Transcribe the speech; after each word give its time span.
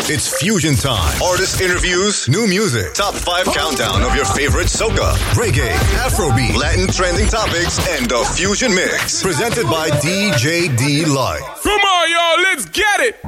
It's 0.00 0.40
Fusion 0.40 0.74
Time. 0.74 1.20
Artist 1.22 1.60
interviews, 1.60 2.26
new 2.28 2.46
music, 2.46 2.94
top 2.94 3.14
five 3.14 3.44
countdown 3.46 4.02
of 4.02 4.14
your 4.16 4.24
favorite 4.24 4.66
soca, 4.66 5.12
reggae, 5.34 5.70
Afrobeat, 6.00 6.56
Latin 6.56 6.88
trending 6.88 7.26
topics, 7.28 7.78
and 7.90 8.08
the 8.08 8.24
Fusion 8.34 8.74
Mix. 8.74 9.22
Presented 9.22 9.66
by 9.66 9.90
DJ 9.90 10.74
D 10.76 11.04
Life. 11.04 11.42
Come 11.62 11.80
on, 11.80 12.10
y'all, 12.10 12.42
let's 12.42 12.64
get 12.66 13.00
it. 13.00 13.22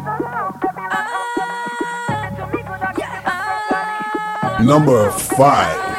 Number 4.65 5.11
five. 5.11 5.94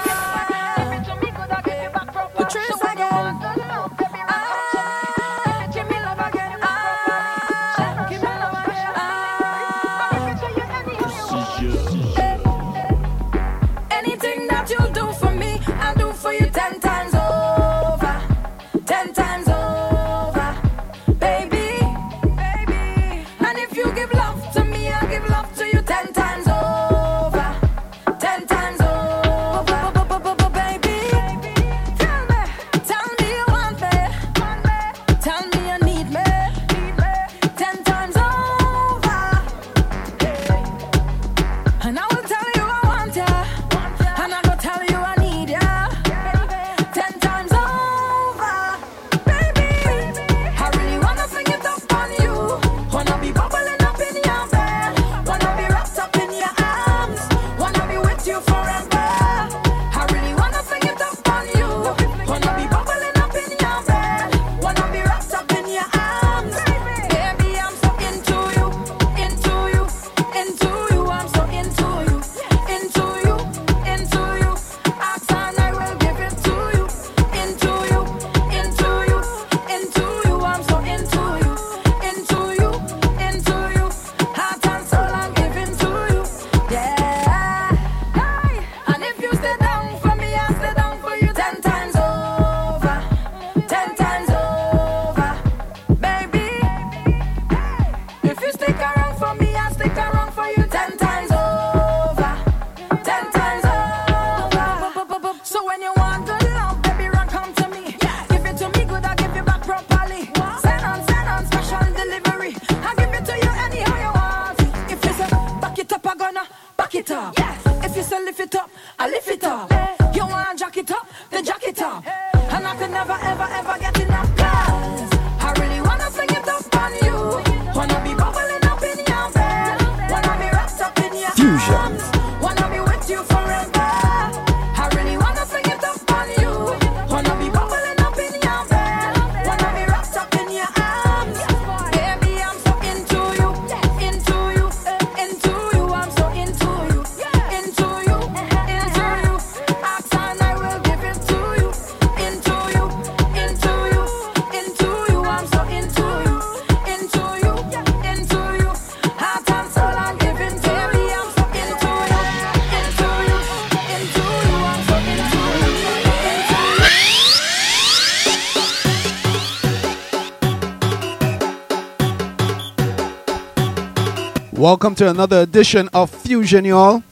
Welcome 174.65 174.95
to 174.95 175.07
another 175.07 175.41
edition 175.41 175.89
of 175.93 176.09
Fusion, 176.09 176.65
y'all. 176.65 177.03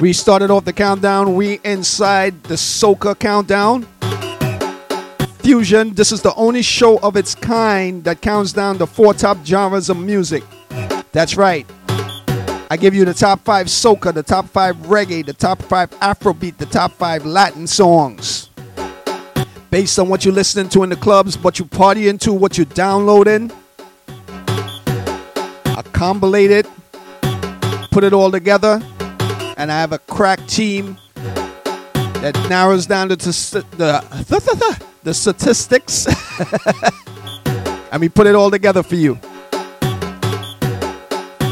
We 0.00 0.12
started 0.12 0.52
off 0.52 0.64
the 0.64 0.72
countdown. 0.72 1.34
We 1.34 1.58
inside 1.64 2.44
the 2.44 2.54
Soca 2.54 3.18
countdown. 3.18 3.88
Fusion, 5.40 5.94
this 5.94 6.12
is 6.12 6.22
the 6.22 6.32
only 6.36 6.62
show 6.62 7.00
of 7.00 7.16
its 7.16 7.34
kind 7.34 8.04
that 8.04 8.20
counts 8.20 8.52
down 8.52 8.78
the 8.78 8.86
four 8.86 9.14
top 9.14 9.44
genres 9.44 9.90
of 9.90 9.98
music. 9.98 10.44
That's 11.10 11.36
right. 11.36 11.66
I 12.70 12.76
give 12.78 12.94
you 12.94 13.04
the 13.04 13.12
top 13.12 13.40
five 13.40 13.66
soca, 13.66 14.14
the 14.14 14.22
top 14.22 14.46
five 14.46 14.76
reggae, 14.76 15.26
the 15.26 15.32
top 15.32 15.60
five 15.60 15.90
Afrobeat, 15.98 16.56
the 16.56 16.66
top 16.66 16.92
five 16.92 17.26
Latin 17.26 17.66
songs. 17.66 18.50
Based 19.70 19.98
on 19.98 20.08
what 20.08 20.24
you're 20.24 20.32
listening 20.32 20.68
to 20.68 20.84
in 20.84 20.88
the 20.88 20.94
clubs, 20.94 21.36
what 21.36 21.58
you 21.58 21.64
partying 21.64 22.20
to, 22.20 22.32
what 22.32 22.56
you're 22.56 22.64
downloading 22.66 23.50
compilate 25.82 26.50
it, 26.50 26.66
put 27.90 28.04
it 28.04 28.12
all 28.12 28.30
together, 28.30 28.80
and 29.56 29.70
I 29.72 29.80
have 29.80 29.92
a 29.92 29.98
crack 29.98 30.44
team 30.46 30.96
that 31.14 32.34
narrows 32.48 32.86
down 32.86 33.08
the 33.08 33.16
the, 33.16 34.84
the 35.02 35.14
statistics, 35.14 36.06
and 37.92 38.00
we 38.00 38.08
put 38.08 38.26
it 38.26 38.34
all 38.34 38.50
together 38.50 38.82
for 38.82 38.96
you. 38.96 39.18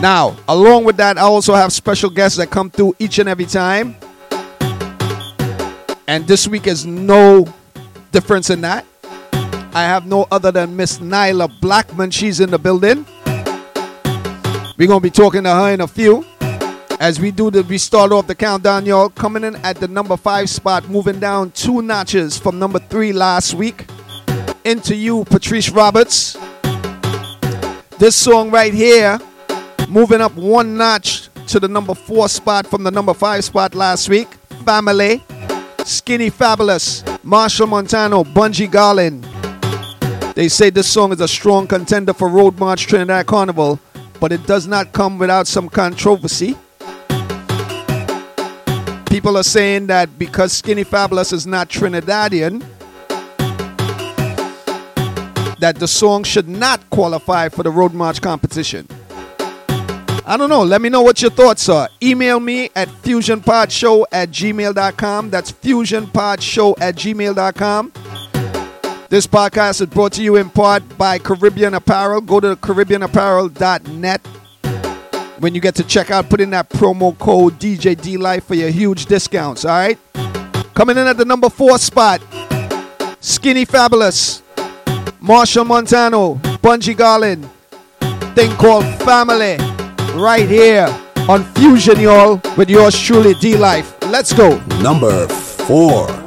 Now, 0.01 0.37
along 0.49 0.85
with 0.85 0.99
that, 0.99 1.17
I 1.17 1.23
also 1.23 1.55
have 1.55 1.73
special 1.73 2.11
guests 2.11 2.37
that 2.37 2.51
come 2.51 2.69
through 2.69 2.95
each 2.99 3.19
and 3.19 3.27
every 3.27 3.47
time. 3.47 3.97
And 6.07 6.27
this 6.27 6.47
week 6.47 6.67
is 6.67 6.85
no 6.85 7.47
difference 8.13 8.51
in 8.51 8.61
that. 8.61 8.85
I 9.33 9.83
have 9.83 10.07
no 10.07 10.27
other 10.31 10.53
than 10.53 10.77
Miss 10.77 10.99
Nailah 10.99 11.59
Blackman. 11.61 12.11
She's 12.11 12.41
in 12.41 12.51
the 12.51 12.59
building. 12.59 13.07
We're 14.77 14.89
gonna 14.89 15.01
be 15.01 15.11
talking 15.11 15.45
to 15.45 15.51
her 15.51 15.73
in 15.73 15.81
a 15.81 15.87
few. 15.87 16.25
As 16.99 17.21
we 17.21 17.31
do 17.31 17.49
the 17.49 17.63
we 17.63 17.79
start 17.79 18.11
off 18.11 18.27
the 18.27 18.35
countdown, 18.35 18.87
y'all. 18.87 19.09
Coming 19.09 19.45
in 19.45 19.55
at 19.57 19.77
the 19.77 19.87
number 19.87 20.17
five 20.17 20.51
spot, 20.51 20.89
moving 20.89 21.21
down 21.21 21.53
two 21.53 21.81
notches 21.81 22.37
from 22.37 22.59
number 22.59 22.81
three 22.81 23.13
last 23.13 23.55
week. 23.55 23.87
Into 24.65 24.97
you, 24.97 25.25
Patrice 25.27 25.71
Roberts. 25.71 26.37
This 27.99 28.17
song 28.17 28.51
right 28.51 28.75
here, 28.75 29.21
moving 29.89 30.21
up 30.21 30.35
one 30.35 30.77
notch 30.77 31.29
to 31.47 31.61
the 31.61 31.69
number 31.69 31.95
four 31.95 32.29
spot 32.29 32.67
from 32.67 32.83
the 32.83 32.91
number 32.91 33.15
five 33.15 33.45
spot 33.45 33.77
last 33.77 34.09
week. 34.09 34.27
Family, 34.65 35.23
Skinny 35.85 36.31
Fabulous, 36.31 37.03
Machel 37.23 37.69
Montano, 37.69 38.25
Bunji 38.25 38.69
Garlin. 38.69 39.23
They 40.35 40.49
say 40.49 40.71
this 40.71 40.89
song 40.89 41.13
is 41.13 41.21
a 41.21 41.29
strong 41.29 41.69
contender 41.69 42.13
for 42.13 42.29
Road 42.29 42.59
March 42.59 42.89
Trinidad 42.89 43.27
Carnival 43.27 43.79
but 44.25 44.33
it 44.33 44.47
does 44.47 44.67
not 44.67 44.91
come 44.91 45.19
without 45.19 45.47
some 45.47 45.69
controversy. 45.69 46.57
People 49.11 49.37
are 49.37 49.43
saying 49.43 49.87
that 49.89 50.19
because 50.19 50.51
Skinny 50.51 50.83
Fabulous 50.83 51.31
is 51.31 51.47
not 51.47 51.69
Trinidadian, 51.69 52.65
that 55.59 55.77
the 55.77 55.87
song 55.87 56.25
should 56.25 56.49
not 56.49 56.89
qualify 56.89 57.51
for 57.51 57.63
the 57.63 57.71
Road 57.71 57.93
March 57.93 58.23
competition. 58.23 58.89
I 60.25 60.39
don't 60.39 60.49
know. 60.49 60.63
Let 60.63 60.81
me 60.81 60.89
know 60.89 61.03
what 61.03 61.21
your 61.21 61.31
thoughts 61.31 61.69
are. 61.69 61.91
Email 62.03 62.41
me 62.41 62.71
at 62.75 62.89
fusionpodshow 62.89 64.07
at 64.11 64.31
gmail.com. 64.31 65.29
That's 65.29 65.53
fusionpodshow 65.53 66.77
at 66.81 66.95
gmail.com. 66.95 67.93
This 69.15 69.29
podcast 69.29 69.81
is 69.81 69.87
brought 69.87 70.13
to 70.15 70.25
you 70.25 70.35
in 70.35 70.51
part 70.51 70.83
by 70.99 71.21
Caribbean 71.21 71.75
Apparel. 71.75 72.21
Go 72.21 72.41
to 72.41 72.57
caribbeanapparel.net. 72.57 74.27
When 75.39 75.55
you 75.55 75.61
get 75.61 75.77
to 75.77 75.85
check 75.85 76.11
out, 76.11 76.29
put 76.29 76.41
in 76.41 76.51
that 76.51 76.69
promo 76.69 77.17
code 77.17 77.61
DJ 77.61 78.19
Life 78.19 78.45
for 78.47 78.57
your 78.57 78.71
huge 78.71 79.07
discounts. 79.07 79.65
All 79.65 79.71
right. 79.71 79.97
Coming 80.75 80.99
in 80.99 81.07
at 81.07 81.17
the 81.17 81.25
number 81.25 81.49
four 81.49 81.79
spot, 81.79 82.21
Skinny 83.21 83.65
Fabulous, 83.65 84.43
Machel 85.23 85.65
Montano, 85.65 86.35
Bunji 86.59 86.97
Garlin, 86.97 87.49
thing 88.35 88.51
called 88.57 88.85
Family, 89.03 89.59
right 90.21 90.49
here 90.49 90.89
on 91.29 91.45
Fusion, 91.55 92.01
y'all, 92.01 92.41
with 92.57 92.69
yours 92.69 92.99
truly, 92.99 93.35
D 93.35 93.57
Life. 93.57 93.97
Let's 94.09 94.33
go. 94.33 94.59
Number 94.83 95.29
four. 95.29 96.24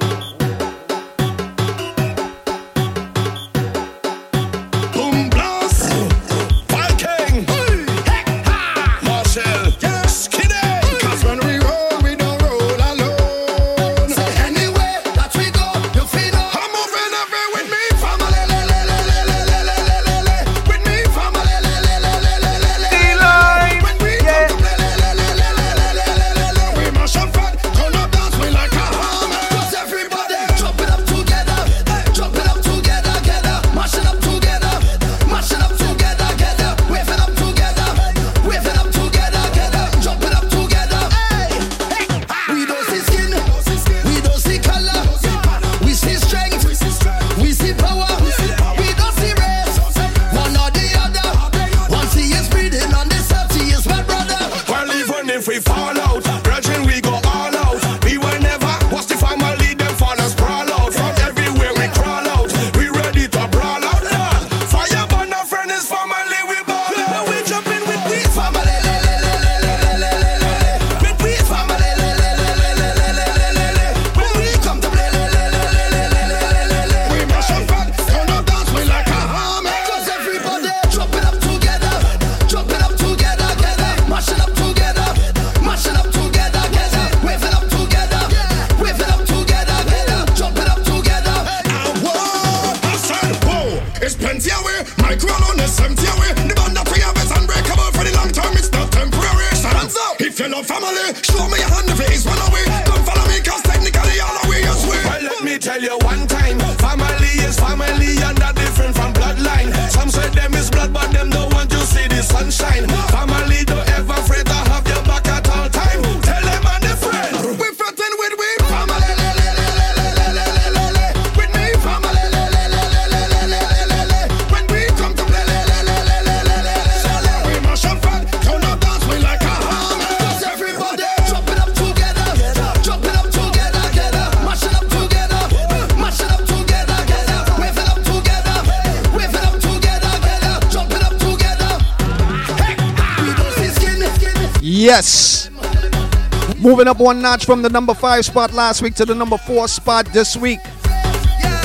Moving 146.78 146.90
up 146.90 147.00
one 147.00 147.24
notch 147.24 147.46
from 147.46 147.64
the 147.64 147.70
number 147.72 147.96
five 147.96 148.24
spot 148.24 148.54
last 148.54 148.84
week 148.84 148.94
to 148.98 149.04
the 149.04 149.16
number 149.16 149.36
four 149.36 149.68
spot 149.68 150.06
this 150.14 150.38
week. 150.38 150.60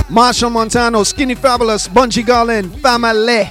Machel 0.08 0.50
Montano, 0.50 1.04
Skinny 1.04 1.34
Fabulous, 1.34 1.86
Bunji 1.86 2.22
Garlin, 2.24 2.70
Family. 2.80 3.44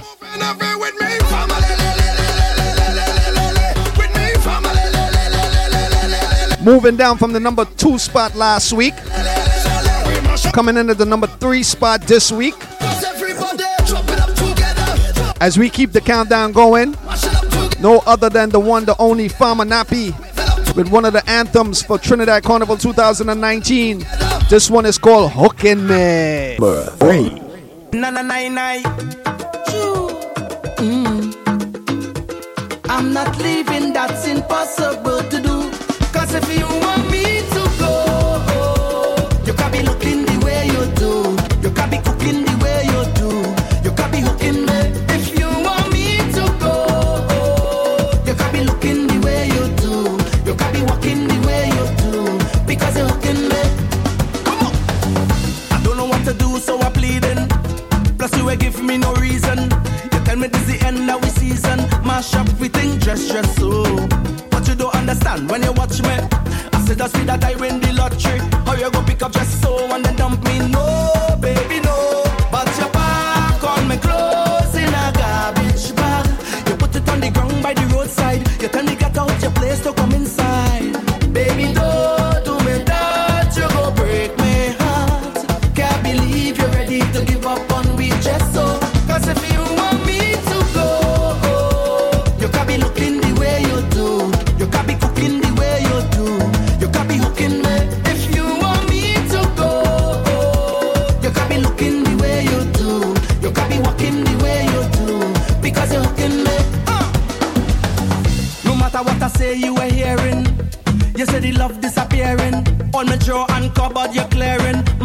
Moving 6.64 6.96
down 6.96 7.16
from 7.16 7.32
the 7.32 7.38
number 7.38 7.64
two 7.76 7.96
spot 7.96 8.34
last 8.34 8.72
week. 8.72 8.96
Coming 10.52 10.76
into 10.76 10.94
the 10.94 11.06
number 11.06 11.28
three 11.28 11.62
spot 11.62 12.02
this 12.08 12.32
week. 12.32 12.56
As 15.40 15.56
we 15.56 15.70
keep 15.70 15.92
the 15.92 16.00
countdown 16.00 16.50
going, 16.50 16.96
no 17.80 18.02
other 18.04 18.28
than 18.28 18.50
the 18.50 18.58
one, 18.58 18.84
the 18.84 18.96
only 18.98 19.28
Farmer 19.28 19.64
Nappy 19.64 20.12
with 20.74 20.88
one 20.90 21.04
of 21.04 21.12
the 21.12 21.28
anthems 21.28 21.82
for 21.82 21.98
Trinidad 21.98 22.42
Carnival 22.44 22.76
2019. 22.76 24.06
This 24.48 24.70
one 24.70 24.86
is 24.86 24.98
called 24.98 25.32
Hookin' 25.32 25.86
Me. 25.86 26.56
Three. 26.98 27.40
Na 27.92 28.10
na 28.10 28.22
na 28.22 28.48
na. 28.48 28.74
Mm. 30.78 31.32
I'm 32.88 33.12
not 33.12 33.38
leaving, 33.38 33.92
that's 33.92 34.26
impossible 34.26 35.22
to 35.30 35.40
do. 35.40 35.70
Cause 36.12 36.34
if 36.34 36.58
you 36.58 36.66
want 36.66 37.11
that 67.26 67.44
I 67.44 67.54
win 67.56 67.80
the 67.80 67.92
lottery. 67.92 68.51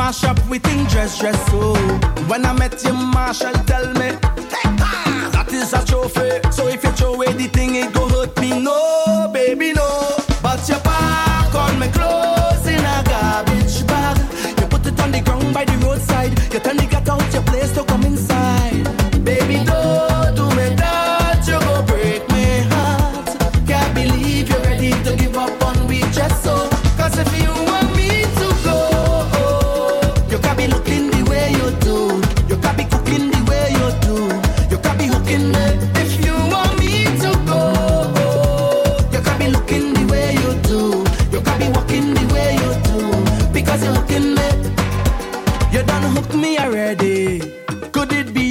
mash 0.08 0.24
up 0.24 0.40
with 0.48 0.64
thing 0.64 0.86
dress 0.86 1.20
dress 1.20 1.38
so. 1.52 1.74
When 2.30 2.46
I 2.46 2.54
met 2.54 2.82
you, 2.86 2.94
Marshall, 2.94 3.52
tell 3.66 3.92
me 3.94 4.27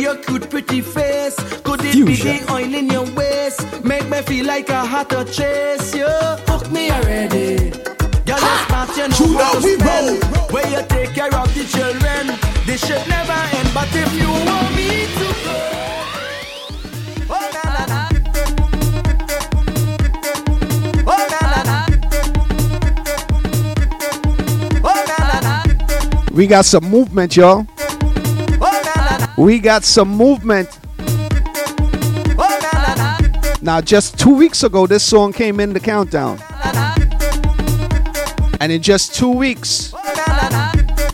your 0.06 0.16
cute 0.18 0.48
pretty 0.48 0.80
face. 0.80 1.34
Could 1.64 1.84
it 1.84 1.92
Fusion. 1.92 2.06
be 2.06 2.38
the 2.38 2.52
oil 2.52 2.74
in 2.74 2.88
your 2.88 3.06
waist? 3.14 3.58
Make 3.84 4.08
me 4.08 4.22
feel 4.22 4.46
like 4.46 4.68
a 4.68 4.86
hotter 4.86 5.24
chase. 5.24 5.92
You 5.96 6.06
hook 6.46 6.70
me 6.70 6.92
already. 6.92 7.70
Girl, 8.26 8.38
let's 8.46 8.64
part, 8.70 8.90
you 8.96 9.08
know 9.08 9.38
how 9.38 9.58
to 9.58 9.66
we 9.66 9.74
spend. 9.74 10.22
Roll. 10.22 10.46
Where 10.54 10.68
you 10.74 10.82
take 10.88 11.10
care 11.10 11.34
of 11.34 11.52
the 11.54 11.64
children. 11.74 12.22
This 12.66 12.86
should 12.86 13.04
never 13.08 13.40
end, 13.58 13.70
but 13.74 13.88
if 13.92 14.12
you 14.14 14.30
want 14.30 14.76
me 14.76 14.90
to 15.18 15.26
go. 15.44 15.72
We 26.32 26.46
got 26.46 26.66
some 26.66 26.84
movement, 26.84 27.34
y'all 27.34 27.66
we 29.36 29.58
got 29.58 29.84
some 29.84 30.08
movement. 30.08 30.68
Now, 33.62 33.80
just 33.80 34.18
two 34.18 34.34
weeks 34.34 34.62
ago, 34.62 34.86
this 34.86 35.02
song 35.02 35.32
came 35.32 35.60
in 35.60 35.72
the 35.72 35.80
countdown. 35.80 36.38
And 38.60 38.72
in 38.72 38.80
just 38.80 39.14
two 39.14 39.30
weeks, 39.30 39.92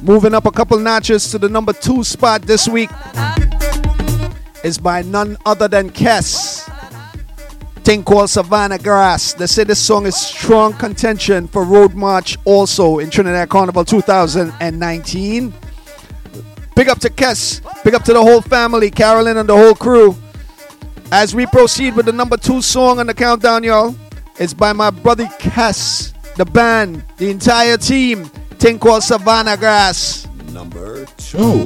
moving 0.03 0.35
up 0.35 0.47
a 0.47 0.51
couple 0.51 0.79
notches 0.79 1.31
to 1.31 1.39
the 1.39 1.49
number 1.49 1.73
two 1.73 2.05
spot 2.05 2.43
this 2.43 2.69
week 2.69 2.91
is 4.63 4.79
by 4.79 5.03
none 5.03 5.37
other 5.45 5.67
than 5.67 5.91
Kes. 5.91 6.69
Thing 7.83 8.05
called 8.05 8.31
Savannah 8.31 8.79
Grass. 8.79 9.35
They 9.35 9.47
say 9.47 9.65
this 9.65 9.81
song 9.81 10.07
is 10.07 10.17
strong 10.17 10.73
contention 10.75 11.49
for 11.49 11.65
Road 11.65 11.95
March 11.95 12.39
also 12.45 13.01
in 13.01 13.11
Trinidad 13.11 13.49
Carnival 13.49 13.85
2019. 13.85 15.53
Big 16.75 16.89
up 16.89 16.99
to 17.01 17.11
Kes. 17.11 17.61
Big 17.85 17.95
up 17.95 18.05
to 18.05 18.13
the 18.13 18.23
whole 18.23 18.41
family, 18.41 18.91
Carolyn 18.91 19.37
and 19.37 19.49
the 19.49 19.57
whole 19.57 19.75
crew. 19.75 20.17
As 21.11 21.35
we 21.35 21.47
proceed 21.47 21.95
with 21.95 22.07
the 22.07 22.13
number 22.13 22.37
two 22.37 22.63
song 22.63 22.99
on 22.99 23.07
the 23.07 23.15
countdown, 23.15 23.63
y'all, 23.63 23.95
it's 24.39 24.55
by 24.55 24.73
my 24.73 24.91
brother 24.91 25.27
Kes, 25.39 26.13
the 26.37 26.45
band, 26.45 27.05
the 27.19 27.31
entire 27.31 27.77
team. 27.77 28.31
Thing 28.63 28.79
Savannah 29.01 29.57
Grass. 29.57 30.29
Number 30.53 31.05
two. 31.17 31.65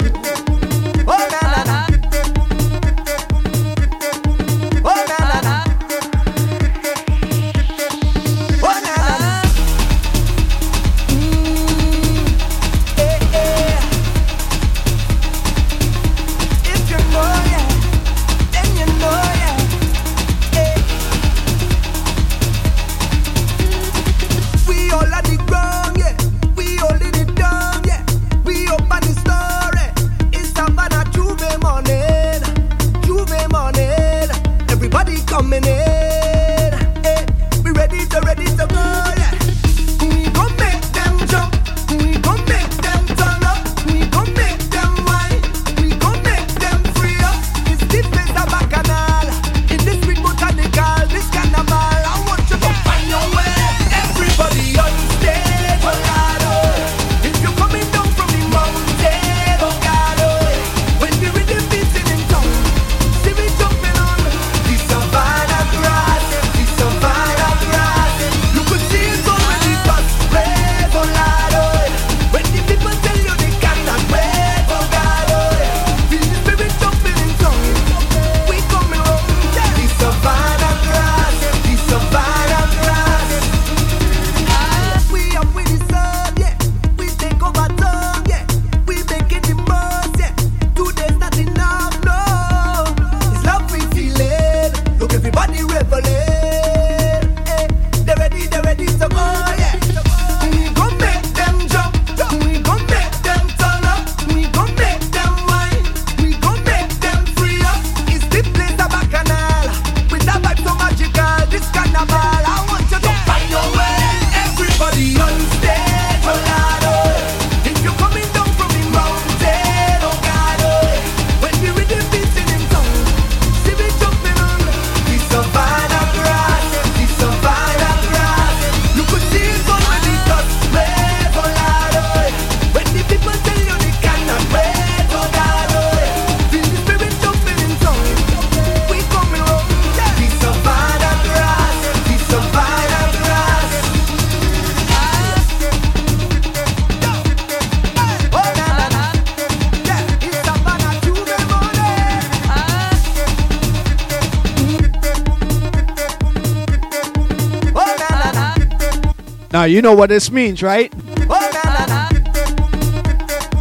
you 159.77 159.83
know 159.83 159.93
what 159.93 160.09
this 160.09 160.31
means, 160.31 160.63
right? 160.63 160.91
Uh-huh. 161.29 162.09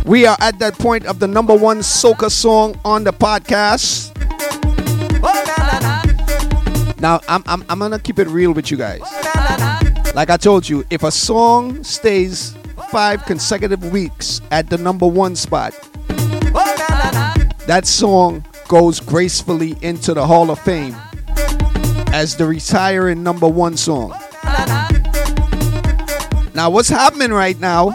We 0.06 0.26
are 0.26 0.38
at 0.40 0.60
that 0.60 0.76
point 0.80 1.06
of 1.06 1.20
the 1.20 1.28
number 1.28 1.54
one 1.54 1.80
soca 1.80 2.32
song 2.32 2.80
on 2.86 3.04
the 3.04 3.12
podcast. 3.12 4.16
Uh-huh. 5.22 6.04
Now, 7.00 7.20
I'm, 7.28 7.44
I'm, 7.48 7.66
I'm 7.68 7.80
gonna 7.80 8.00
keep 8.00 8.18
it 8.20 8.30
real 8.30 8.54
with 8.54 8.72
you 8.72 8.78
guys. 8.78 9.02
Uh-huh. 9.02 10.12
Like 10.16 10.30
I 10.30 10.38
told 10.38 10.70
you, 10.70 10.86
if 10.90 11.04
a 11.04 11.12
song 11.12 11.84
stays 11.84 12.56
five 12.92 13.26
consecutive 13.26 13.92
weeks 13.92 14.40
at 14.52 14.70
the 14.70 14.78
number 14.78 15.06
one 15.06 15.36
spot, 15.36 15.74
that 17.68 17.82
song 17.84 18.46
goes 18.70 19.02
gracefully 19.02 19.76
into 19.82 20.14
the 20.14 20.26
Hall 20.26 20.50
of 20.50 20.60
Fame 20.60 20.96
as 22.14 22.38
the 22.38 22.46
retiring 22.46 23.22
number 23.22 23.50
one 23.50 23.76
song. 23.76 24.18
Now, 26.56 26.70
what's 26.70 26.88
happening 26.88 27.32
right 27.32 27.60
now? 27.60 27.88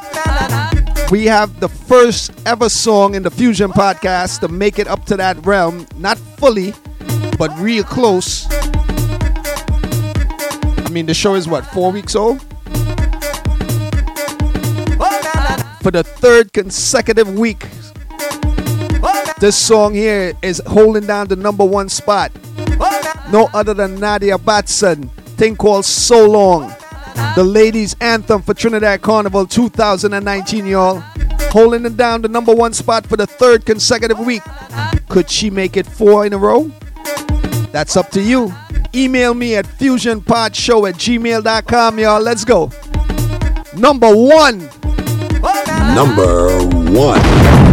We 1.11 1.25
have 1.25 1.61
the 1.61 1.69
first 1.69 2.31
ever 2.45 2.69
song 2.69 3.15
in 3.15 3.23
the 3.23 3.31
Fusion 3.31 3.71
podcast 3.71 4.41
to 4.41 4.49
make 4.49 4.79
it 4.79 4.87
up 4.87 5.07
to 5.07 5.17
that 5.17 5.47
realm. 5.47 5.87
Not 5.97 6.19
fully, 6.19 6.75
but 7.39 7.51
real 7.59 7.85
close. 7.85 8.47
I 10.77 10.91
mean, 10.93 11.07
the 11.07 11.15
show 11.15 11.37
is 11.37 11.49
what, 11.49 11.65
four 11.69 11.91
weeks 11.91 12.15
old? 12.15 12.43
For 15.81 15.91
the 15.91 16.03
third 16.05 16.53
consecutive 16.53 17.39
week, 17.39 17.67
this 19.39 19.57
song 19.57 19.95
here 19.95 20.35
is 20.43 20.61
holding 20.67 21.07
down 21.07 21.29
the 21.29 21.37
number 21.37 21.65
one 21.65 21.89
spot. 21.89 22.31
No 23.33 23.49
other 23.55 23.73
than 23.73 23.99
Nadia 23.99 24.37
Batson. 24.37 25.09
Thing 25.39 25.57
called 25.57 25.87
So 25.87 26.29
Long. 26.29 26.75
The 27.37 27.45
ladies' 27.45 27.95
anthem 28.01 28.43
for 28.43 28.55
Trinidad 28.55 29.03
Carnival 29.03 29.47
2019, 29.47 30.67
y'all. 30.67 31.01
Holding 31.51 31.85
it 31.85 31.97
down 31.97 32.23
the 32.23 32.29
number 32.29 32.55
one 32.55 32.73
spot 32.73 33.07
for 33.07 33.17
the 33.17 33.27
third 33.27 33.65
consecutive 33.65 34.19
week. 34.19 34.43
Could 35.09 35.31
she 35.31 35.51
make 35.51 35.77
it 35.77 35.87
four 35.87 36.27
in 36.27 36.33
a 36.33 36.39
row? 36.39 36.71
That's 37.73 37.97
up 37.97 38.11
to 38.11 38.21
you. 38.21 38.53
Email 38.95 39.35
me 39.35 39.55
at 39.55 39.67
fusionpodshow 39.67 40.89
at 40.89 40.97
gmail.com, 40.97 41.99
y'all. 41.99 42.21
Let's 42.21 42.45
go. 42.45 42.71
Number 43.77 44.15
one. 44.15 44.69
Number 45.95 46.67
one. 46.93 47.70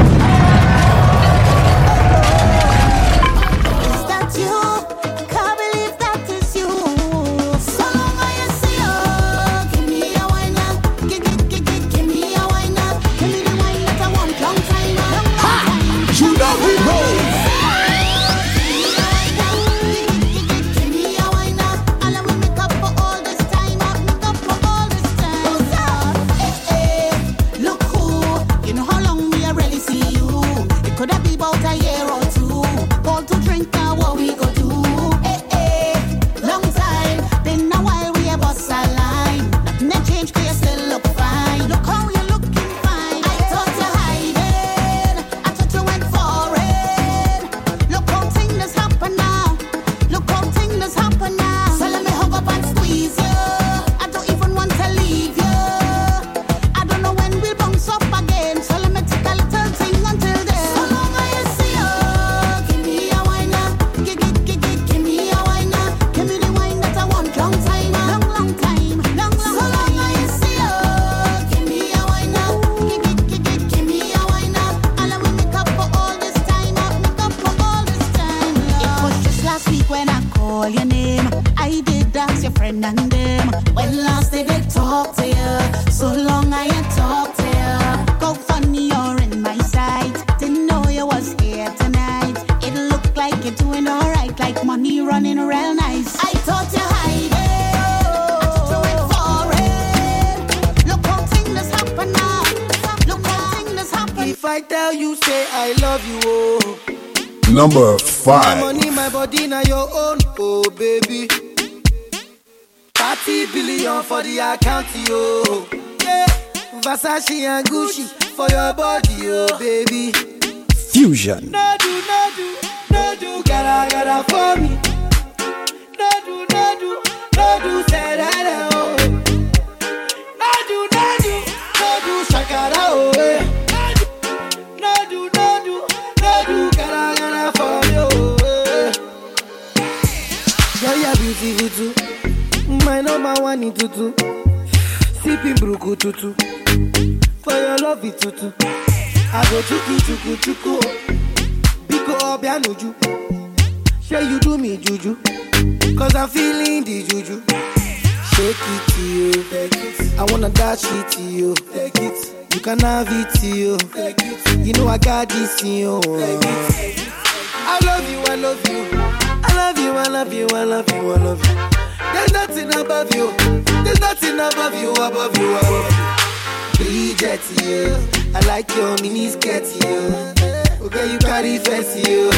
Skirt, 179.48 179.68
you. 179.84 180.86
Okay, 180.86 181.12
you 181.12 181.20
carry 181.20 181.58
face, 181.58 181.96
you. 182.08 182.30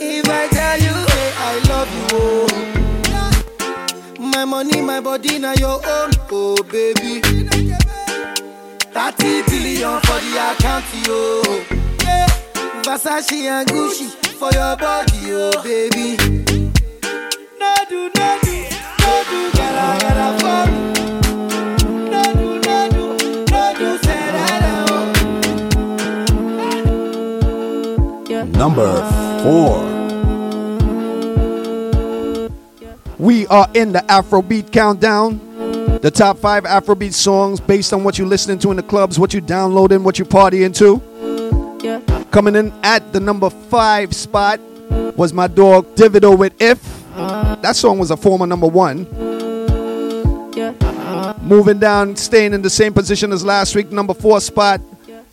If 0.00 0.28
I 0.28 0.48
tell 0.48 0.78
you, 0.80 0.94
hey, 1.12 1.32
I 1.36 1.58
love 1.68 1.90
you, 1.94 2.06
oh. 2.12 2.48
My 4.18 4.44
money, 4.44 4.80
my 4.80 5.00
body, 5.00 5.38
now 5.38 5.54
your 5.54 5.80
own, 5.86 6.10
oh 6.30 6.56
baby. 6.70 7.20
30 8.92 9.42
billion 9.42 10.00
for 10.00 10.20
the 10.24 10.32
account, 10.50 10.84
yo. 11.06 11.42
Yeah. 12.04 12.28
Versace 12.82 13.44
and 13.44 13.68
Gucci 13.68 14.08
for 14.38 14.50
your 14.52 14.76
body, 14.76 15.32
oh 15.32 15.62
baby. 15.62 16.16
No 17.58 17.74
do, 17.88 18.10
no 18.16 18.38
do, 18.42 18.56
no 19.00 19.12
do, 19.30 19.50
gotta, 19.56 19.86
gotta 20.04 20.26
for 20.40 21.03
number 28.64 28.96
four. 29.42 29.76
We 33.18 33.46
are 33.48 33.68
in 33.74 33.92
the 33.92 33.98
Afrobeat 34.08 34.72
countdown. 34.72 35.38
The 36.00 36.10
top 36.10 36.38
five 36.38 36.64
Afrobeat 36.64 37.12
songs 37.12 37.60
based 37.60 37.92
on 37.92 38.04
what 38.04 38.16
you're 38.16 38.26
listening 38.26 38.58
to 38.60 38.70
in 38.70 38.78
the 38.78 38.82
clubs, 38.82 39.18
what 39.18 39.34
you're 39.34 39.42
downloading, 39.42 40.02
what 40.02 40.18
you're 40.18 40.26
partying 40.26 40.74
to. 40.78 41.02
Yeah. 41.84 42.00
Coming 42.30 42.56
in 42.56 42.72
at 42.82 43.12
the 43.12 43.20
number 43.20 43.50
five 43.50 44.14
spot 44.14 44.58
was 45.14 45.34
my 45.34 45.46
dog 45.46 45.94
Davido 45.94 46.36
with 46.36 46.54
If. 46.58 46.80
That 47.16 47.76
song 47.76 47.98
was 47.98 48.10
a 48.10 48.16
former 48.16 48.46
number 48.46 48.66
one. 48.66 49.06
Yeah. 50.56 51.34
Moving 51.42 51.78
down, 51.78 52.16
staying 52.16 52.54
in 52.54 52.62
the 52.62 52.70
same 52.70 52.94
position 52.94 53.30
as 53.30 53.44
last 53.44 53.76
week, 53.76 53.92
number 53.92 54.14
four 54.14 54.40
spot. 54.40 54.80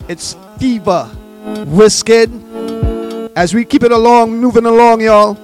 It's 0.06 0.36
Fever, 0.58 1.10
Wizkid. 1.80 2.51
As 3.34 3.54
we 3.54 3.64
keep 3.64 3.82
it 3.82 3.92
along, 3.92 4.38
moving 4.38 4.66
along, 4.66 5.00
y'all. 5.00 5.34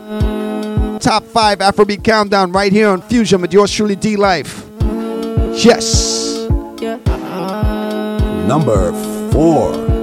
Top 0.99 1.25
five 1.25 1.61
Afrobeat 1.61 2.05
countdown 2.05 2.53
right 2.53 2.71
here 2.71 2.89
on 2.91 3.01
Fusion 3.01 3.41
with 3.41 3.53
yours 3.53 3.73
truly 3.73 3.97
D 3.97 4.17
Life. 4.17 4.67
Yes. 5.65 6.47
Number 8.47 8.93
four. 9.33 9.98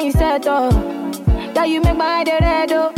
when 0.00 0.06
you 0.06 0.12
set 0.12 0.46
up. 0.46 0.72
That 1.54 1.68
you 1.68 1.82
make 1.82 1.96
my 1.96 2.24
head 2.26 2.28
red, 2.40 2.72
oh. 2.72 2.92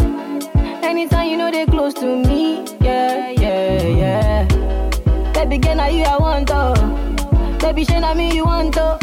Anytime 0.83 1.31
you 1.31 1.37
know 1.37 1.51
they 1.51 1.67
close 1.67 1.95
to 1.95 2.07
me, 2.07 2.65
yeah, 2.81 3.31
yeah, 3.31 3.83
yeah. 3.83 5.33
Baby, 5.33 5.59
girl, 5.59 5.77
now 5.77 5.89
you 5.89 6.05
I 6.05 6.17
want, 6.19 6.51
oh. 6.53 7.59
Baby, 7.61 7.85
shine 7.85 8.05
on 8.05 8.17
me, 8.17 8.33
you 8.35 8.45
want, 8.45 8.77
oh. 8.79 8.99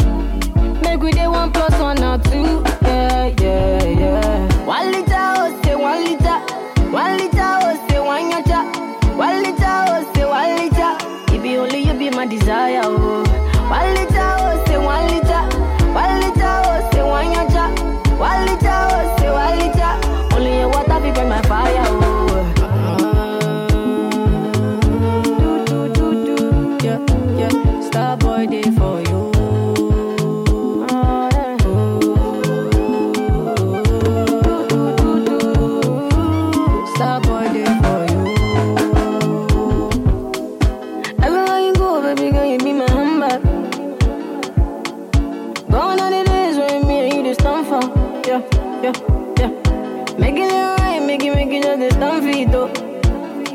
nigga 51.76 52.00
done 52.00 52.20
for 52.20 52.26
me 52.26 52.44
though. 52.44 52.68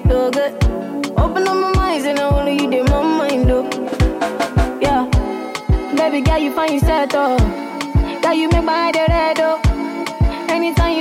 Feel 0.07 0.31
good. 0.31 0.53
Open 1.17 1.47
up 1.47 1.57
my 1.57 1.73
mind 1.75 2.05
and 2.05 2.19
I 2.19 2.29
wanna 2.31 2.51
you 2.51 2.69
in 2.69 2.85
my 2.85 3.01
mind 3.01 3.49
though. 3.49 3.67
Yeah. 4.81 5.09
Baby 5.95 6.21
girl, 6.21 6.37
you 6.37 6.53
find 6.53 6.73
yourself 6.73 7.09
though. 7.09 7.37
Girl, 8.21 8.33
you 8.33 8.49
make 8.49 8.63
my 8.63 8.73
head 8.73 8.95
red 8.95 9.37
though. 9.37 9.59
Anytime 10.49 10.94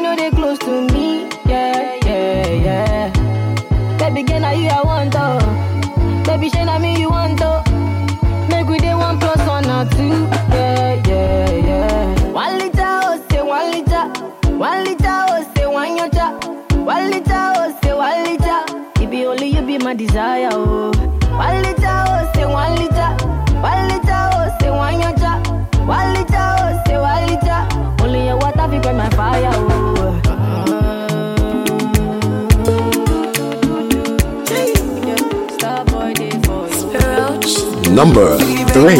number 37.94 38.36
three. 38.72 38.98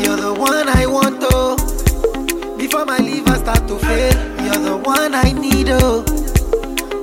You're 0.00 0.16
the 0.16 0.34
one 0.38 0.68
I 0.68 0.86
want, 0.86 1.18
oh. 1.22 1.56
Before 2.56 2.84
my 2.84 2.98
liver 2.98 3.34
start 3.36 3.66
to 3.68 3.78
fail, 3.78 4.14
you're 4.44 4.62
the 4.62 4.76
one 4.76 5.14
I 5.14 5.32
need, 5.32 5.68
oh. 5.70 6.02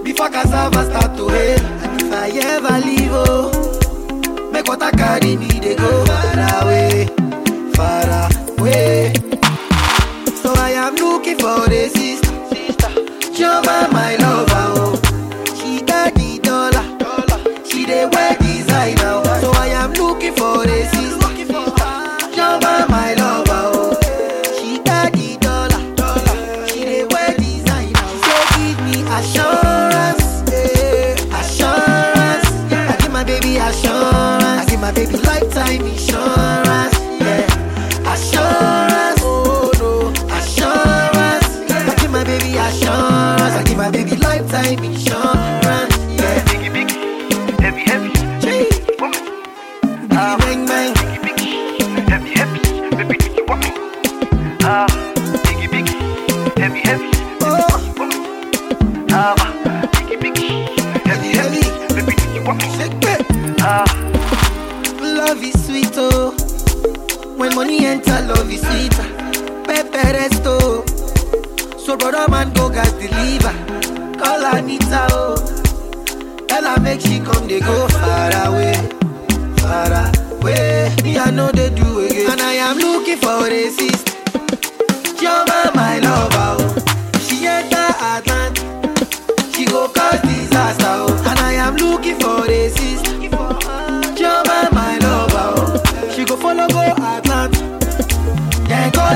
Before 0.04 0.30
cassava 0.30 0.86
start 0.86 1.18
to 1.18 1.28
hail, 1.28 1.60
and 1.60 2.02
if 2.02 2.14
I 2.14 2.30
ever 2.30 2.86
leave, 2.86 3.12
oh, 3.12 4.50
make 4.52 4.68
water 4.68 4.92
carry 4.92 5.36
me, 5.36 5.48
they 5.48 5.76
go 5.76 6.06
far 6.06 6.64
away, 6.64 7.08
far 7.74 8.30
away. 8.58 9.14
So 10.42 10.54
I 10.56 10.72
am 10.76 10.96
looking 10.96 11.38
for 11.38 11.68
this. 11.68 12.01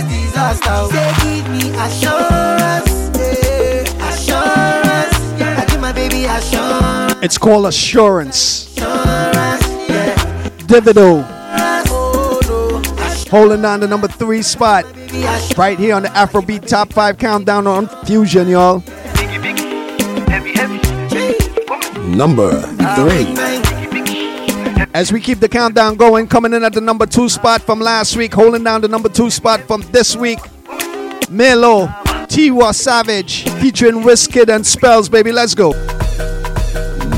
disaster. 0.07 0.87
Say, 0.93 1.13
give 1.23 1.49
me 1.51 1.69
assurance. 1.77 2.91
Yeah. 3.17 4.09
Assurance. 4.09 5.39
Yeah. 5.39 5.59
I 5.61 5.65
give 5.69 5.81
my 5.81 5.91
baby 5.93 6.25
assurance. 6.25 7.15
It's 7.23 7.37
called 7.37 7.65
Assurance. 7.67 8.67
assurance 8.77 9.63
yeah. 9.89 10.15
Davido. 10.67 11.25
Oh, 11.87 12.81
Holding 13.31 13.65
on 13.65 13.79
to 13.81 13.87
number 13.87 14.07
three 14.07 14.41
spot. 14.41 14.85
Right 15.57 15.79
here 15.79 15.95
on 15.95 16.03
the 16.03 16.09
Afrobeat 16.09 16.67
Top 16.67 16.91
5 16.93 17.17
Countdown 17.17 17.67
on 17.67 17.87
Fusion, 18.05 18.47
y'all. 18.47 18.83
Number 22.07 22.61
three 22.95 23.54
we 25.11 25.19
keep 25.19 25.41
the 25.41 25.49
countdown 25.49 25.97
going, 25.97 26.25
coming 26.25 26.53
in 26.53 26.63
at 26.63 26.71
the 26.71 26.79
number 26.79 27.05
two 27.05 27.27
spot 27.27 27.61
from 27.61 27.81
last 27.81 28.15
week, 28.15 28.33
holding 28.33 28.63
down 28.63 28.79
the 28.79 28.87
number 28.87 29.09
two 29.09 29.29
spot 29.29 29.59
from 29.59 29.81
this 29.91 30.15
week. 30.15 30.39
Ma 31.29 31.53
Lo, 31.53 31.87
Tiwa 32.31 32.73
Savage, 32.73 33.43
featuring 33.59 34.03
Wizkid 34.03 34.47
and 34.47 34.65
Spells, 34.65 35.09
baby. 35.09 35.33
Let's 35.33 35.53
go. 35.53 35.71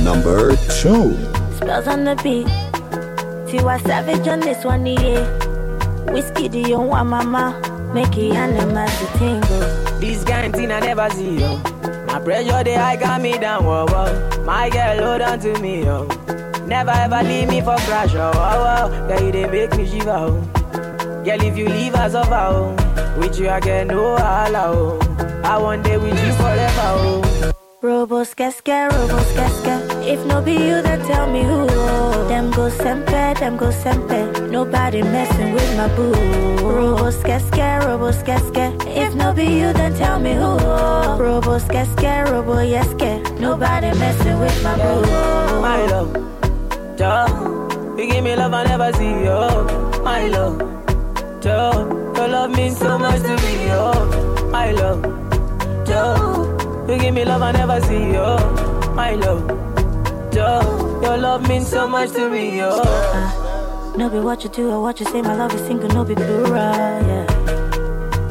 Number 0.01 0.55
two. 0.81 1.13
Spells 1.57 1.87
on 1.87 2.03
the 2.03 2.19
beat. 2.23 2.47
Tiwa 3.47 3.79
Savage 3.85 4.27
on 4.27 4.39
this 4.39 4.65
one, 4.65 4.87
yeah. 4.87 6.11
Whiskey, 6.11 6.49
do 6.49 6.57
you 6.57 6.79
want 6.79 7.09
mama? 7.09 7.91
Make 7.93 8.17
it 8.17 8.33
animals 8.33 8.89
to 8.97 9.05
tingle. 9.19 9.99
This 9.99 10.23
kind 10.23 10.51
thing 10.51 10.71
I 10.71 10.79
never 10.79 11.11
see, 11.11 11.41
yo. 11.41 11.57
My 12.07 12.19
pressure, 12.23 12.63
they 12.63 12.73
high 12.73 12.95
got 12.95 13.21
me 13.21 13.37
down, 13.37 13.65
whoa, 13.65 13.85
whoa. 13.87 14.43
My 14.45 14.67
girl, 14.71 15.05
hold 15.05 15.21
on 15.21 15.39
to 15.41 15.59
me, 15.59 15.83
yo. 15.83 16.07
Never 16.67 16.91
ever 16.91 17.23
leave 17.23 17.47
me 17.49 17.61
for 17.61 17.77
crash, 17.77 18.13
oh, 18.15 18.31
oh, 18.35 18.91
oh. 18.91 19.07
Girl, 19.07 19.21
you 19.25 19.31
they 19.31 19.47
make 19.47 19.75
me 19.77 19.85
shiver, 19.87 20.11
oh. 20.11 20.41
Girl, 21.23 21.41
if 21.41 21.57
you 21.57 21.67
leave 21.69 21.95
us 21.95 22.13
over, 22.13 22.35
oh. 22.35 22.75
With 23.17 23.39
you, 23.39 23.49
I 23.49 23.59
get 23.59 23.87
no 23.87 24.17
holla, 24.17 24.63
oh. 24.75 25.41
I 25.43 25.57
want 25.57 25.83
day 25.85 25.97
with 25.97 26.13
you 26.25 26.33
forever, 26.33 26.81
oh. 26.99 27.51
Robo 27.81 28.23
skeske, 28.23 28.89
robo 28.91 29.17
skeske. 29.31 30.03
If 30.05 30.25
no 30.25 30.41
be 30.41 30.53
you, 30.53 30.81
then 30.81 30.99
tell 31.07 31.29
me 31.31 31.43
who. 31.43 31.67
Oh. 31.69 32.27
Them 32.27 32.51
go 32.51 32.69
sempe, 32.69 33.37
them 33.39 33.55
go 33.55 33.69
sempe. 33.69 34.49
Nobody 34.51 35.03
messing 35.03 35.53
with 35.53 35.77
my 35.77 35.87
boo. 35.95 36.11
Robo 36.67 37.11
skeske, 37.11 37.85
robo 37.85 38.11
skeske. 38.11 38.75
If 38.87 39.13
no 39.15 39.31
be 39.31 39.45
you, 39.45 39.73
then 39.73 39.93
tell 39.95 40.19
me 40.19 40.33
who. 40.33 40.57
Oh. 40.59 41.17
Robo 41.19 41.59
skeske, 41.59 42.29
robo 42.31 42.55
yeske. 42.59 43.39
Nobody 43.39 43.91
messing 43.99 44.39
with 44.39 44.63
my 44.63 44.75
boo. 44.75 45.61
My 45.61 45.85
love, 45.85 46.36
duh. 46.97 47.27
You 47.97 48.07
give 48.07 48.23
me 48.23 48.35
love 48.35 48.53
I 48.53 48.63
never 48.65 48.91
see, 48.93 49.23
yo. 49.25 50.01
My 50.03 50.27
love, 50.27 50.57
duh. 51.39 51.85
Your 52.15 52.27
love 52.27 52.51
means 52.51 52.77
so 52.77 52.97
much 52.97 53.21
to 53.21 53.35
me, 53.43 53.67
yo. 53.67 53.93
My 54.51 54.71
love, 54.71 55.01
duh. 55.85 56.87
You 56.89 56.97
give 56.99 57.13
me 57.13 57.23
love 57.25 57.41
I 57.41 57.51
never 57.51 57.79
see, 57.81 58.13
yo. 58.13 58.37
My 58.93 59.13
love, 59.13 59.47
duh. 60.31 60.63
Your 61.03 61.17
love 61.17 61.47
means 61.47 61.67
so 61.67 61.87
much 61.87 62.11
to 62.11 62.29
me, 62.29 62.57
yo. 62.57 62.69
Uh, 62.83 63.93
no 63.97 64.09
be 64.09 64.19
what 64.19 64.43
you 64.43 64.49
do 64.49 64.71
or 64.71 64.81
what 64.81 64.99
you 64.99 65.05
say, 65.05 65.21
my 65.21 65.35
love 65.35 65.53
is 65.53 65.61
single, 65.61 65.89
no 65.89 66.03
be 66.03 66.15
plural, 66.15 66.51
yeah. 66.51 67.25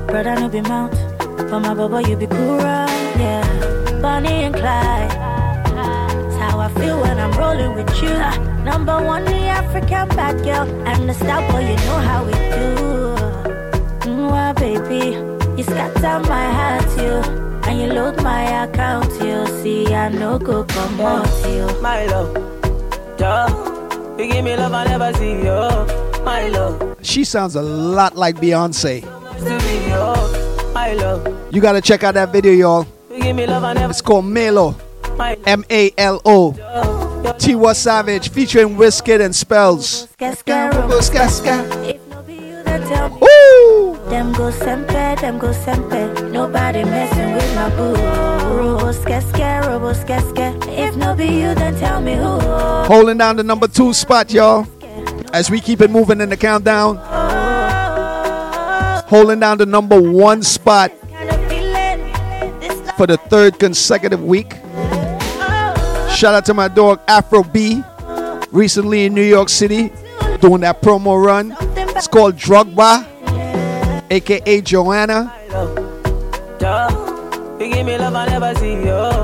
Brother, 0.06 0.34
no 0.36 0.48
be 0.48 0.60
mount, 0.60 0.92
but 1.18 1.60
my 1.60 1.74
baba, 1.74 2.08
you 2.08 2.16
be 2.16 2.26
cool, 2.26 2.58
yeah. 2.58 3.42
Bonnie 4.00 4.44
and 4.44 4.54
Clyde, 4.54 5.10
that's 5.10 6.36
how 6.36 6.60
I 6.60 6.68
feel 6.74 7.00
when 7.00 7.18
I'm 7.18 7.32
rolling 7.32 7.74
with 7.74 8.02
you. 8.02 8.55
Number 8.66 8.98
one, 9.12 9.24
the 9.24 9.46
African 9.60 10.08
bad 10.16 10.36
girl, 10.44 10.66
and 10.88 11.08
the 11.08 11.14
star 11.14 11.40
boy, 11.50 11.60
you 11.70 11.76
know 11.86 11.98
how 12.08 12.24
we 12.26 12.32
do. 12.32 12.66
Mwah, 14.10 14.52
baby, 14.58 15.02
you 15.56 15.62
scatter 15.62 16.18
my 16.28 16.46
heart, 16.58 16.90
you. 16.98 17.14
And 17.68 17.80
you 17.80 17.86
load 17.92 18.22
my 18.22 18.42
account, 18.64 19.10
you 19.22 19.46
see, 19.62 19.94
I 19.94 20.08
no 20.08 20.38
go 20.38 20.64
come 20.64 21.00
out, 21.00 21.28
you. 21.48 21.66
My 21.80 22.06
love, 22.06 22.34
duh. 23.16 23.48
You 24.18 24.26
give 24.32 24.44
me 24.44 24.56
love 24.56 24.72
I 24.72 24.84
never 24.84 25.12
see, 25.14 25.42
yo. 25.44 25.86
My 26.24 26.48
love, 26.48 26.96
She 27.02 27.22
sounds 27.24 27.54
a 27.54 27.62
lot 27.62 28.16
like 28.16 28.36
Beyonce. 28.36 29.02
to 29.02 29.58
me, 29.66 29.88
yo. 29.90 30.72
My 30.74 30.92
love, 30.94 31.22
You 31.54 31.60
gotta 31.60 31.80
check 31.80 32.02
out 32.02 32.14
that 32.14 32.32
video, 32.32 32.52
y'all. 32.52 32.86
you 33.10 33.22
give 33.22 33.36
me 33.36 33.46
love 33.46 33.62
I 33.64 33.74
never 33.74 33.90
It's 33.90 34.00
called 34.02 34.24
Ma 34.24 34.50
Lo. 34.50 34.74
M 35.46 35.64
A 35.70 35.92
L 35.98 36.20
O. 36.24 37.05
Tiwa 37.38 37.74
Savage 37.74 38.30
featuring 38.30 38.76
Wizkid 38.76 39.20
and 39.24 39.34
Spells. 39.34 40.08
Skeska, 40.18 40.72
robo, 40.74 41.00
skeska. 41.00 41.64
If 41.88 42.00
no 42.08 42.22
be 42.22 42.34
you, 42.34 42.62
then 42.64 42.82
tell 42.88 43.08
me. 43.10 43.18
Woo! 43.20 43.96
Them 44.10 44.32
go 44.32 44.50
sempe, 44.50 45.20
them 45.20 45.38
go 45.38 45.48
sempe. 45.52 46.30
Nobody 46.32 46.84
messing 46.84 47.32
with 47.34 47.54
my 47.54 47.68
boo. 47.76 47.94
If 50.68 50.96
no 50.96 51.14
be 51.14 51.26
you, 51.26 51.54
then 51.54 51.76
tell 51.78 52.00
me 52.00 52.14
who. 52.14 52.38
Holding 52.86 53.18
down 53.18 53.36
the 53.36 53.42
number 53.44 53.66
two 53.68 53.92
spot, 53.92 54.32
y'all. 54.32 54.66
As 55.32 55.50
we 55.50 55.60
keep 55.60 55.80
it 55.80 55.90
moving 55.90 56.20
in 56.20 56.28
the 56.28 56.36
countdown. 56.36 56.96
Holding 59.08 59.40
down 59.40 59.58
the 59.58 59.66
number 59.66 60.00
one 60.00 60.42
spot 60.42 60.90
Kind 61.12 61.30
of 61.30 61.48
feeling 61.48 62.60
this 62.60 62.76
love. 62.86 62.96
for 62.96 63.06
the 63.06 63.16
third 63.16 63.58
consecutive 63.58 64.22
week. 64.22 64.52
Shout 66.16 66.32
out 66.32 66.46
to 66.46 66.54
my 66.54 66.68
dog 66.68 67.00
Afro 67.06 67.42
B. 67.42 67.82
Recently 68.50 69.04
in 69.04 69.12
New 69.12 69.20
York 69.20 69.50
City, 69.50 69.92
doing 70.40 70.62
that 70.62 70.80
promo 70.80 71.22
run. 71.22 71.54
It's 71.60 72.08
called 72.08 72.36
Drogba, 72.36 73.04
aka 74.10 74.60
Joanna. 74.62 75.30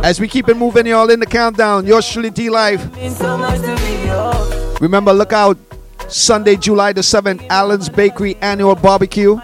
As 0.05 0.21
we 0.21 0.29
keep 0.29 0.51
it 0.51 0.57
moving, 0.59 0.87
y'all 0.87 1.09
in 1.09 1.19
the 1.19 1.25
countdown. 1.25 1.87
Yours 1.87 2.07
truly 2.07 2.29
D 2.29 2.51
Life. 2.51 2.85
Remember, 4.79 5.15
look 5.15 5.33
out 5.33 5.57
Sunday, 6.09 6.57
July 6.57 6.93
the 6.93 7.01
7th, 7.01 7.47
Allen's 7.49 7.89
Bakery 7.89 8.37
Annual 8.43 8.75
Barbecue. 8.75 9.39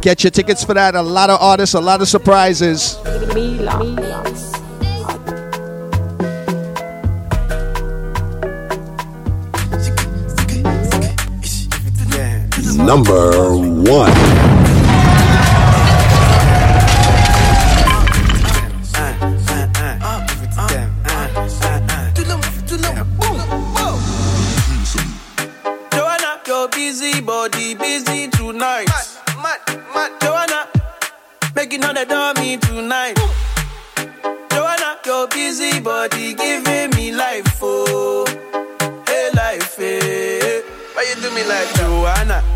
Get 0.00 0.24
your 0.24 0.30
tickets 0.30 0.64
for 0.64 0.72
that. 0.72 0.94
A 0.94 1.02
lot 1.02 1.28
of 1.28 1.38
artists, 1.42 1.74
a 1.74 1.80
lot 1.80 2.00
of 2.00 2.08
surprises. 2.08 2.96
Number 12.86 13.56
one. 13.56 14.12
Joanna, 25.92 26.40
your 26.46 26.68
busy 26.68 27.20
body 27.20 27.74
busy 27.74 28.28
tonight. 28.28 28.86
Joanna, 30.22 30.68
making 31.54 31.84
all 31.84 31.92
the 31.92 32.04
dummy 32.06 32.56
tonight. 32.58 33.18
Joanna, 34.52 34.98
your 35.04 35.26
busy 35.28 35.80
body 35.80 36.34
giving 36.34 36.90
me 36.90 37.12
life, 37.12 37.58
oh, 37.62 38.24
hey 39.06 39.30
life, 39.34 39.76
hey. 39.76 40.62
Why 40.94 41.02
you 41.08 41.20
do 41.20 41.30
me 41.34 41.44
like 41.44 41.74
Joanna, 41.74 42.42
Jo, 42.54 42.54
Jo, 42.54 42.55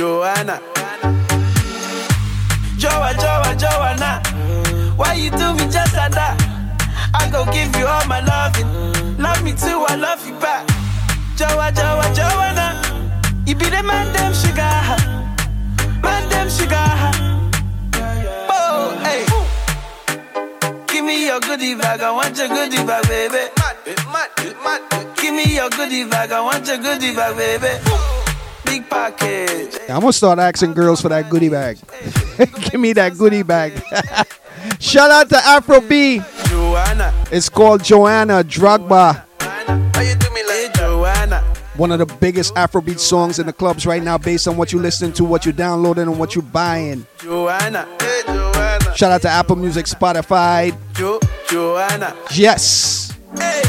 Joanna? 0.00 0.58
Joa, 2.78 3.12
Joa, 3.20 3.54
Joanna. 3.54 4.22
Why 4.96 5.12
you 5.12 5.28
do 5.28 5.52
me 5.52 5.68
just 5.68 5.94
like 5.94 6.12
that? 6.12 6.40
I 7.12 7.28
go 7.30 7.44
give 7.52 7.68
you 7.76 7.84
all 7.84 8.06
my 8.06 8.24
loving. 8.24 9.18
Love 9.18 9.44
me 9.44 9.52
too, 9.52 9.84
I 9.92 9.96
love 9.96 10.26
you 10.26 10.32
back. 10.40 10.66
Joa, 11.36 11.68
Joa, 11.76 12.08
Joanna. 12.16 12.80
You 13.44 13.54
be 13.54 13.66
the 13.68 13.82
man, 13.82 14.10
them 14.14 14.32
sugar. 14.32 14.72
Man, 16.00 16.24
them 16.30 16.48
sugar. 16.48 16.88
Oh, 18.48 18.96
hey. 19.04 19.26
Give 20.86 21.04
me 21.04 21.10
me 21.20 21.26
your 21.26 21.40
goodie 21.40 21.74
bag, 21.74 22.00
I 22.00 22.10
want 22.10 22.38
your 22.38 22.48
goodie 22.48 22.82
bag, 22.86 23.06
baby. 23.06 23.52
Give 25.20 25.34
me 25.34 25.44
your 25.56 25.68
goodie 25.68 26.04
bag, 26.04 26.32
I 26.32 26.40
want 26.40 26.66
your 26.66 26.78
goodie 26.78 27.14
bag, 27.14 27.36
baby. 27.36 28.09
I'm 28.70 30.00
gonna 30.00 30.12
start 30.12 30.38
asking 30.38 30.74
girls 30.74 31.00
for 31.00 31.08
that 31.08 31.28
goodie 31.28 31.48
bag. 31.48 31.78
Give 32.70 32.80
me 32.80 32.92
that 32.92 33.18
goodie 33.18 33.42
bag. 33.42 33.72
Shout 34.78 35.10
out 35.10 35.28
to 35.30 35.36
Afro 35.38 35.80
B. 35.80 36.20
Joanna, 36.44 37.12
It's 37.32 37.48
called 37.48 37.82
Joanna 37.82 38.44
Drogba. 38.44 39.24
how 39.40 40.00
you 40.00 40.14
do 40.14 40.30
me 40.32 40.44
like 40.46 40.72
Joanna? 40.74 41.40
One 41.76 41.90
of 41.92 41.98
the 41.98 42.06
biggest 42.16 42.54
Afrobeat 42.54 42.98
songs 43.00 43.38
in 43.38 43.46
the 43.46 43.52
clubs 43.52 43.86
right 43.86 44.02
now, 44.02 44.18
based 44.18 44.46
on 44.46 44.56
what 44.56 44.70
you're 44.72 44.82
listening 44.82 45.12
to, 45.14 45.24
what 45.24 45.44
you're 45.46 45.52
downloading, 45.52 46.04
and 46.08 46.18
what 46.18 46.34
you're 46.34 46.42
buying. 46.42 47.06
Joanna, 47.18 47.88
hey 48.00 48.22
Joanna, 48.26 48.96
Shout 48.96 49.10
out 49.10 49.22
to 49.22 49.28
Apple 49.28 49.56
Music, 49.56 49.86
Spotify. 49.86 50.76
Jo, 50.94 51.18
Joanna. 51.48 52.14
Yes. 52.32 53.16
Hey, 53.38 53.62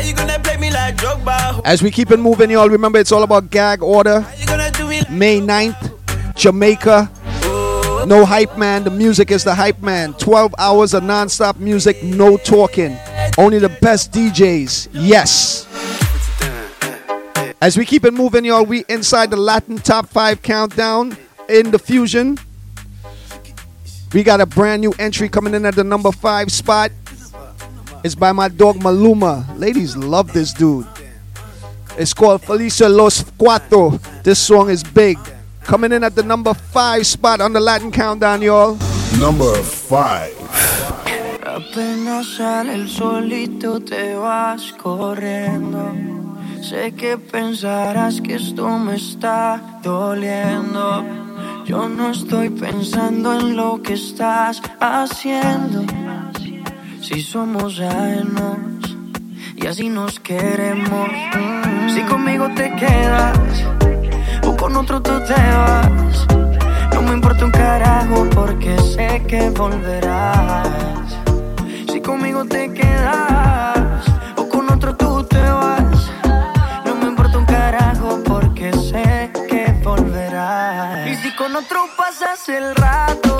like? 0.00 1.66
As 1.66 1.82
we 1.82 1.90
keep 1.90 2.10
it 2.10 2.18
moving, 2.18 2.50
y'all, 2.50 2.68
remember 2.68 2.98
it's 2.98 3.12
all 3.12 3.22
about 3.22 3.50
gag 3.50 3.82
order. 3.82 4.20
How 4.20 4.34
you 4.34 4.46
gonna 4.46 4.70
do 4.70 4.88
me? 4.88 5.02
May 5.10 5.40
9th, 5.40 6.34
Jamaica. 6.34 7.10
No 8.06 8.24
hype 8.24 8.56
man, 8.56 8.84
the 8.84 8.90
music 8.90 9.30
is 9.30 9.44
the 9.44 9.54
hype 9.54 9.82
man. 9.82 10.14
12 10.14 10.54
hours 10.58 10.94
of 10.94 11.02
non-stop 11.02 11.56
music, 11.56 12.02
no 12.02 12.36
talking. 12.38 12.96
Only 13.36 13.58
the 13.58 13.68
best 13.68 14.12
DJs. 14.12 14.88
Yes. 14.92 15.66
As 17.60 17.76
we 17.76 17.84
keep 17.84 18.06
it 18.06 18.14
moving, 18.14 18.46
y'all, 18.46 18.64
we 18.64 18.84
inside 18.88 19.30
the 19.30 19.36
Latin 19.36 19.76
top 19.76 20.08
five 20.08 20.40
countdown 20.40 21.16
in 21.48 21.70
the 21.70 21.78
fusion. 21.78 22.38
We 24.14 24.22
got 24.22 24.40
a 24.40 24.46
brand 24.46 24.80
new 24.80 24.94
entry 24.98 25.28
coming 25.28 25.54
in 25.54 25.66
at 25.66 25.76
the 25.76 25.84
number 25.84 26.10
five 26.10 26.50
spot. 26.50 26.90
It's 28.02 28.14
by 28.14 28.32
my 28.32 28.48
dog 28.48 28.76
Maluma. 28.76 29.44
Ladies 29.58 29.96
love 29.96 30.32
this 30.32 30.54
dude. 30.54 30.86
It's 31.98 32.14
called 32.14 32.40
Felices 32.42 32.88
Los 32.88 33.22
Cuatro. 33.36 34.00
This 34.22 34.38
song 34.38 34.70
is 34.70 34.82
big. 34.82 35.18
Coming 35.64 35.92
in 35.92 36.02
at 36.02 36.14
the 36.14 36.22
number 36.22 36.54
five 36.54 37.06
spot 37.06 37.42
on 37.42 37.52
the 37.52 37.60
Latin 37.60 37.92
countdown, 37.92 38.40
y'all. 38.40 38.78
Number 39.18 39.54
five. 39.62 40.34
Apenas 41.44 42.36
sale 42.36 42.74
el 42.74 42.88
solito 42.88 43.80
te 43.80 44.14
vas 44.14 44.72
corriendo. 44.82 45.92
Sé 46.62 46.94
que 46.94 47.18
pensarás 47.18 48.20
que 48.22 48.36
esto 48.36 48.78
me 48.78 48.96
está 48.96 49.80
doliendo. 49.82 51.04
Yo 51.66 51.88
no 51.88 52.10
estoy 52.10 52.48
pensando 52.48 53.38
en 53.38 53.56
lo 53.56 53.82
que 53.82 53.94
estás 53.94 54.62
haciendo. 54.80 55.84
Si 57.02 57.22
somos 57.22 57.80
ajenos 57.80 58.58
y 59.56 59.66
así 59.66 59.88
nos 59.88 60.20
queremos. 60.20 61.10
Si 61.94 62.02
conmigo 62.02 62.48
te 62.54 62.70
quedas 62.76 63.38
o 64.46 64.56
con 64.56 64.76
otro 64.76 65.00
tú 65.00 65.12
te 65.26 65.34
vas. 65.34 66.26
No 66.92 67.02
me 67.02 67.12
importa 67.14 67.44
un 67.46 67.50
carajo 67.50 68.28
porque 68.34 68.76
sé 68.78 69.22
que 69.26 69.50
volverás. 69.50 70.68
Si 71.90 72.00
conmigo 72.00 72.44
te 72.44 72.72
quedas 72.72 74.06
o 74.36 74.48
con 74.48 74.70
otro 74.70 74.94
tú 74.94 75.24
te 75.24 75.40
vas. 75.40 76.10
No 76.84 76.94
me 76.96 77.06
importa 77.08 77.38
un 77.38 77.46
carajo 77.46 78.20
porque 78.24 78.72
sé 78.72 79.32
que 79.48 79.72
volverás. 79.82 81.08
Y 81.08 81.16
si 81.16 81.34
con 81.34 81.56
otro 81.56 81.86
pasas 81.96 82.48
el 82.48 82.74
rato, 82.76 83.39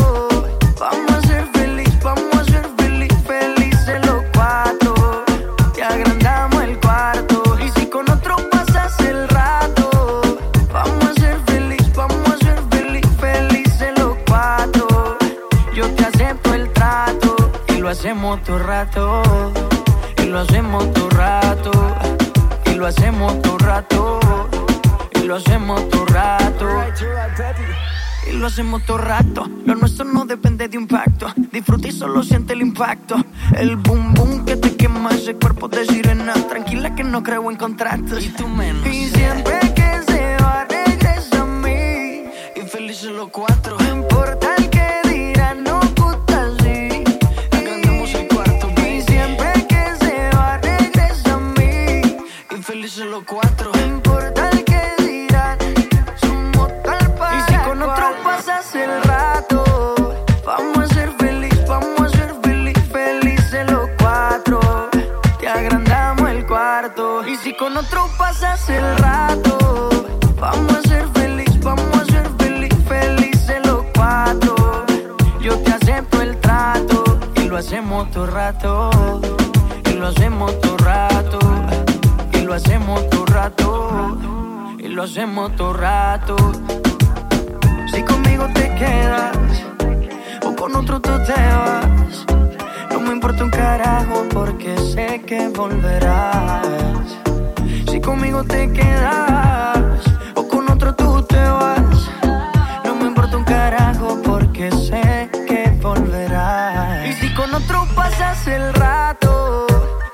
hacemos 18.32 18.44
todo 18.44 18.58
rato. 18.58 19.22
Y 20.22 20.26
lo 20.26 20.38
hacemos 20.38 20.92
todo 20.92 21.10
rato. 21.10 21.70
Y 22.66 22.74
lo 22.74 22.86
hacemos 22.86 23.42
todo 23.42 23.58
rato. 23.58 24.20
Y 25.14 25.18
lo 25.24 25.36
hacemos 25.36 25.88
todo 25.88 26.06
rato. 26.06 26.68
Y 28.28 28.32
lo 28.32 28.46
hacemos 28.46 28.84
todo 28.84 28.98
rato. 28.98 29.48
Lo 29.64 29.74
nuestro 29.74 30.04
no 30.04 30.24
depende 30.24 30.68
de 30.68 30.78
un 30.78 30.86
pacto. 30.86 31.32
Disfruta 31.50 31.88
y 31.88 31.92
solo 31.92 32.22
siente 32.22 32.52
el 32.52 32.62
impacto. 32.62 33.16
El 33.56 33.76
boom 33.76 34.14
boom 34.14 34.44
que 34.44 34.56
te 34.56 34.76
quema 34.76 35.10
ese 35.10 35.34
cuerpo 35.34 35.68
de 35.68 35.84
sirena. 35.86 36.34
Tranquila 36.48 36.94
que 36.94 37.02
no 37.02 37.22
creo 37.22 37.50
en 37.50 37.56
contratos. 37.56 38.24
Y 38.24 38.28
tú 38.28 38.46
menos. 38.46 38.86
Y 38.86 39.08
siempre 39.08 39.58
que 39.74 40.02
se 40.06 40.36
va, 40.42 40.66
regresa 40.68 41.42
a 41.42 41.46
mí. 41.46 42.24
Y 42.54 42.60
felices 42.68 43.10
los 43.10 43.30
cuatro. 43.30 43.76
No 43.80 43.94
importa 43.96 44.39
hacemos 77.70 78.10
todo 78.10 78.26
rato. 78.26 78.90
Y 79.84 79.92
lo 79.94 80.08
hacemos 80.08 80.60
todo 80.60 80.76
rato. 80.78 81.38
Y 82.32 82.40
lo 82.40 82.54
hacemos 82.54 83.10
todo 83.10 83.26
rato. 83.26 84.18
Y 84.78 84.88
lo 84.88 85.02
hacemos 85.02 85.54
todo 85.56 85.72
rato. 85.74 86.36
Si 87.92 88.02
conmigo 88.02 88.48
te 88.54 88.74
quedas 88.74 89.36
o 90.42 90.54
con 90.56 90.74
otro 90.74 91.00
tú 91.00 91.12
te 91.26 91.32
vas. 91.32 92.26
No 92.90 93.00
me 93.00 93.12
importa 93.12 93.44
un 93.44 93.50
carajo 93.50 94.24
porque 94.32 94.76
sé 94.78 95.22
que 95.26 95.48
volverás. 95.48 97.19
Si 98.00 98.06
conmigo 98.06 98.42
te 98.44 98.72
quedas 98.72 99.78
o 100.34 100.48
con 100.48 100.70
otro 100.70 100.94
tú 100.94 101.22
te 101.22 101.36
vas. 101.36 102.08
No 102.82 102.94
me 102.94 103.08
importa 103.08 103.36
un 103.36 103.44
carajo 103.44 104.18
porque 104.24 104.70
sé 104.72 105.28
que 105.46 105.78
volverás. 105.82 107.06
Y 107.06 107.12
si 107.12 107.34
con 107.34 107.54
otro 107.54 107.86
pasas 107.94 108.46
el 108.46 108.72
rato, 108.72 109.66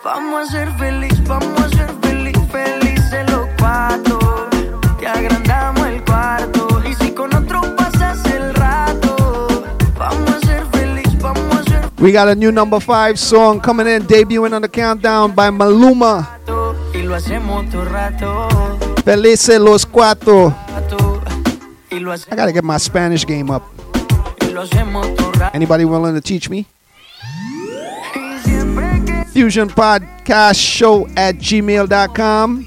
vamos 0.04 0.48
a 0.48 0.50
ser 0.50 0.68
feliz, 0.72 1.14
vamos 1.28 1.62
a 1.62 1.68
ser 1.68 1.88
feliz, 2.02 2.36
felices 2.50 3.30
los 3.30 3.46
cuatro. 3.56 4.18
Te 4.98 5.06
agrandamos 5.06 5.86
el 5.86 6.04
cuarto. 6.04 6.82
Y 6.90 6.92
si 6.94 7.12
con 7.12 7.32
otro 7.36 7.60
pasas 7.76 8.18
el 8.24 8.52
rato, 8.54 9.48
vamos 9.96 10.34
a 10.34 10.40
ser 10.40 10.66
feliz, 10.72 11.16
vamos 11.20 11.56
a 11.56 11.62
ser 11.62 11.90
We 12.00 12.10
got 12.10 12.26
a 12.26 12.34
new 12.34 12.50
number 12.50 12.80
five 12.80 13.16
song 13.16 13.60
coming 13.60 13.86
in, 13.86 14.02
debuting 14.02 14.54
on 14.54 14.62
the 14.62 14.68
countdown 14.68 15.30
by 15.36 15.50
Maluma. 15.50 16.35
Felices 19.04 19.58
los 19.60 19.86
cuatro. 19.86 20.54
I 22.30 22.36
gotta 22.36 22.52
get 22.52 22.64
my 22.64 22.78
Spanish 22.78 23.24
game 23.24 23.50
up. 23.50 23.62
Anybody 25.54 25.84
willing 25.84 26.14
to 26.14 26.20
teach 26.20 26.50
me? 26.50 26.66
Fusion 29.32 29.68
Podcast 29.68 30.58
Show 30.60 31.06
at 31.16 31.36
gmail.com. 31.36 32.64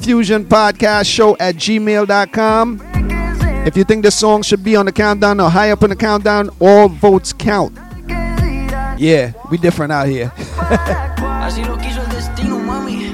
Fusion 0.00 0.44
Podcast 0.44 1.06
Show 1.06 1.36
at 1.38 1.56
gmail.com. 1.56 2.80
If 3.66 3.76
you 3.76 3.84
think 3.84 4.02
this 4.02 4.18
song 4.18 4.42
should 4.42 4.62
be 4.62 4.76
on 4.76 4.86
the 4.86 4.92
countdown 4.92 5.40
or 5.40 5.48
high 5.48 5.70
up 5.70 5.82
in 5.82 5.90
the 5.90 5.96
countdown, 5.96 6.50
all 6.60 6.88
votes 6.88 7.32
count. 7.32 7.78
Yeah, 8.96 9.32
we 9.50 9.58
different 9.58 9.92
out 9.92 10.08
here. 10.08 10.30
Así 11.42 11.64
lo 11.64 11.76
quiso 11.78 12.00
el 12.00 12.08
destino, 12.08 12.58
mami. 12.58 13.10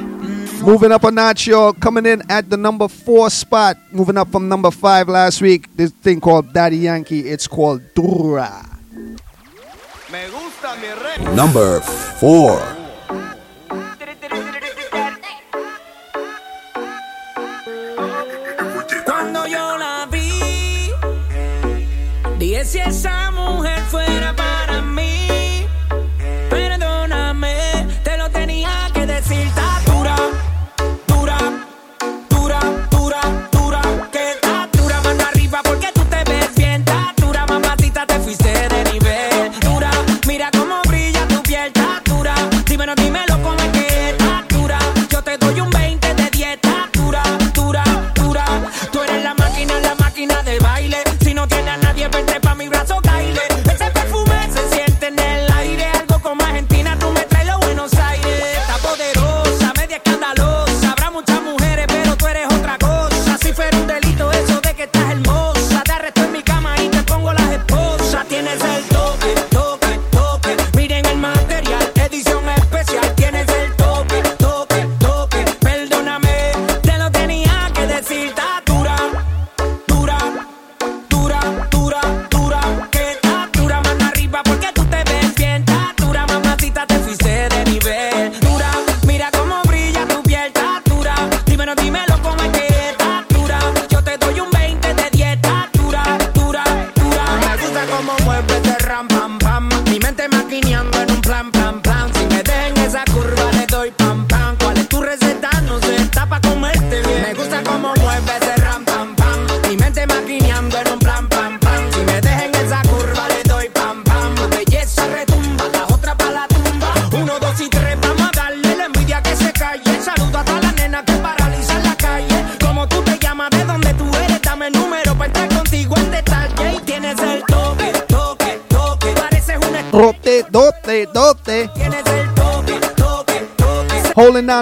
Moving 0.63 0.93
up 0.93 1.05
a 1.05 1.11
notch, 1.11 1.47
y'all. 1.47 1.73
Coming 1.73 2.05
in 2.05 2.23
at 2.31 2.51
the 2.51 2.57
number 2.57 2.87
four 2.87 3.31
spot. 3.31 3.79
Moving 3.93 4.19
up 4.19 4.31
from 4.31 4.49
number 4.49 4.71
five 4.71 5.09
last 5.09 5.41
week. 5.41 5.75
This 5.75 5.91
thing 5.91 6.21
called 6.21 6.53
Daddy 6.53 6.77
Yankee. 6.77 7.21
It's 7.21 7.47
called 7.47 7.81
Dura. 7.95 8.67
Number 11.35 11.81
four. 11.81 12.61
Cuando 19.07 19.47
yo 19.47 19.79
la 19.79 20.07
vi, 20.11 20.91
dije 22.39 22.65
si 22.65 22.79
esa 22.79 23.31
mujer 23.31 23.81
fuera 23.91 24.35
para 24.37 24.50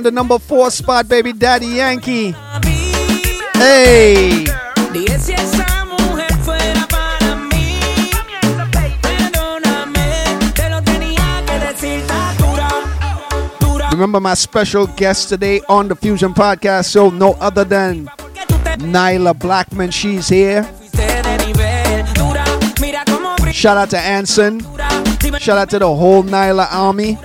the 0.09 0.13
number 0.13 0.39
four 0.39 0.71
spot, 0.71 1.07
baby 1.07 1.35
daddy 1.35 1.67
Yankee. 1.67 2.33
Hey. 3.53 4.47
Remember 13.93 14.21
my 14.21 14.33
special 14.33 14.87
guest 14.87 15.29
today 15.29 15.61
on 15.69 15.89
the 15.89 15.97
Fusion 15.97 16.33
Podcast 16.33 16.87
so 16.87 17.11
no 17.11 17.33
other 17.35 17.65
than 17.65 18.07
Nailah 18.79 19.39
Blackman. 19.39 19.91
She's 19.91 20.29
here. 20.29 20.63
Shout 23.53 23.77
out 23.77 23.91
to 23.91 23.99
Anson. 23.99 24.61
Shout 25.39 25.59
out 25.59 25.69
to 25.71 25.79
the 25.79 25.95
whole 25.95 26.23
Nailah 26.23 26.69
army. 26.73 27.19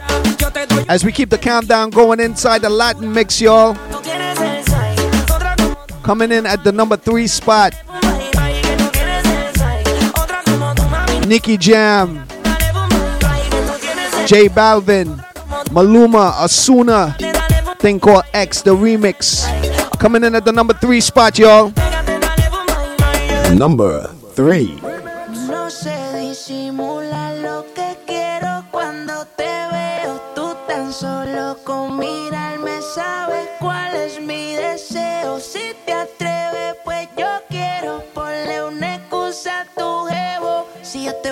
As 0.89 1.03
we 1.03 1.11
keep 1.11 1.29
the 1.29 1.37
countdown 1.37 1.89
going 1.89 2.19
inside 2.19 2.61
the 2.61 2.69
Latin 2.69 3.11
mix, 3.11 3.39
y'all. 3.39 3.75
Coming 6.03 6.31
in 6.31 6.45
at 6.45 6.63
the 6.63 6.71
number 6.71 6.97
three 6.97 7.27
spot. 7.27 7.73
Nicky 11.27 11.57
Jam. 11.57 12.27
J 14.27 14.49
Balvin. 14.49 15.23
Maluma. 15.71 16.33
Ozuna. 16.33 17.15
Thing 17.79 17.99
called 17.99 18.23
X, 18.33 18.61
the 18.61 18.75
remix. 18.75 19.47
Coming 19.99 20.23
in 20.23 20.35
at 20.35 20.45
the 20.45 20.51
number 20.51 20.73
three 20.73 21.01
spot, 21.01 21.39
y'all. 21.39 21.71
Number 23.55 24.07
three. 24.33 24.79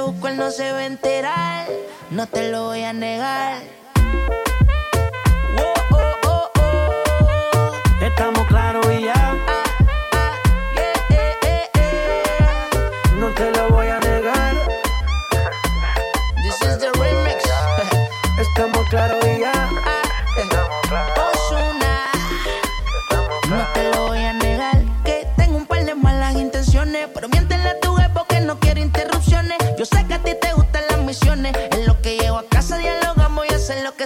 Te 0.02 0.12
busco, 0.12 0.28
él 0.28 0.38
no 0.38 0.49
se 0.49 0.72
va 0.72 0.80
a 0.80 0.86
enterar. 0.86 1.68
No 2.10 2.26
te 2.28 2.49
lo 2.49 2.66
voy 2.66 2.84
a 2.84 2.93
negar. 2.93 3.62
Estamos 8.02 8.47
claros 8.47 8.86
y 8.91 9.04
ya. 9.04 9.36
No 13.20 13.28
te 13.30 13.52
lo 13.52 13.70
voy 13.70 13.88
a 13.88 13.99
negar. 13.99 14.56
This 16.43 16.62
is 16.62 16.80
the 16.80 16.91
remix. 16.99 17.43
Estamos 18.39 18.89
claros 18.89 19.24
y 19.26 19.39
ya. 19.39 19.41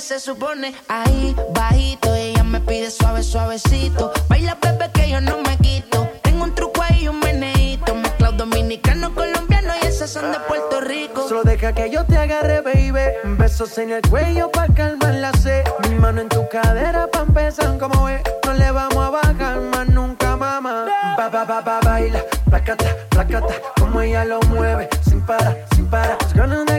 Se 0.05 0.19
supone. 0.19 0.75
Ahí 0.87 1.35
bajito 1.51 2.13
ella 2.13 2.43
me 2.43 2.59
pide 2.59 2.91
suave 2.91 3.23
suavecito, 3.23 4.11
baila 4.29 4.55
bebé 4.61 4.91
que 4.93 5.09
yo 5.09 5.19
no 5.19 5.41
me 5.41 5.57
quito. 5.57 6.07
Tengo 6.21 6.43
un 6.43 6.53
truco 6.53 6.83
ahí 6.83 7.07
un 7.07 7.19
meneíto, 7.19 7.95
mezclado 7.95 8.37
dominicano 8.37 9.15
colombiano 9.15 9.73
y 9.81 9.87
esas 9.87 10.11
son 10.11 10.31
de 10.31 10.39
Puerto 10.41 10.79
Rico. 10.81 11.27
Solo 11.27 11.41
deja 11.43 11.73
que 11.73 11.89
yo 11.89 12.05
te 12.05 12.17
agarre, 12.17 12.61
baby. 12.61 13.01
Besos 13.39 13.75
en 13.79 13.93
el 13.93 14.01
cuello 14.07 14.51
pa' 14.51 14.67
calmar 14.75 15.15
la 15.15 15.31
sed. 15.33 15.63
Mi 15.89 15.95
mano 15.95 16.21
en 16.21 16.29
tu 16.29 16.47
cadera 16.49 17.07
pa' 17.07 17.21
empezar 17.21 17.75
como 17.79 18.03
ves. 18.03 18.21
No 18.45 18.53
le 18.53 18.69
vamos 18.69 18.97
a 18.97 19.09
bajar 19.09 19.59
más 19.59 19.87
nunca, 19.87 20.35
mamá. 20.35 20.85
Ba, 21.17 21.29
ba, 21.29 21.45
ba, 21.45 21.61
ba, 21.61 21.79
baila. 21.83 22.21
Placata, 22.47 22.95
placata. 23.09 23.55
Como 23.79 24.01
ella 24.01 24.23
lo 24.23 24.39
mueve. 24.41 24.87
Sin 25.03 25.25
parar, 25.25 25.65
sin 25.73 25.89
ganas 26.35 26.74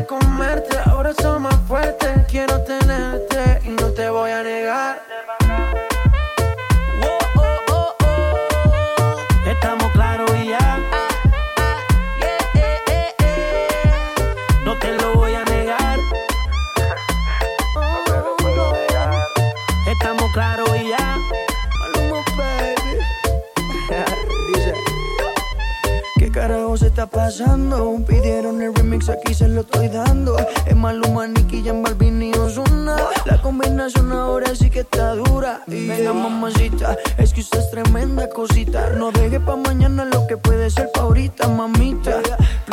pasando? 27.37 27.97
Pidieron 28.07 28.63
el 28.63 28.75
remix, 28.75 29.09
aquí 29.09 29.35
se 29.35 29.49
lo 29.49 29.61
estoy 29.61 29.89
dando. 29.89 30.37
Es 30.67 30.77
Maluma, 30.77 31.27
Nicky, 31.27 31.63
Jan 31.63 31.83
Balvin 31.83 32.23
y 32.23 32.33
Ozuna. 32.33 32.97
La 33.27 33.41
combinación 33.43 34.11
ahora 34.13 34.55
sí 34.55 34.71
que 34.71 34.81
está 34.81 35.15
dura. 35.15 35.63
Y 35.67 35.87
Venga, 35.87 36.13
mamacita, 36.13 36.97
es 37.19 37.35
que 37.35 37.41
usted 37.41 37.59
es 37.59 37.71
tremenda 37.71 38.29
cosita. 38.29 38.91
No 38.91 39.11
deje 39.11 39.41
pa' 39.41 39.57
mañana 39.57 40.05
lo 40.05 40.27
que 40.27 40.37
puede 40.37 40.71
ser 40.71 40.91
pa' 40.93 41.01
ahorita, 41.01 41.49
mamita. 41.49 42.23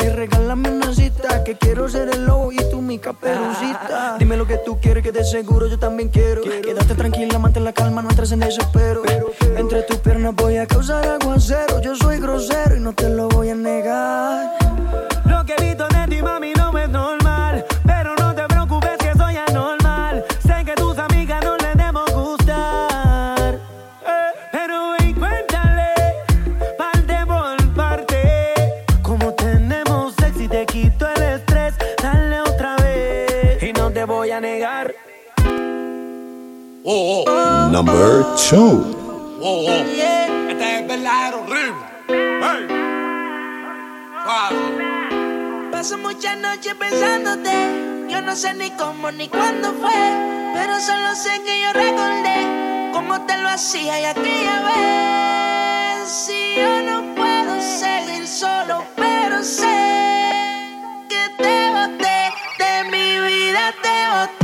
Please, 0.04 0.16
regálame 0.16 0.70
una 0.70 0.92
cita, 0.92 1.42
que 1.44 1.56
quiero 1.56 1.88
ser 1.88 2.10
el 2.10 2.26
lobo 2.26 2.52
y 2.52 2.56
tú 2.70 2.82
mi 2.82 2.98
caperucita. 2.98 4.16
Dime 4.18 4.36
lo 4.36 4.46
que 4.46 4.58
tú 4.58 4.78
quieres, 4.78 5.02
que 5.02 5.12
de 5.12 5.24
seguro 5.24 5.66
yo 5.66 5.78
también 5.78 6.10
quiero. 6.10 6.42
Quédate 6.42 6.94
tranquila, 6.94 7.38
mantén 7.38 7.64
la 7.64 7.72
calma, 7.72 8.02
no 8.02 8.10
entres 8.10 8.32
en 8.32 8.40
desespero. 8.40 9.02
Entre 9.56 9.82
tus 9.84 9.96
piernas 9.98 10.34
voy 10.34 10.58
a 10.58 10.66
causar 10.66 11.06
aguacero. 11.06 11.80
Yo 11.80 11.94
soy 11.96 12.18
grosero 12.18 12.76
y 12.76 12.80
no 12.80 12.92
te 12.92 13.08
lo 13.08 13.28
voy 13.30 13.48
a 13.48 13.54
negar. 13.54 14.63
Oh, 36.86 37.24
oh, 37.26 37.70
Number 37.72 38.22
two. 38.36 38.84
oh, 39.40 39.64
es 39.70 40.86
verdadero 40.86 41.40
ritmo. 41.46 41.82
Hey. 42.08 42.68
Fácil. 44.26 45.70
Paso 45.72 45.96
muchas 45.96 46.36
noches 46.36 46.74
pensándote. 46.74 48.06
Yo 48.10 48.20
no 48.20 48.36
sé 48.36 48.52
ni 48.52 48.70
cómo 48.72 49.10
ni 49.12 49.28
cuándo 49.28 49.72
fue. 49.72 49.94
Pero 50.52 50.78
solo 50.78 51.14
sé 51.14 51.40
que 51.46 51.62
yo 51.62 51.72
recordé 51.72 52.90
cómo 52.92 53.24
te 53.24 53.38
lo 53.38 53.48
hacía 53.48 54.00
y 54.00 54.04
aquella 54.04 54.60
vez. 54.68 56.08
Si 56.10 56.54
yo 56.54 56.82
no 56.82 57.14
puedo 57.14 57.62
seguir 57.62 58.28
solo, 58.28 58.84
pero 58.94 59.42
sé 59.42 59.74
que 61.08 61.42
te 61.42 61.70
boté. 61.70 62.30
De 62.58 62.84
mi 62.90 63.20
vida 63.26 63.72
te 63.82 63.96
boté. 64.12 64.43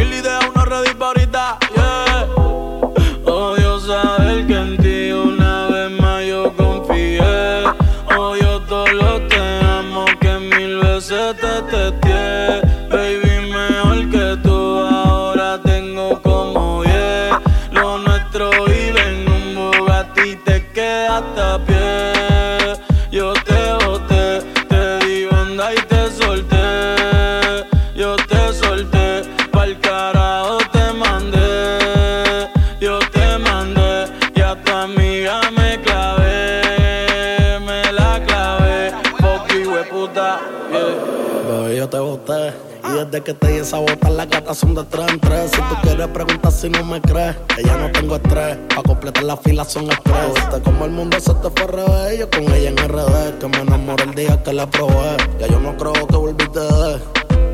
son 44.53 44.75
de 44.75 44.83
tres 44.85 45.07
en 45.09 45.19
tres. 45.19 45.51
Si 45.51 45.57
tú 45.57 45.75
quieres 45.81 46.07
preguntar 46.07 46.51
si 46.51 46.69
no 46.69 46.83
me 46.83 47.01
crees, 47.01 47.35
que 47.55 47.63
ya 47.63 47.77
no 47.77 47.91
tengo 47.91 48.15
estrés. 48.15 48.57
Pa' 48.75 48.83
completar 48.83 49.23
la 49.23 49.37
fila 49.37 49.63
son 49.63 49.89
estrés. 49.89 50.33
Viste 50.35 50.61
como 50.61 50.85
el 50.85 50.91
mundo 50.91 51.19
se 51.19 51.33
te 51.35 51.49
fue 51.49 51.67
revés. 51.67 52.19
Yo 52.19 52.29
con 52.29 52.53
ella 52.53 52.69
en 52.69 52.77
RD, 52.77 53.39
que 53.39 53.47
me 53.47 53.59
enamoré 53.59 54.03
el 54.03 54.15
día 54.15 54.41
que 54.43 54.53
la 54.53 54.69
probé. 54.69 55.17
Ya 55.39 55.47
yo 55.47 55.59
no 55.59 55.75
creo 55.77 55.93
que 55.93 56.15
volviste 56.15 56.59
de 56.59 56.99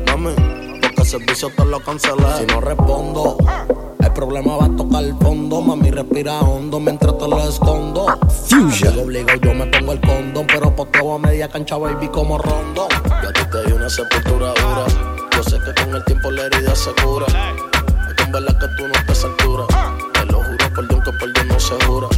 mami. 0.06 0.34
Porque 0.80 1.02
el 1.02 1.06
servicio 1.06 1.50
te 1.56 1.64
lo 1.64 1.80
cancelé. 1.80 2.24
Si 2.38 2.46
no 2.46 2.60
respondo, 2.60 3.36
el 4.00 4.12
problema 4.12 4.56
va 4.56 4.64
a 4.66 4.76
tocar 4.76 5.04
el 5.04 5.14
fondo. 5.18 5.60
Mami, 5.60 5.90
respira 5.90 6.40
hondo 6.40 6.80
mientras 6.80 7.16
te 7.18 7.28
lo 7.28 7.48
escondo. 7.48 8.06
Fusion. 8.46 8.94
Yo 8.94 9.02
obligo, 9.02 9.28
yo 9.42 9.54
me 9.54 9.66
pongo 9.66 9.92
el 9.92 10.00
condón. 10.00 10.46
Pero 10.46 10.74
poteo 10.74 11.14
a 11.14 11.18
media 11.18 11.48
cancha, 11.48 11.76
baby, 11.76 12.08
como 12.08 12.38
rondo. 12.38 12.88
Ya 13.22 13.32
te 13.32 13.66
di 13.66 13.72
una 13.72 13.88
sepultura 13.88 14.52
dura. 14.54 15.07
Sé 15.48 15.58
que 15.64 15.72
con 15.82 15.94
el 15.94 16.04
tiempo 16.04 16.30
la 16.30 16.44
herida 16.44 16.76
se 16.76 16.92
cura. 17.02 17.24
Es 17.26 18.22
en 18.22 18.32
verdad 18.32 18.58
que 18.58 18.68
tú 18.76 18.86
no 18.86 18.92
estás 18.92 19.24
a 19.24 19.28
altura. 19.28 19.64
Te 20.12 20.26
lo 20.26 20.44
juro 20.44 20.74
por 20.74 20.88
Dios 20.88 21.04
que 21.04 21.12
por 21.12 21.32
Dios 21.32 21.46
no 21.46 21.58
se 21.58 21.84
jura. 21.86 22.08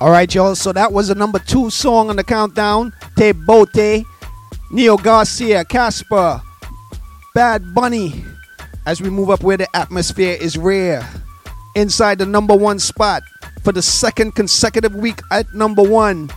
All 0.00 0.10
right, 0.12 0.32
y'all. 0.32 0.54
So 0.54 0.72
that 0.72 0.92
was 0.92 1.08
the 1.08 1.16
number 1.16 1.40
two 1.40 1.68
song 1.70 2.10
on 2.10 2.16
the 2.16 2.22
countdown. 2.22 2.92
Te 3.16 3.32
Bote, 3.32 4.04
Nio 4.70 5.02
Garcia, 5.02 5.64
Casper, 5.64 6.40
Bad 7.34 7.74
Bunny. 7.74 8.24
As 8.86 9.00
we 9.00 9.10
move 9.10 9.30
up 9.30 9.42
where 9.42 9.56
the 9.56 9.68
atmosphere 9.74 10.36
is 10.40 10.56
rare. 10.56 11.08
Inside 11.74 12.18
the 12.18 12.26
number 12.26 12.54
one 12.54 12.78
spot 12.78 13.22
for 13.64 13.72
the 13.72 13.82
second 13.82 14.36
consecutive 14.36 14.94
week 14.94 15.20
at 15.32 15.52
number 15.54 15.82
one. 15.82 16.30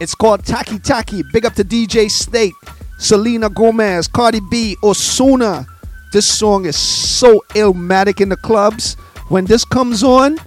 It's 0.00 0.14
called 0.14 0.44
Taki 0.44 0.78
Taki. 0.78 1.22
Big 1.32 1.44
up 1.44 1.54
to 1.54 1.64
DJ 1.64 2.10
Snake, 2.10 2.54
Selena 2.98 3.48
Gomez, 3.48 4.08
Cardi 4.08 4.40
B, 4.50 4.76
Ozuna. 4.82 5.66
This 6.12 6.26
song 6.26 6.66
is 6.66 6.76
so 6.76 7.42
illmatic 7.50 8.20
in 8.20 8.28
the 8.28 8.36
clubs. 8.36 8.94
When 9.28 9.44
this 9.44 9.64
comes 9.64 10.02
on, 10.02 10.38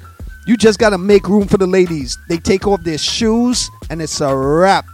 you 0.45 0.57
just 0.57 0.77
gotta 0.77 0.97
make 0.97 1.27
room 1.27 1.47
for 1.47 1.57
the 1.57 1.67
ladies. 1.67 2.17
They 2.29 2.37
take 2.37 2.67
off 2.67 2.83
their 2.83 2.97
shoes 2.97 3.69
and 3.89 4.01
it's 4.01 4.21
a 4.21 4.35
wrap. 4.35 4.85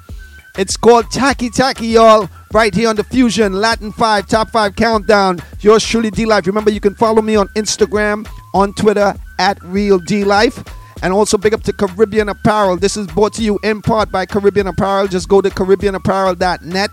It's 0.57 0.75
called 0.75 1.09
Taki 1.11 1.49
Taki, 1.49 1.87
y'all. 1.87 2.29
Right 2.53 2.73
here 2.73 2.89
on 2.89 2.97
the 2.97 3.05
Fusion 3.05 3.53
Latin 3.53 3.91
5 3.93 4.27
Top 4.27 4.49
5 4.49 4.75
Countdown. 4.75 5.39
Yours 5.61 5.85
truly, 5.85 6.11
D 6.11 6.25
Life. 6.25 6.45
Remember, 6.45 6.69
you 6.69 6.81
can 6.81 6.93
follow 6.95 7.21
me 7.21 7.37
on 7.37 7.47
Instagram, 7.49 8.27
on 8.53 8.73
Twitter, 8.73 9.15
at 9.39 9.61
Real 9.63 9.97
D 9.97 10.25
Life. 10.25 10.61
And 11.01 11.13
also 11.13 11.37
big 11.37 11.53
up 11.53 11.63
to 11.63 11.73
Caribbean 11.73 12.29
Apparel. 12.29 12.77
This 12.77 12.95
is 12.95 13.07
brought 13.07 13.33
to 13.33 13.43
you 13.43 13.59
in 13.63 13.81
part 13.81 14.11
by 14.11 14.25
Caribbean 14.25 14.67
Apparel. 14.67 15.07
Just 15.07 15.27
go 15.27 15.41
to 15.41 15.49
CaribbeanApparel.net. 15.49 16.89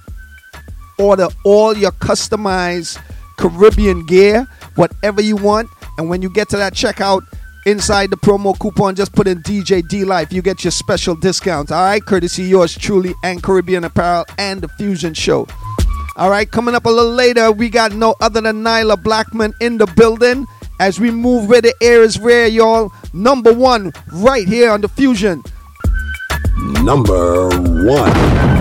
Order 0.99 1.29
all 1.45 1.77
your 1.77 1.93
customized 1.93 3.01
Caribbean 3.37 4.07
gear, 4.07 4.47
whatever 4.77 5.21
you 5.21 5.37
want. 5.37 5.69
And 5.99 6.09
when 6.09 6.23
you 6.23 6.31
get 6.31 6.49
to 6.51 6.57
that 6.57 6.73
checkout, 6.75 7.23
inside 7.67 8.11
the 8.11 8.17
promo 8.17 8.59
coupon, 8.59 8.95
just 8.95 9.13
put 9.13 9.29
in 9.29 9.43
DJ 9.43 9.87
D 9.87 10.05
Life. 10.05 10.33
You 10.33 10.43
get 10.43 10.65
your 10.65 10.71
special 10.71 11.15
discount. 11.15 11.71
All 11.71 11.85
right, 11.85 12.05
courtesy 12.05 12.45
yours 12.45 12.77
truly 12.77 13.15
and 13.23 13.43
Caribbean 13.43 13.85
Apparel 13.85 14.25
and 14.39 14.61
the 14.61 14.69
Fusion 14.69 15.15
Show. 15.15 15.47
All 16.17 16.31
right, 16.31 16.51
coming 16.51 16.75
up 16.75 16.87
a 16.87 16.91
little 16.91 17.13
later, 17.13 17.53
we 17.53 17.69
got 17.69 17.93
no 17.93 18.15
other 18.21 18.41
than 18.41 18.63
Nailah 18.63 19.03
Blackman 19.03 19.53
in 19.61 19.79
the 19.79 19.87
building. 19.87 20.47
As 20.81 21.01
we 21.01 21.11
move 21.11 21.49
where 21.49 21.61
the 21.61 21.75
air 21.83 22.03
is 22.03 22.19
rare, 22.21 22.47
y'all. 22.47 22.93
Number 23.13 23.53
one, 23.53 23.93
right 24.13 24.47
here 24.47 24.71
on 24.71 24.81
the 24.81 24.89
Fusion. 24.89 25.43
Number 26.83 27.49
one. 27.85 28.58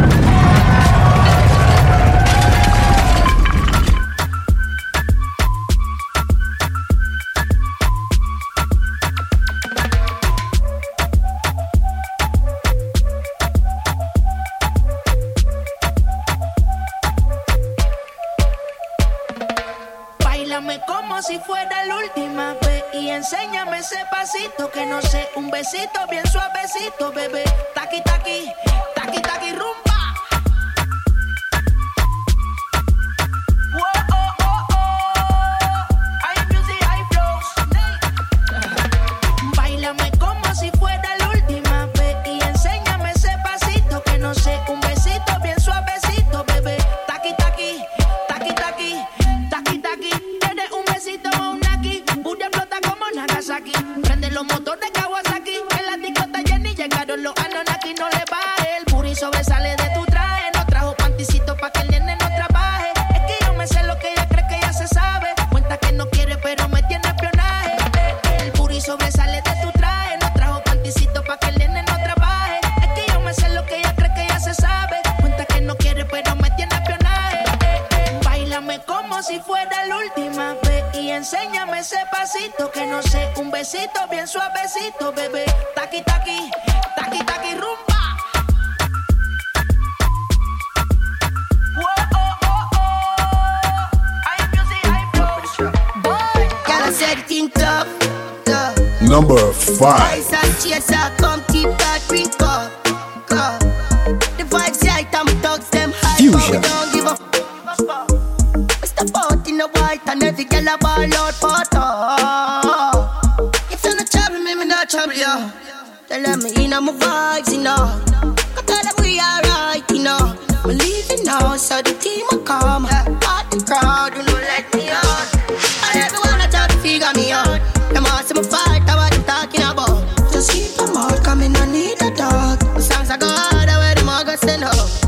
Sé, 25.70 25.90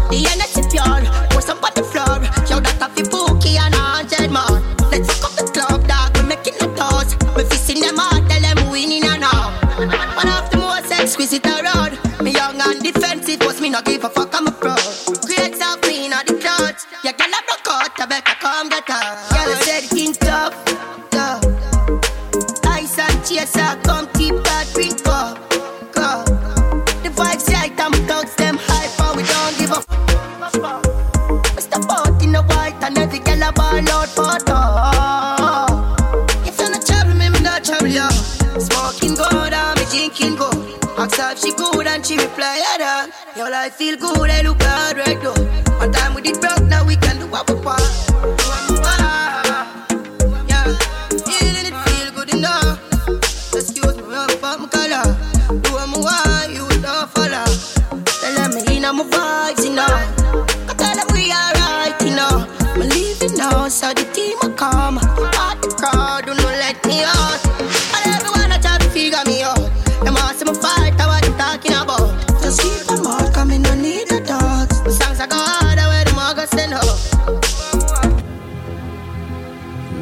The 0.10 0.26
energy 0.26 0.59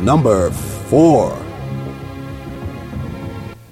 Number 0.08 0.52
four. 0.52 1.38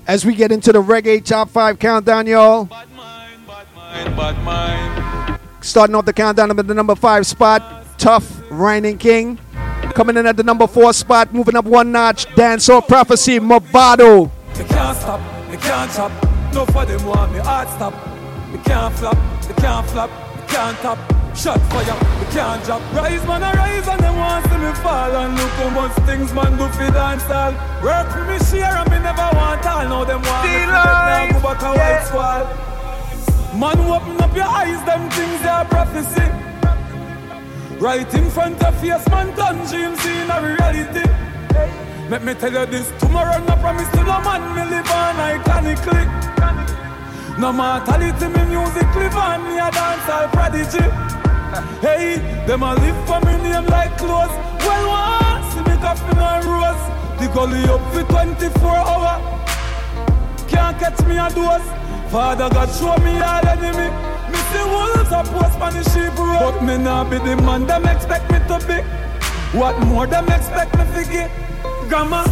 As 0.06 0.26
we 0.26 0.36
get 0.36 0.52
into 0.52 0.74
the 0.74 0.82
reggae 0.82 1.24
top 1.24 1.50
five 1.50 1.80
countdown, 1.80 2.28
y'all. 2.28 2.68
Starting 5.62 5.96
off 5.96 6.04
the 6.04 6.12
countdown 6.14 6.52
at 6.52 6.68
the 6.68 6.74
number 6.74 6.94
five 6.94 7.26
spot, 7.26 7.86
Tough 7.98 8.42
Reigning 8.52 8.98
King. 8.98 9.40
Coming 9.94 10.18
in 10.18 10.26
at 10.26 10.36
the 10.36 10.44
number 10.44 10.68
four 10.68 10.92
spot, 10.92 11.34
moving 11.34 11.56
up 11.56 11.64
one 11.64 11.94
notch, 11.94 12.26
Dancehall 12.36 12.86
Prophecy, 12.86 13.40
Mavado. 13.40 14.30
Me 14.58 14.66
can't 14.66 14.98
stop, 14.98 15.22
me 15.50 15.56
can't 15.56 15.90
chop. 15.94 16.12
No 16.54 16.66
for 16.66 16.86
them 16.86 17.06
want 17.06 17.32
me 17.32 17.40
hard 17.40 17.70
stop. 17.70 17.94
Me 18.52 18.60
can't 18.66 18.94
flop, 18.94 19.16
me 19.48 19.54
can't 19.56 19.88
flop, 19.88 20.10
me 20.10 20.48
can't 20.50 20.78
top. 20.80 21.15
Shot 21.36 21.60
fire, 21.70 21.84
me 21.84 22.26
can't 22.32 22.64
drop. 22.64 22.82
Rise 22.94 23.26
man, 23.28 23.44
I 23.44 23.52
rise 23.54 23.88
and 23.88 24.00
them 24.00 24.16
want 24.16 24.46
see 24.46 24.58
me 24.58 24.72
fall. 24.82 25.12
And 25.12 25.36
look 25.36 25.52
how 25.60 25.70
much 25.70 25.92
things 26.08 26.34
man 26.34 26.58
do 26.58 26.66
fi 26.70 26.90
dance 26.90 27.30
all. 27.30 27.52
Work 27.84 28.08
for 28.10 28.24
me 28.24 28.40
share 28.40 28.72
and 28.72 28.90
me 28.90 29.00
never 29.00 29.30
want 29.36 29.66
all. 29.66 29.84
Now 29.84 30.04
them 30.06 30.22
want 30.24 30.48
me 30.48 30.64
to 30.64 30.72
now 30.72 31.32
go 31.32 31.40
back 31.44 31.62
a 31.62 31.72
white 31.76 32.04
squall. 32.08 32.66
Man, 33.60 33.80
open 33.92 34.22
up 34.22 34.36
your 34.36 34.46
eyes, 34.48 34.80
them 34.86 35.10
things 35.12 35.42
they 35.42 35.50
are 35.50 35.66
prophecy. 35.66 36.28
Right 37.80 38.14
in 38.14 38.30
front 38.32 38.64
of 38.64 38.74
face, 38.80 39.08
man, 39.10 39.36
done 39.36 39.58
dreams 39.68 40.06
in 40.06 40.32
a 40.32 40.40
reality. 40.42 41.04
Let 42.10 42.24
me 42.24 42.34
tell 42.36 42.54
you 42.54 42.66
this, 42.66 42.92
tomorrow 43.00 43.44
no 43.44 43.56
promise 43.58 43.90
to 43.92 44.04
no 44.04 44.22
man, 44.22 44.42
me 44.56 44.64
live 44.72 44.90
on 44.90 45.16
iconically. 45.16 46.06
No 47.40 47.52
mortality, 47.52 48.28
me 48.28 48.46
music 48.46 48.96
live 48.96 49.16
on, 49.16 49.44
me 49.44 49.60
a 49.60 49.70
dance 49.70 50.10
all 50.10 50.28
prodigy. 50.30 51.25
Hey, 51.82 52.18
them 52.48 52.64
a 52.64 52.74
live 52.76 53.08
for 53.08 53.20
me 53.22 53.38
name 53.44 53.66
like 53.68 53.98
clothes. 53.98 54.34
Well, 54.66 54.88
one, 54.90 55.44
see 55.52 55.64
me 55.70 55.78
coffin 55.78 56.18
and 56.18 56.46
rose. 56.46 56.84
The 57.20 57.28
gully 57.34 57.64
up 57.66 57.82
for 57.94 58.04
24 58.04 58.70
hour. 58.70 59.22
Can't 60.48 60.78
catch 60.80 61.00
me 61.06 61.18
a 61.18 61.30
dose. 61.30 61.68
Father 62.12 62.50
God 62.50 62.70
show 62.70 62.96
me 63.04 63.20
all 63.20 63.48
enemy. 63.48 63.90
Me 64.32 64.40
see 64.52 64.66
wolves 64.74 65.12
a 65.12 65.24
post 65.32 65.60
on 65.60 65.74
the 65.74 65.84
sheep 65.92 66.18
road. 66.18 66.40
But 66.40 66.64
me 66.64 66.78
nah 66.78 67.04
be 67.04 67.18
the 67.20 67.36
man 67.42 67.66
them 67.68 67.86
expect 67.86 68.32
me 68.32 68.40
to 68.48 68.58
be. 68.68 68.82
What 69.58 69.80
more 69.88 70.08
them 70.08 70.28
expect 70.30 70.76
me 70.78 70.84
to 70.84 71.04
get? 71.12 71.32
Grandma, 71.88 72.24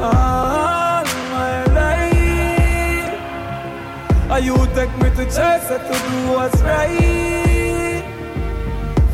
all 0.00 1.04
my 1.30 1.64
life. 1.76 3.20
Are 4.30 4.40
you 4.40 4.56
take 4.74 4.96
me 4.98 5.10
to 5.10 5.24
church 5.26 5.68
to 5.68 5.78
do 5.88 6.32
what's 6.32 6.60
right? 6.62 7.39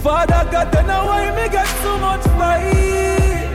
Father 0.06 0.48
God, 0.52 0.70
then 0.70 0.86
know 0.86 1.04
why 1.04 1.34
me 1.34 1.48
get 1.50 1.66
so 1.82 1.98
much 1.98 2.22
fight. 2.38 3.50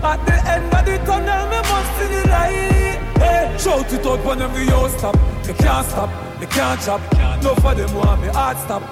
At 0.00 0.24
the 0.24 0.36
end 0.46 0.72
of 0.72 0.86
the 0.86 0.96
tunnel, 1.04 1.42
me 1.50 1.58
must 1.58 1.90
see 1.98 2.06
the 2.06 2.22
light. 2.30 3.02
Hey, 3.18 3.56
shout 3.58 3.92
it 3.92 4.06
out 4.06 4.24
when 4.24 4.40
every 4.40 4.66
yo 4.66 4.86
stop. 4.86 5.16
Me 5.44 5.54
can't 5.54 5.84
stop, 5.88 6.08
me 6.38 6.46
can't 6.46 6.80
chop. 6.80 7.00
No 7.42 7.56
for 7.56 7.74
them 7.74 7.92
want 7.96 8.22
me 8.22 8.28
hard 8.28 8.58
stop. 8.58 8.82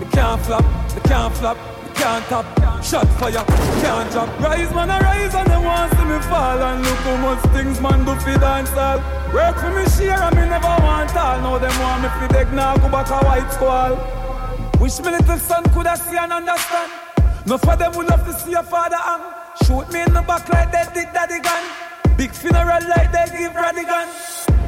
Me 0.00 0.06
can't 0.12 0.40
flop, 0.40 0.64
me 0.94 1.00
can't 1.04 1.34
flop, 1.36 1.58
me 1.84 1.90
can't 1.92 2.24
top. 2.24 2.46
Shot 2.82 3.06
fire, 3.20 3.44
can't 3.84 4.10
drop. 4.12 4.30
Rise 4.40 4.72
man, 4.74 4.90
I 4.90 4.98
rise 5.00 5.34
and 5.34 5.46
them 5.46 5.62
want 5.62 5.92
see 5.92 6.04
me 6.04 6.18
fall. 6.20 6.58
And 6.58 6.82
look 6.84 6.98
how 7.04 7.16
much 7.18 7.42
things 7.52 7.82
man 7.82 8.02
do 8.06 8.14
fi 8.24 8.38
dance 8.38 8.72
all. 8.72 8.96
Work 9.34 9.58
for 9.58 9.70
me 9.76 9.84
share 9.90 10.22
and 10.24 10.36
me 10.36 10.48
never 10.48 10.74
want 10.80 11.14
all. 11.14 11.38
Now 11.44 11.58
them 11.58 11.78
want 11.80 12.02
me 12.02 12.08
fi 12.08 12.26
dig 12.28 12.50
now 12.54 12.78
go 12.78 12.88
back 12.88 13.10
a 13.10 13.18
white 13.26 13.52
squall. 13.52 14.15
Wish 14.80 15.00
me 15.00 15.10
little 15.10 15.38
son 15.38 15.64
coulda 15.72 15.96
see 15.96 16.16
and 16.16 16.32
understand. 16.32 16.92
No 17.46 17.56
for 17.56 17.76
them 17.76 17.92
would 17.96 18.08
love 18.08 18.24
to 18.26 18.32
see 18.34 18.50
your 18.50 18.62
father 18.62 18.96
hang. 18.96 19.22
Shoot 19.64 19.90
me 19.92 20.02
in 20.02 20.12
the 20.12 20.20
back 20.22 20.48
like 20.50 20.70
they 20.70 20.84
did 20.92 21.12
daddy 21.14 21.40
gun. 21.40 21.62
Big 22.16 22.30
funeral 22.30 22.80
like 22.88 23.10
they 23.10 23.26
give 23.38 23.52
Radigan. 23.52 24.08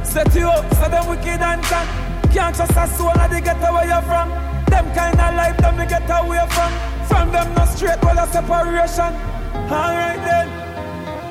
Set 0.05 0.35
you 0.35 0.49
up 0.49 0.65
so 0.75 0.89
them 0.89 1.07
wicked 1.09 1.43
and 1.43 1.63
can. 1.63 1.87
Can't 2.33 2.57
trust 2.57 2.77
a 2.77 2.87
soul 2.97 3.13
and 3.21 3.33
they 3.33 3.41
get 3.41 3.61
away 3.69 3.87
you 3.87 4.01
from. 4.09 4.31
Them 4.71 4.87
kind 4.95 5.21
of 5.21 5.35
life 5.35 5.57
them 5.59 5.77
me 5.77 5.87
get 5.87 6.09
away 6.09 6.41
from. 6.51 6.73
From 7.07 7.33
them 7.33 7.55
no 7.55 7.65
straight 7.67 8.03
well 8.03 8.19
a 8.19 8.27
separation. 8.33 9.13
Alright 9.69 10.23
then. 10.25 10.49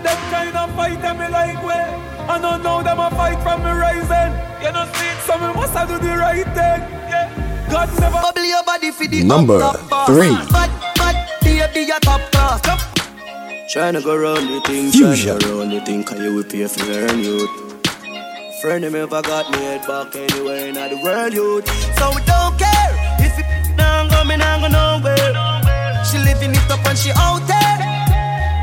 Them 0.04 0.20
kind 0.30 0.56
of 0.56 0.76
fight 0.76 1.02
them 1.02 1.18
me 1.18 1.28
like 1.30 1.64
way. 1.66 1.86
I 2.30 2.38
don't 2.40 2.62
know 2.62 2.84
them 2.84 3.00
a 3.00 3.10
fight 3.12 3.42
from 3.42 3.64
me 3.64 3.72
rising. 3.72 4.34
You 4.62 4.72
know 4.72 4.86
see 4.94 5.14
so 5.26 5.38
me 5.40 5.54
must 5.54 5.74
a 5.74 5.88
do 5.88 5.98
the 5.98 6.16
right 6.18 6.46
thing. 6.46 6.82
Yeah. 7.10 7.47
God 7.70 7.90
never 8.00 8.22
bubble 8.22 8.44
your 8.46 8.64
body 8.64 8.92
for 8.92 9.08
the 9.08 9.24
Number 9.24 9.62
up, 9.62 9.76
up, 9.76 9.92
up. 9.92 10.08
three. 10.08 10.30
But, 10.52 10.70
but, 10.98 11.16
baby, 11.44 11.86
you're 11.88 12.00
top 12.00 12.22
class. 12.32 12.62
Top. 12.62 12.80
Tryna 13.74 14.04
go 14.04 14.16
round 14.16 14.48
the 14.50 14.62
thing, 14.62 14.92
Fusion. 14.92 15.38
tryna 15.38 15.42
go 15.44 15.60
round 15.60 15.72
the 15.74 15.82
thing, 15.82 16.04
cause 16.04 16.20
you 16.20 16.34
will 16.36 16.44
pay 16.44 16.66
for 16.68 16.84
learn 16.86 17.20
youth. 17.20 17.50
Friend 18.62 18.84
of 18.86 18.94
me 18.94 19.00
ever 19.00 19.22
got 19.22 19.52
me 19.52 19.58
head 19.60 19.86
back 19.86 20.16
anywhere 20.16 20.68
in 20.70 20.76
the 20.76 21.00
world 21.04 21.34
youth. 21.34 21.68
So 22.00 22.10
we 22.16 22.22
don't 22.26 22.58
care 22.58 22.92
if 23.20 23.38
it 23.38 23.46
now 23.78 24.08
go, 24.10 24.24
me 24.24 24.38
now 24.38 24.60
go 24.62 24.68
nowhere. 24.68 25.34
She 26.06 26.18
living 26.20 26.52
it 26.52 26.72
up 26.72 26.84
and 26.88 26.98
she 26.98 27.12
out 27.16 27.44
there, 27.46 27.78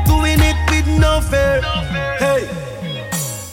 doing 0.05 0.39
it 0.41 0.57
with 0.71 0.87
no 0.99 1.21
fair. 1.21 1.61
Hey, 2.17 2.49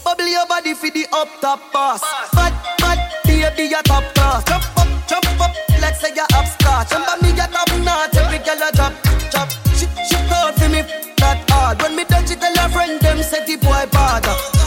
bubble 0.02 0.26
your 0.26 0.46
body 0.46 0.72
for 0.74 0.90
the 0.90 1.06
up 1.12 1.28
top 1.40 1.60
boss. 1.72 2.00
Bad, 2.32 2.52
bad, 2.78 2.98
baby, 3.24 3.68
your 3.68 3.82
top 3.82 4.02
class. 4.14 4.81
Jump 5.12 5.40
up, 5.42 5.54
let's 5.82 6.00
say 6.00 6.08
you're 6.16 6.24
upstart. 6.32 6.90
Remember 6.90 7.22
me, 7.22 7.36
you're 7.36 7.46
top 7.46 7.68
notch, 7.84 8.16
every 8.16 8.38
girl 8.38 8.66
a 8.66 8.72
drop, 8.72 8.94
drop. 9.30 9.50
She, 9.76 9.84
she 10.08 10.16
thought 10.24 10.54
for 10.56 10.70
me 10.70 10.80
that 11.18 11.44
hard. 11.50 11.82
When 11.82 11.96
me 11.96 12.04
touch 12.04 12.30
it, 12.30 12.40
tell 12.40 12.56
her 12.56 12.68
friend 12.70 12.98
them 12.98 13.22
say 13.22 13.44
the 13.44 13.56
boy 13.56 13.84
bad. 13.92 14.61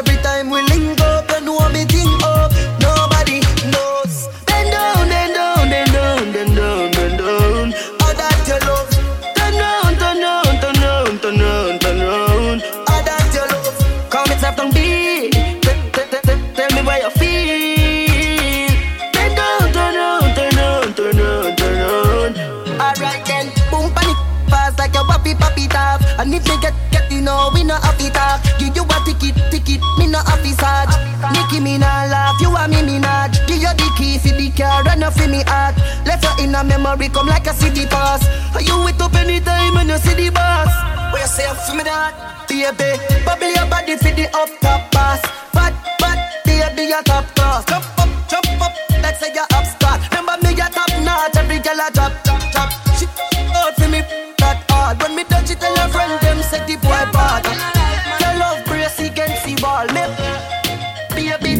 Every 0.00 0.16
time 0.22 0.48
we 0.50 0.62
link 0.72 1.00
up. 1.00 1.28
You 1.30 1.40
know 1.44 1.68
me 1.68 1.84
think 1.84 2.22
up. 2.24 2.50
Nobody 2.80 3.40
knows. 3.72 4.28
Bend 4.46 4.70
down, 4.72 5.08
bend 5.12 5.34
down, 5.34 5.68
bend 5.72 5.92
down, 5.92 6.32
bend 6.32 6.56
down, 6.56 6.90
bend 6.96 7.18
down. 7.18 7.66
All 8.02 8.14
that 8.20 8.38
you 8.48 8.58
love. 8.68 8.88
Turn 9.36 9.54
round, 9.60 9.94
turn 10.00 10.18
round, 10.24 10.56
turn 10.62 10.76
round, 10.84 11.14
turn 11.22 11.38
round, 11.44 11.80
turn 11.82 11.98
round. 12.00 12.60
All 12.90 13.02
that 13.08 13.28
you 13.36 13.44
love. 13.52 13.76
Call 14.12 14.24
me 14.28 14.34
Seth 14.40 14.56
Tongue 14.56 14.72
B. 14.72 14.80
T- 15.30 15.76
t- 15.94 16.08
t- 16.12 16.22
t- 16.28 16.40
Tell 16.56 16.70
me 16.76 16.80
where 16.88 17.00
you 17.04 17.10
feel. 17.20 18.68
Bend 19.12 19.36
down, 19.36 19.64
turn 19.76 19.94
round, 20.00 20.30
turn 20.36 20.52
round, 20.56 20.96
turn 20.96 21.16
round, 21.20 21.58
turn 21.58 21.76
round. 21.84 22.34
Alright 22.80 23.22
then, 23.28 23.46
boom 23.70 23.92
panic 23.94 24.16
fast 24.48 24.78
like 24.78 24.94
a 24.94 25.02
wappy 25.10 25.34
papi 25.36 25.68
tap. 25.68 26.00
And 26.18 26.32
if 26.34 26.44
they 26.44 26.56
get 26.64 26.74
get 26.90 27.10
you 27.12 27.20
know 27.20 27.50
we 27.52 27.64
not 27.64 27.82
happy 27.84 28.08
talk. 28.10 28.40
Give 28.58 28.74
you 28.76 28.84
Nicki 31.32 31.60
me 31.60 31.76
not 31.78 32.08
laugh, 32.08 32.40
you 32.40 32.54
and 32.56 32.72
me 32.72 32.82
me 32.82 32.98
not. 32.98 33.32
Give 33.46 33.60
you 33.60 33.72
the 33.76 33.88
key 33.96 34.18
for 34.18 34.32
the 34.34 34.50
car, 34.56 34.82
run 34.84 35.02
off 35.02 35.20
in 35.20 35.30
me 35.30 35.42
heart. 35.46 35.76
Left 36.06 36.24
you 36.24 36.44
in 36.44 36.54
a 36.54 36.64
memory, 36.64 37.08
come 37.08 37.26
like 37.26 37.46
a 37.46 37.52
city 37.52 37.86
pass. 37.86 38.24
Are 38.54 38.62
you 38.62 38.82
wait 38.84 39.00
up 39.00 39.14
anytime 39.14 39.74
when 39.74 39.88
you 39.88 39.98
see 39.98 40.14
the 40.14 40.30
boss? 40.30 40.72
Where 41.12 41.22
you 41.22 41.28
say 41.28 41.46
for 41.66 41.76
me 41.76 41.84
that? 41.84 42.46
Baby, 42.48 42.98
bubble 43.24 43.52
your 43.52 43.66
body 43.70 43.96
for 43.96 44.10
the 44.10 44.26
up 44.34 44.48
top 44.60 44.90
pass. 44.90 45.20
Bad, 45.52 45.74
bad, 45.98 46.18
baby, 46.44 46.88
your 46.88 47.02
top 47.02 47.24
class. 47.34 47.64
Jump 47.64 47.84
up, 47.98 48.08
jump 48.28 48.62
up, 48.62 48.72
let's 49.02 49.20
say 49.20 49.32
you're 49.34 49.46
upstart. 49.54 50.00
Remember 50.10 50.36
me, 50.42 50.56
your 50.56 50.68
top 50.68 50.90
notch, 51.04 51.36
every 51.36 51.58
girl 51.60 51.78
a 51.78 51.90
drop, 51.92 52.12
drop, 52.24 52.42
drop. 52.52 52.70
She 52.98 53.06
out 53.54 53.74
for 53.76 53.88
me 53.88 54.00
that 54.38 54.64
hard. 54.68 55.00
When 55.02 55.14
me 55.16 55.24
touch 55.24 55.50
it, 55.50 55.60
tell 55.60 55.76
her 55.76 55.88
friend 55.88 56.20
them 56.20 56.42
say 56.42 56.64
the 56.66 56.76
boy 56.76 57.04
bad. 57.12 57.79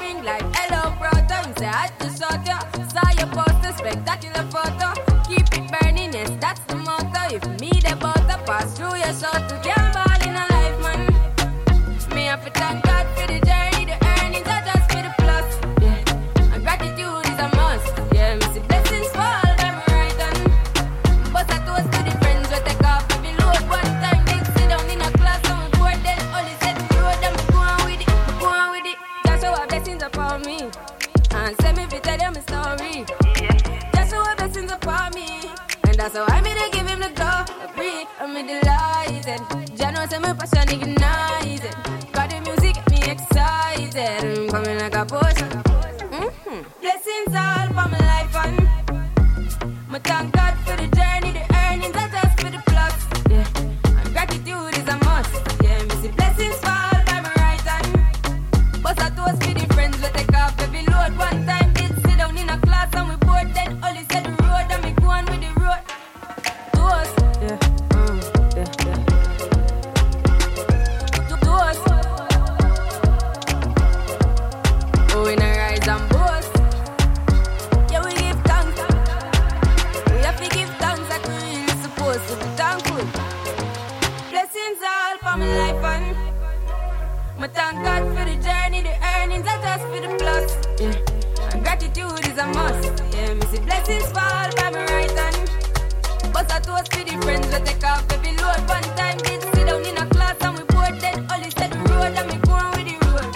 ring 0.00 0.24
like 0.24 0.42
hello, 0.56 0.82
brother. 0.98 1.38
You 1.48 1.54
say, 1.58 1.68
I 1.68 1.90
just 2.00 2.20
shot 2.20 2.46
ya. 2.46 2.58
Saw 2.88 3.08
your 3.18 3.28
poster, 3.36 3.72
spectacular 3.76 4.44
photo. 4.50 4.88
Keep 5.28 5.46
it 5.58 5.64
burning, 5.70 6.12
yes, 6.12 6.30
that's 6.40 6.60
the 6.66 6.76
motto. 6.76 7.34
If 7.36 7.44
me 7.60 7.70
the 7.70 7.96
butter 7.96 8.40
pass 8.46 8.76
through 8.76 8.96
your 8.96 9.14
shot, 9.14 9.59
passion 40.34 40.68
ignited. 40.70 40.99
Gratitude 91.94 92.26
is 92.30 92.38
a 92.38 92.46
must. 92.46 93.02
Yeah, 93.14 93.34
me 93.34 93.42
see 93.46 93.60
blessings 93.60 94.04
fall 94.12 94.50
by 94.56 94.70
my 94.70 94.84
right 94.86 95.10
hand. 95.10 95.50
But 96.32 96.52
I 96.52 96.60
toast 96.60 96.92
for 96.92 97.04
the 97.04 97.18
friends 97.22 97.46
we 97.46 97.58
take 97.64 97.84
off 97.84 98.10
every 98.12 98.36
load. 98.36 98.68
One 98.68 98.82
time 98.96 99.18
did 99.18 99.42
sit 99.42 99.66
down 99.66 99.84
in 99.84 99.96
a 99.96 100.06
class 100.06 100.36
and 100.40 100.58
we 100.58 100.64
bored 100.64 101.00
then 101.00 101.26
only 101.32 101.50
said 101.50 101.74
road 101.88 102.14
and 102.16 102.28
me 102.28 102.38
go 102.38 102.52
on 102.52 102.70
with 102.72 102.86
the 102.86 102.96
road. 103.06 103.26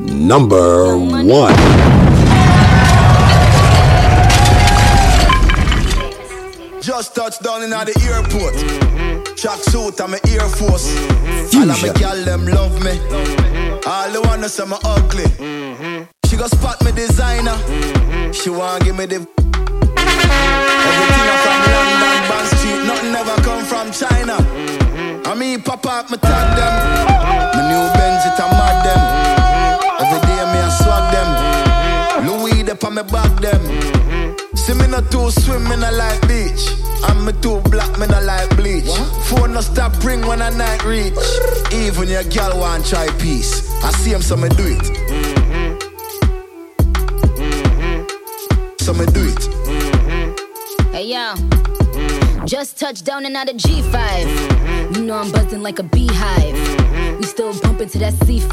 Number 0.00 0.96
one. 0.98 1.54
Just 6.80 7.14
touched 7.14 7.42
down 7.42 7.62
in 7.62 7.72
at 7.72 7.86
the 7.86 7.98
airport. 8.12 8.54
Mm-hmm. 8.54 9.34
Track 9.36 9.58
suit 9.60 10.00
and 10.00 10.12
my 10.12 10.20
Air 10.28 10.48
Force. 10.48 10.94
Mm-hmm. 10.94 11.60
All 11.60 11.70
of 11.70 11.82
my 11.82 11.88
gal 11.94 12.24
them 12.24 12.46
love 12.46 12.84
me. 12.84 13.00
All 13.86 14.10
the 14.10 14.20
wanna 14.22 14.48
say 14.50 14.66
me 14.66 14.76
ugly. 14.84 15.24
She 16.34 16.40
go 16.40 16.48
spot 16.48 16.82
me 16.84 16.90
designer. 16.90 17.54
She 18.32 18.50
want 18.50 18.82
give 18.82 18.96
me 18.98 19.06
the. 19.06 19.22
Everything 19.22 19.36
I 21.30 21.36
from 21.46 21.60
London, 21.70 22.18
Bond 22.26 22.48
Street. 22.58 22.82
Nothing 22.90 23.14
ever 23.14 23.38
come 23.46 23.62
from 23.64 23.92
China. 23.94 24.42
I 25.30 25.34
mean, 25.38 25.62
pop 25.62 25.86
up, 25.86 26.10
me 26.10 26.18
tag 26.18 26.56
them. 26.58 26.74
My 27.54 27.62
new 27.70 27.86
Benz, 27.94 28.26
it 28.26 28.34
a 28.34 28.46
mad 28.50 28.82
them. 28.82 28.98
Every 30.02 30.18
day 30.26 30.42
me 30.50 30.58
a 30.58 30.70
swag 30.74 31.06
them. 31.14 31.30
Louis, 32.26 32.64
they 32.64 32.74
on 32.84 32.94
me 32.96 33.02
back 33.04 33.30
them. 33.38 33.62
See 34.56 34.74
me 34.74 34.88
not 34.88 35.12
too 35.12 35.30
swim, 35.30 35.62
me 35.62 35.76
not 35.76 35.94
like 35.94 36.20
beach. 36.26 36.66
And 37.06 37.24
me 37.24 37.32
too 37.42 37.60
black, 37.70 37.96
me 37.96 38.08
not 38.08 38.24
like 38.24 38.50
bleach. 38.56 38.90
Phone 39.30 39.52
no 39.52 39.60
stop 39.60 40.02
ring 40.02 40.26
when 40.26 40.42
a 40.42 40.50
night 40.50 40.82
reach. 40.84 41.14
Even 41.72 42.08
your 42.08 42.24
girl 42.24 42.58
want 42.58 42.86
try 42.86 43.06
peace. 43.20 43.70
I 43.84 43.92
see 43.92 44.10
him, 44.10 44.20
so 44.20 44.36
me 44.36 44.48
do 44.48 44.66
it. 44.66 45.43
So 48.84 48.92
me 48.92 49.06
do 49.06 49.24
it. 49.24 49.38
Mm-hmm. 49.64 50.92
Hey 50.92 51.06
yo, 51.06 51.32
mm-hmm. 51.32 52.44
just 52.44 52.78
touched 52.78 53.06
down 53.06 53.24
and 53.24 53.34
out 53.34 53.48
of 53.48 53.56
G5. 53.56 53.90
Mm-hmm. 53.90 54.94
You 54.94 55.06
know 55.06 55.16
I'm 55.16 55.32
buzzing 55.32 55.62
like 55.62 55.78
a 55.78 55.82
beehive. 55.84 57.18
We 57.18 57.22
still 57.24 57.58
bumping 57.60 57.88
to 57.88 57.98
that 58.00 58.12
C5. 58.12 58.50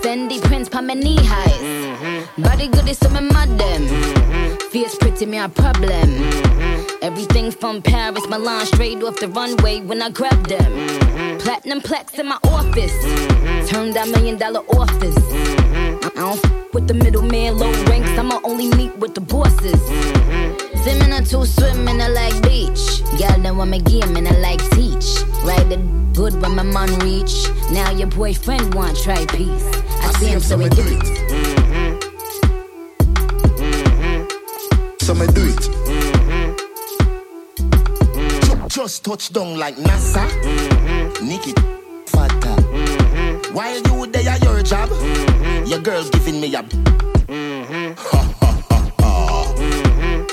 Fendi 0.00 0.40
prints 0.40 0.70
pa 0.70 0.80
my 0.80 0.94
knee 0.94 1.18
highs. 1.20 2.26
Body 2.38 2.68
good 2.68 2.88
is 2.88 2.96
some 2.96 3.12
mad 3.12 3.50
them. 3.58 3.86
Fierce 4.70 4.96
pretty 4.96 5.26
me 5.26 5.36
a 5.36 5.50
problem. 5.50 6.08
Everything 7.02 7.50
from 7.50 7.82
Paris, 7.82 8.26
Milan, 8.30 8.64
straight 8.64 9.02
off 9.02 9.20
the 9.20 9.28
runway 9.28 9.80
when 9.80 10.00
I 10.00 10.08
grab 10.08 10.46
them. 10.46 11.38
Platinum 11.40 11.82
plaques 11.82 12.18
in 12.18 12.28
my 12.28 12.38
office. 12.42 12.96
Turn 13.68 13.92
that 13.92 14.08
million 14.08 14.38
dollar 14.38 14.60
office. 14.70 15.65
I 16.16 16.20
don't 16.20 16.44
f- 16.44 16.72
with 16.74 16.86
the 16.88 16.94
middleman, 16.94 17.58
low 17.58 17.70
ranks. 17.84 18.08
I'ma 18.18 18.40
only 18.44 18.68
meet 18.76 18.96
with 18.98 19.14
the 19.14 19.20
bosses. 19.20 19.80
Swimming 20.82 21.12
or 21.12 21.22
two 21.22 21.44
swimming, 21.44 22.00
I 22.00 22.08
like 22.08 22.42
beach. 22.42 23.00
Y'all 23.20 23.38
know 23.38 23.60
I'm 23.60 23.72
a 23.72 23.78
game 23.78 24.16
and 24.16 24.26
I 24.28 24.32
like 24.38 24.60
teach. 24.70 25.06
Ride 25.44 25.68
the 25.68 25.76
good 26.14 26.40
when 26.40 26.54
my 26.56 26.62
man 26.62 26.88
reach. 27.00 27.48
Now 27.70 27.90
your 27.90 28.08
boyfriend 28.08 28.74
want 28.74 28.96
try 28.98 29.24
peace. 29.26 29.66
I, 30.00 30.12
see 30.18 30.26
him, 30.28 30.40
so 30.40 30.58
he 30.58 30.68
do 30.70 30.82
it. 30.86 31.02
So 35.02 35.14
me 35.14 35.26
do 35.28 35.44
it. 35.46 35.62
Ju- 38.44 38.68
Just 38.68 39.04
touch 39.04 39.32
down 39.32 39.58
like 39.58 39.76
NASA. 39.76 40.24
Nikki 41.22 41.52
Fata. 42.06 42.54
While 43.52 43.76
you 43.76 44.06
there 44.06 44.28
at 44.28 44.42
your 44.42 44.62
job, 44.62 44.88
your 45.66 45.80
girl 45.80 46.04
giving 46.10 46.40
me 46.40 46.54
a. 46.54 46.62
Ha 46.62 48.22
ha 48.40 48.50
ha 48.70 48.80
ha. 48.98 49.54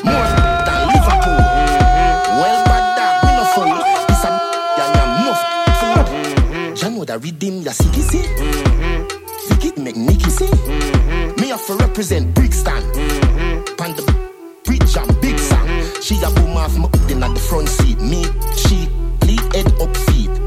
More 0.06 0.28
than 0.68 0.80
Liverpool. 0.90 1.42
Mm-hmm. 1.42 2.40
Well, 2.40 2.60
bad 2.66 2.86
dog, 2.98 3.16
we 3.24 3.32
no 3.34 3.44
fool. 3.54 3.78
This 4.08 4.24
a 4.24 4.32
and 4.84 5.00
a 5.00 5.06
muff 5.26 5.42
fool. 5.80 6.92
Know 6.92 7.06
that 7.06 7.24
redeem 7.24 7.62
ya 7.64 7.72
see 7.72 8.02
see. 8.02 8.20
Mm-hmm. 8.20 9.00
Vicky 9.50 9.82
make 9.82 9.98
Nicky 9.98 10.30
see. 10.30 10.46
Mm-hmm. 10.46 11.42
Me 11.42 11.48
have 11.50 11.66
to 11.66 11.74
represent 11.76 12.34
Brixton. 12.36 12.84
Pan 13.78 13.96
the 13.96 14.04
bridge 14.64 14.98
and 14.98 15.22
big 15.22 15.40
song. 15.40 15.68
She 16.02 16.22
a 16.22 16.30
boom 16.32 16.58
off 16.58 16.78
my 16.78 16.90
in 17.10 17.24
at 17.24 17.34
the 17.34 17.40
front 17.40 17.70
seat. 17.70 18.00
Me, 18.00 18.24
she, 18.56 18.88
lead 19.26 19.56
head 19.56 19.68
up 19.82 19.96
feet. 19.98 20.43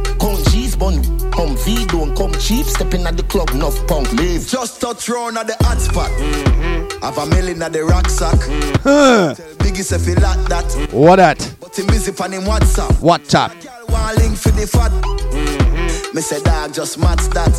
Count 0.87 1.03
G's 1.03 1.09
bun, 1.09 1.31
come 1.33 1.57
V, 1.57 1.87
don't 1.87 2.17
come 2.17 2.33
cheap. 2.35 2.67
Stepping 2.67 3.07
at 3.07 3.17
the 3.17 3.23
club, 3.25 3.51
enough 3.51 3.87
punk 3.87 4.13
leave. 4.13 4.47
Just 4.47 4.81
touch 4.81 5.09
round 5.09 5.37
at 5.39 5.47
the 5.47 5.57
hot 5.61 5.81
spot. 5.81 6.11
Mm-hmm. 6.11 7.03
Have 7.03 7.19
a 7.19 7.27
million 7.27 7.63
at 7.63 7.73
the 7.73 7.85
rucksack. 7.85 8.39
Huh. 8.83 9.35
Mm-hmm. 9.35 9.35
Tell 9.35 9.55
Biggie 9.57 9.83
say 9.83 9.99
fi 9.99 10.15
like 10.21 10.49
that. 10.49 10.93
What 10.93 11.17
that? 11.17 11.57
But 11.61 11.77
him 11.79 11.87
busy 11.87 12.13
on 12.23 12.33
him 12.33 12.43
WhatsApp. 12.43 13.01
What 13.01 13.25
top? 13.25 13.53
One 13.89 14.17
link 14.17 14.37
for 14.37 14.51
the 14.51 14.67
fat. 14.67 14.93
Mm-hmm. 14.93 16.15
Me 16.17 16.23
say 16.23 16.41
dog 16.43 16.73
just 16.73 16.99
match 16.99 17.23
that. 17.35 17.53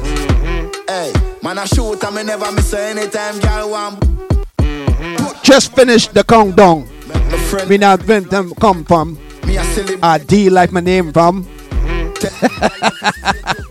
Hey, 0.87 1.11
man 1.43 1.57
I 1.57 1.65
shoot 1.65 2.03
and 2.03 2.15
me 2.15 2.23
never 2.23 2.51
miss 2.51 2.71
her 2.71 2.77
anytime 2.79 3.39
girl 3.39 3.71
want. 3.71 4.03
Just 5.43 5.75
finished 5.75 6.13
the 6.13 6.23
countdown. 6.23 6.87
My 7.07 7.37
friend, 7.49 7.69
Me 7.69 7.77
not 7.77 8.01
vent 8.01 8.29
them 8.29 8.53
come 8.59 8.83
from. 8.85 9.17
me 9.45 9.57
a 9.57 9.63
silly 9.63 9.97
I 10.01 10.17
D 10.17 10.49
like 10.49 10.71
my 10.71 10.79
name 10.79 11.13
from. 11.13 11.47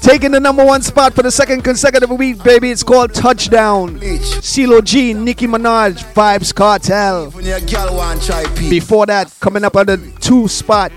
Taking 0.00 0.30
the 0.32 0.40
number 0.40 0.64
one 0.64 0.80
spot 0.82 1.12
for 1.12 1.22
the 1.22 1.30
second 1.30 1.62
consecutive 1.62 2.10
week, 2.10 2.42
baby. 2.42 2.70
It's 2.70 2.82
called 2.82 3.12
Touchdown. 3.12 4.00
Stylo 4.40 4.80
G, 4.80 5.12
Nicki 5.12 5.46
Minaj, 5.46 6.02
Vybz 6.14 6.54
Kartel. 6.54 7.30
when 7.34 7.44
your 7.44 7.60
girl 7.60 7.94
want 7.96 8.22
try 8.22 8.44
peace. 8.56 8.70
Before 8.70 9.04
that, 9.06 9.34
coming 9.40 9.64
up 9.64 9.76
at 9.76 9.86
the 9.86 9.98
two 10.20 10.48
spot, 10.48 10.92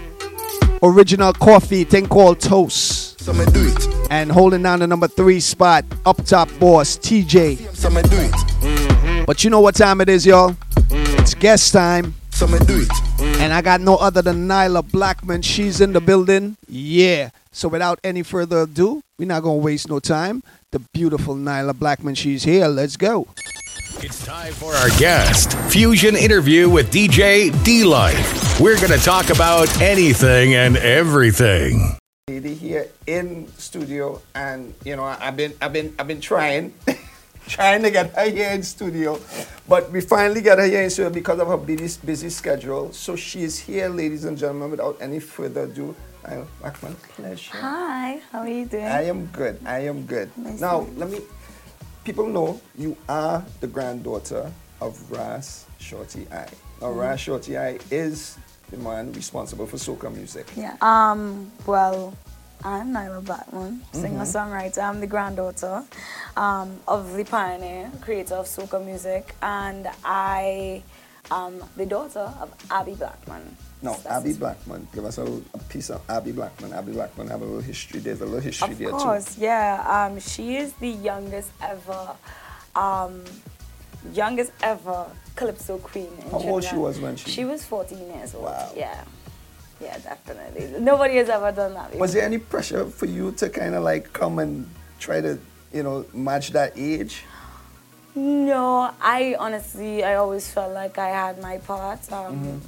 original 0.81 1.33
Koffee 1.33 1.85
thing 1.85 2.07
called 2.07 2.39
Toast. 2.39 3.19
So 3.21 3.33
me 3.33 3.43
do 3.47 3.67
it. 3.67 3.87
And 4.09 4.31
holding 4.31 4.63
down 4.63 4.79
the 4.79 4.87
number 4.87 5.07
three 5.09 5.39
spot, 5.41 5.83
up 6.05 6.23
top 6.23 6.49
boss 6.59 6.97
TJ. 6.97 7.75
So 7.75 7.89
me 7.89 8.01
do 8.03 8.17
it. 8.17 9.25
But 9.25 9.43
you 9.43 9.49
know 9.49 9.59
what 9.59 9.75
time 9.75 9.99
it 9.99 10.07
is, 10.09 10.25
y'all? 10.25 10.55
It's 10.89 11.33
guest 11.33 11.73
time. 11.73 12.13
So 12.41 12.47
me 12.47 12.57
do 12.65 12.81
it. 12.81 12.89
Mm. 13.21 13.39
And 13.39 13.53
I 13.53 13.61
got 13.61 13.81
no 13.81 13.97
other 13.97 14.23
than 14.23 14.47
Nailah 14.47 14.91
Blackman. 14.91 15.43
She's 15.43 15.79
in 15.79 15.93
the 15.93 16.01
building. 16.01 16.57
Yeah. 16.67 17.29
So 17.51 17.69
without 17.69 17.99
any 18.03 18.23
further 18.23 18.61
ado, 18.61 19.03
we're 19.19 19.27
not 19.27 19.43
gonna 19.43 19.57
waste 19.57 19.89
no 19.89 19.99
time. 19.99 20.41
The 20.71 20.79
beautiful 20.91 21.35
Nailah 21.35 21.77
Blackman, 21.77 22.15
she's 22.15 22.41
here. 22.41 22.65
Let's 22.65 22.97
go. 22.97 23.27
It's 24.01 24.25
time 24.25 24.53
for 24.53 24.73
our 24.73 24.89
guest 24.97 25.53
fusion 25.69 26.15
interview 26.15 26.67
with 26.67 26.91
DJ 26.91 27.53
D 27.63 27.83
Life. 27.83 28.59
We're 28.59 28.77
going 28.77 28.97
to 28.99 29.05
talk 29.05 29.29
about 29.29 29.69
anything 29.79 30.55
and 30.55 30.77
everything. 30.77 31.95
Lady 32.27 32.55
here 32.55 32.87
in 33.05 33.53
studio, 33.59 34.19
and 34.33 34.73
you 34.83 34.95
know 34.95 35.03
I've 35.03 35.37
been 35.37 35.53
I've 35.61 35.73
been 35.73 35.93
I've 35.99 36.07
been 36.07 36.21
trying. 36.21 36.73
Trying 37.47 37.81
to 37.83 37.91
get 37.91 38.15
her 38.15 38.29
here 38.29 38.51
in 38.51 38.63
studio, 38.63 39.19
but 39.67 39.91
we 39.91 39.99
finally 40.01 40.41
got 40.41 40.57
her 40.59 40.65
here 40.65 40.83
in 40.83 40.89
studio 40.89 41.09
because 41.09 41.39
of 41.39 41.47
her 41.47 41.57
busy, 41.57 41.99
busy 42.05 42.29
schedule. 42.29 42.93
So 42.93 43.15
she 43.15 43.43
is 43.43 43.59
here, 43.59 43.89
ladies 43.89 44.23
and 44.25 44.37
gentlemen. 44.37 44.71
Without 44.71 44.97
any 45.01 45.19
further 45.19 45.63
ado, 45.63 45.95
Nailah 46.23 46.47
Blackman, 46.61 46.95
pleasure. 47.15 47.57
Hi, 47.57 48.21
how 48.31 48.39
are 48.39 48.47
you 48.47 48.65
doing? 48.65 48.85
I 48.85 49.03
am 49.03 49.25
good. 49.27 49.59
I 49.65 49.79
am 49.79 50.05
good. 50.05 50.31
Nice 50.37 50.61
now, 50.61 50.87
let 50.95 51.09
me. 51.09 51.19
People 52.05 52.27
know 52.27 52.61
you 52.77 52.95
are 53.09 53.43
the 53.59 53.67
granddaughter 53.67 54.49
of 54.79 54.97
Ras 55.11 55.65
Shorty 55.79 56.27
I. 56.31 56.47
Now, 56.79 56.87
Mhm. 56.93 56.97
Ras 57.01 57.19
Shorty 57.19 57.57
I 57.57 57.79
is 57.91 58.37
the 58.69 58.77
man 58.77 59.11
responsible 59.13 59.67
for 59.67 59.77
soca 59.77 60.13
music. 60.13 60.47
Yeah. 60.55 60.77
Um. 60.81 61.51
Well, 61.65 62.13
I'm 62.63 62.91
Nailah 62.93 63.25
Blackman, 63.25 63.81
Mhm. 63.93 64.01
singer-songwriter. 64.01 64.83
I'm 64.83 64.99
the 64.99 65.07
granddaughter 65.07 65.83
um, 66.37 66.79
of 66.87 67.13
the 67.13 67.23
pioneer, 67.23 67.91
creator 68.01 68.35
of 68.35 68.45
soca 68.45 68.83
music, 68.83 69.35
and 69.41 69.87
I 70.05 70.83
am 71.31 71.63
the 71.75 71.85
daughter 71.85 72.31
of 72.39 72.49
Abby 72.69 72.93
Blackman. 72.93 73.57
No, 73.81 73.93
That's 73.93 74.05
Abby 74.05 74.33
Blackman, 74.33 74.87
give 74.93 75.05
us 75.05 75.17
a, 75.17 75.23
little, 75.23 75.43
a 75.55 75.57
piece 75.57 75.89
of 75.89 76.01
Abby 76.07 76.31
Blackman. 76.31 76.71
Abby 76.73 76.91
Blackman 76.91 77.27
have 77.29 77.41
a 77.41 77.45
little 77.45 77.61
history. 77.61 77.99
There's 77.99 78.21
a 78.21 78.25
little 78.25 78.39
history 78.39 78.75
there 78.75 78.89
too. 78.89 78.95
Of 78.95 78.99
there 79.01 79.07
course, 79.07 79.37
yeah. 79.39 80.05
Um, 80.11 80.19
she 80.19 80.57
is 80.57 80.73
the 80.73 80.89
youngest 80.89 81.49
ever, 81.61 82.09
um, 82.75 83.23
youngest 84.13 84.51
ever 84.61 85.07
calypso 85.35 85.79
queen. 85.79 86.11
In 86.25 86.29
How 86.29 86.37
old 86.37 86.63
she 86.63 86.75
was 86.75 86.99
when 86.99 87.15
she- 87.15 87.31
She 87.31 87.43
was 87.45 87.63
14 87.65 87.97
years 88.13 88.35
old. 88.35 88.45
Wow. 88.45 88.69
Yeah. 88.75 89.03
Yeah, 89.81 89.97
definitely. 89.97 90.79
Nobody 90.79 91.15
has 91.17 91.29
ever 91.29 91.51
done 91.51 91.73
that. 91.73 91.91
too. 91.91 91.97
Was 91.97 92.13
there 92.13 92.23
any 92.23 92.37
pressure 92.37 92.85
for 92.85 93.07
you 93.07 93.31
to 93.33 93.49
kind 93.49 93.73
of 93.75 93.83
like 93.83 94.13
come 94.13 94.39
and 94.39 94.69
try 94.99 95.21
to, 95.21 95.39
you 95.73 95.83
know, 95.83 96.05
match 96.13 96.51
that 96.51 96.73
age? 96.75 97.23
No, 98.13 98.91
I 99.01 99.35
honestly, 99.39 100.03
I 100.03 100.15
always 100.15 100.51
felt 100.51 100.73
like 100.73 100.97
I 100.97 101.09
had 101.09 101.41
my 101.41 101.57
part 101.59 102.11
um, 102.11 102.61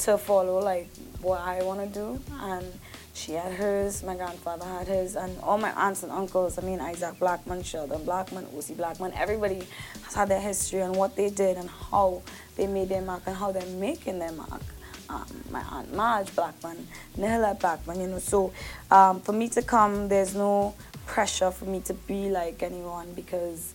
to 0.00 0.16
follow, 0.16 0.58
like 0.58 0.88
what 1.20 1.40
I 1.40 1.62
want 1.62 1.80
to 1.80 1.86
do, 1.86 2.20
and 2.40 2.66
she 3.12 3.32
had 3.32 3.52
hers. 3.52 4.02
My 4.02 4.16
grandfather 4.16 4.64
had 4.64 4.88
his, 4.88 5.14
and 5.16 5.38
all 5.40 5.58
my 5.58 5.70
aunts 5.72 6.02
and 6.02 6.10
uncles. 6.10 6.58
I 6.58 6.62
mean, 6.62 6.80
Isaac 6.80 7.18
Blackman, 7.18 7.62
Sheldon 7.62 8.04
Blackman, 8.04 8.46
Uzi 8.46 8.74
Blackman. 8.76 9.12
Everybody 9.14 9.66
has 10.04 10.14
had 10.14 10.28
their 10.28 10.40
history 10.40 10.80
and 10.80 10.96
what 10.96 11.14
they 11.14 11.28
did 11.28 11.58
and 11.58 11.68
how 11.68 12.22
they 12.56 12.66
made 12.66 12.88
their 12.88 13.02
mark 13.02 13.22
and 13.26 13.36
how 13.36 13.52
they're 13.52 13.66
making 13.76 14.18
their 14.18 14.32
mark. 14.32 14.62
Um, 15.08 15.24
my 15.50 15.62
aunt 15.70 15.94
Marge 15.94 16.34
Blackman, 16.34 16.86
Nihila 17.18 17.58
Blackman, 17.60 18.00
you 18.00 18.06
know. 18.08 18.18
So 18.18 18.52
um, 18.90 19.20
for 19.20 19.32
me 19.32 19.48
to 19.50 19.62
come, 19.62 20.08
there's 20.08 20.34
no 20.34 20.74
pressure 21.06 21.50
for 21.50 21.64
me 21.66 21.80
to 21.80 21.94
be 21.94 22.28
like 22.28 22.62
anyone 22.62 23.12
because 23.14 23.74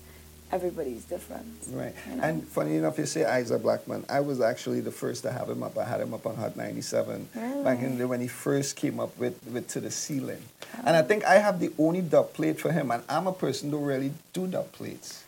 everybody's 0.51 1.05
different. 1.05 1.47
Right. 1.71 1.93
you 2.09 2.15
know. 2.17 2.23
And 2.23 2.45
funny 2.45 2.75
enough, 2.75 2.97
you 2.97 3.05
say 3.05 3.23
Isaac 3.23 3.61
Blackman. 3.61 4.03
I 4.09 4.19
was 4.19 4.41
actually 4.41 4.82
the 4.82 4.91
first 4.91 5.23
to 5.23 5.32
have 5.32 5.49
him 5.49 5.63
up. 5.63 5.77
I 5.77 5.86
had 5.86 6.01
him 6.01 6.13
up 6.13 6.25
on 6.25 6.36
Hot 6.36 6.57
97 6.57 7.29
back 7.63 7.79
in 7.79 7.91
the 7.93 7.97
day 7.99 8.05
when 8.05 8.19
he 8.19 8.27
first 8.27 8.75
came 8.75 8.99
up 8.99 9.17
with, 9.17 9.41
with 9.53 9.69
To 9.69 9.79
the 9.79 9.89
Ceiling. 9.91 10.41
And 10.86 10.97
I 10.97 11.01
think 11.03 11.23
I 11.23 11.36
have 11.36 11.61
the 11.61 11.71
only 11.79 12.01
dub 12.01 12.34
plate 12.34 12.59
for 12.59 12.71
him. 12.73 12.91
And 12.91 13.03
I'm 13.07 13.27
a 13.27 13.32
person 13.34 13.69
who 13.71 13.77
don't 13.77 13.86
really 13.86 14.11
do 14.34 14.47
dub 14.47 14.69
plates. 14.73 15.23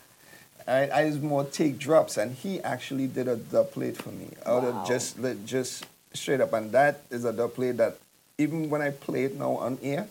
I, 0.68 0.90
I 0.92 1.10
just 1.10 1.22
more 1.22 1.44
take 1.44 1.78
drops, 1.78 2.16
and 2.18 2.34
he 2.34 2.62
actually 2.62 3.08
did 3.08 3.28
a 3.28 3.36
dub 3.36 3.72
plate 3.72 3.98
for 3.98 4.12
me. 4.12 4.30
Out 4.46 4.64
Wow. 4.64 4.82
of 4.82 4.88
just 4.88 5.18
just 5.46 5.86
straight 6.14 6.42
up. 6.42 6.54
And 6.54 6.72
that 6.72 7.02
is 7.10 7.26
a 7.26 7.34
play 7.48 7.72
that 7.72 7.98
even 8.38 8.70
when 8.70 8.82
I 8.82 8.92
play 8.92 9.26
it 9.26 9.38
now 9.38 9.52
on 9.58 9.78
air, 9.82 10.08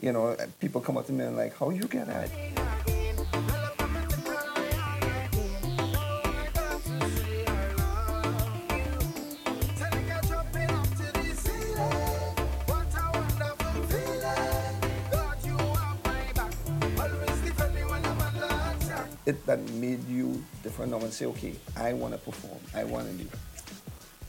you 0.00 0.12
know, 0.12 0.36
people 0.60 0.80
come 0.80 0.96
up 0.96 1.06
to 1.06 1.12
me 1.12 1.24
and 1.24 1.36
like, 1.36 1.56
how 1.58 1.70
you 1.70 1.84
get 1.84 2.06
that? 2.06 2.30
It 19.26 19.44
that 19.46 19.58
made 19.72 20.06
you 20.06 20.44
different 20.62 20.92
now 20.92 20.98
and 20.98 21.12
say, 21.12 21.26
okay, 21.26 21.56
I 21.76 21.94
want 21.94 22.14
to 22.14 22.18
perform, 22.18 22.60
I 22.72 22.84
want 22.84 23.08
to 23.08 23.24
do. 23.24 23.28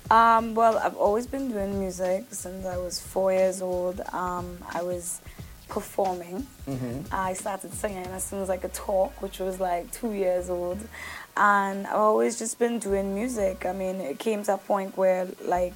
Um, 0.10 0.56
well, 0.56 0.78
I've 0.78 0.96
always 0.96 1.28
been 1.28 1.50
doing 1.52 1.80
music 1.80 2.26
since 2.32 2.66
I 2.66 2.78
was 2.78 3.00
four 3.00 3.34
years 3.34 3.62
old. 3.62 4.02
Um, 4.14 4.58
I 4.74 4.82
was 4.82 5.22
performing. 5.68 6.48
Mm-hmm. 6.68 7.14
I 7.14 7.34
started 7.34 7.74
singing 7.74 8.06
as 8.08 8.24
soon 8.24 8.42
as 8.42 8.50
I 8.50 8.58
could 8.58 8.74
talk, 8.74 9.22
which 9.22 9.40
was 9.40 9.60
like 9.60 9.92
two 9.92 10.14
years 10.14 10.50
old. 10.50 10.80
And 11.36 11.86
I've 11.86 11.96
always 11.96 12.40
just 12.40 12.58
been 12.58 12.80
doing 12.80 13.14
music. 13.14 13.66
I 13.66 13.74
mean, 13.74 14.00
it 14.00 14.18
came 14.18 14.44
to 14.44 14.54
a 14.54 14.58
point 14.58 14.98
where, 14.98 15.28
like, 15.44 15.74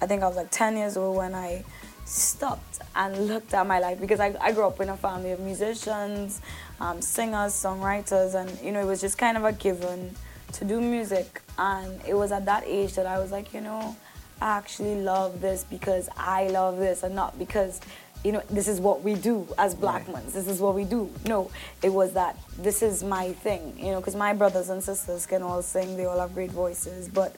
I 0.00 0.06
think 0.06 0.22
I 0.22 0.28
was 0.28 0.36
like 0.36 0.50
10 0.50 0.76
years 0.76 0.96
old 0.96 1.16
when 1.16 1.34
I 1.34 1.64
stopped 2.06 2.80
and 2.96 3.28
looked 3.28 3.54
at 3.54 3.66
my 3.66 3.78
life 3.80 4.00
because 4.00 4.20
I, 4.20 4.34
I 4.40 4.52
grew 4.52 4.66
up 4.66 4.80
in 4.80 4.88
a 4.88 4.96
family 4.96 5.32
of 5.32 5.40
musicians, 5.40 6.40
um, 6.80 7.00
singers, 7.00 7.52
songwriters, 7.52 8.34
and 8.34 8.60
you 8.60 8.72
know, 8.72 8.80
it 8.80 8.86
was 8.86 9.00
just 9.00 9.18
kind 9.18 9.36
of 9.36 9.44
a 9.44 9.52
given 9.52 10.14
to 10.54 10.64
do 10.64 10.80
music. 10.80 11.42
And 11.58 12.00
it 12.06 12.14
was 12.14 12.32
at 12.32 12.46
that 12.46 12.64
age 12.66 12.94
that 12.94 13.06
I 13.06 13.18
was 13.18 13.30
like, 13.32 13.54
you 13.54 13.60
know, 13.60 13.96
I 14.40 14.58
actually 14.58 14.96
love 15.00 15.40
this 15.40 15.64
because 15.64 16.08
I 16.16 16.48
love 16.48 16.78
this 16.78 17.02
and 17.02 17.14
not 17.14 17.38
because 17.38 17.80
you 18.24 18.32
know, 18.32 18.42
this 18.48 18.68
is 18.68 18.80
what 18.80 19.02
we 19.02 19.14
do 19.14 19.46
as 19.58 19.74
black 19.74 20.08
ones. 20.08 20.32
This 20.32 20.48
is 20.48 20.58
what 20.58 20.74
we 20.74 20.84
do. 20.84 21.10
No, 21.26 21.50
it 21.82 21.90
was 21.90 22.14
that 22.14 22.38
this 22.58 22.82
is 22.82 23.04
my 23.04 23.32
thing, 23.32 23.74
you 23.78 23.92
know, 23.92 24.00
because 24.00 24.16
my 24.16 24.32
brothers 24.32 24.70
and 24.70 24.82
sisters 24.82 25.26
can 25.26 25.42
all 25.42 25.60
sing, 25.60 25.98
they 25.98 26.06
all 26.06 26.18
have 26.18 26.32
great 26.32 26.50
voices, 26.50 27.06
but 27.06 27.36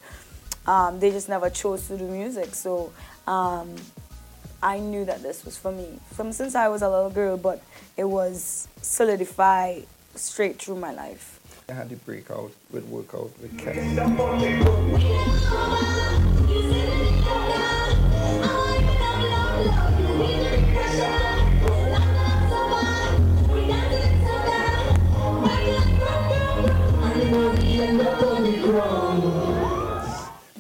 um, 0.64 1.00
they 1.00 1.10
just 1.10 1.28
never 1.28 1.50
chose 1.50 1.88
to 1.88 1.98
do 1.98 2.06
music. 2.06 2.54
So 2.54 2.92
um, 3.26 3.74
I 4.62 4.78
knew 4.78 5.04
that 5.04 5.22
this 5.22 5.44
was 5.44 5.58
for 5.58 5.72
me 5.72 5.98
from 6.14 6.30
since 6.30 6.54
I 6.54 6.68
was 6.68 6.82
a 6.82 6.88
little 6.88 7.10
girl, 7.10 7.36
but 7.36 7.62
it 7.96 8.04
was 8.04 8.68
solidified 8.80 9.86
straight 10.14 10.62
through 10.62 10.76
my 10.76 10.92
life. 10.92 11.35
I 11.68 11.72
had 11.72 11.90
to 11.90 11.96
break 11.96 12.30
out 12.30 12.52
with 12.70 12.84
workout 12.84 13.32
with 13.40 13.58
Kevin. 13.58 13.96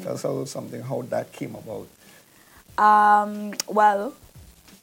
Tell 0.02 0.42
us 0.42 0.50
something 0.50 0.82
how 0.82 1.02
that 1.02 1.30
came 1.32 1.54
about. 1.54 1.86
Um, 2.78 3.54
well, 3.68 4.12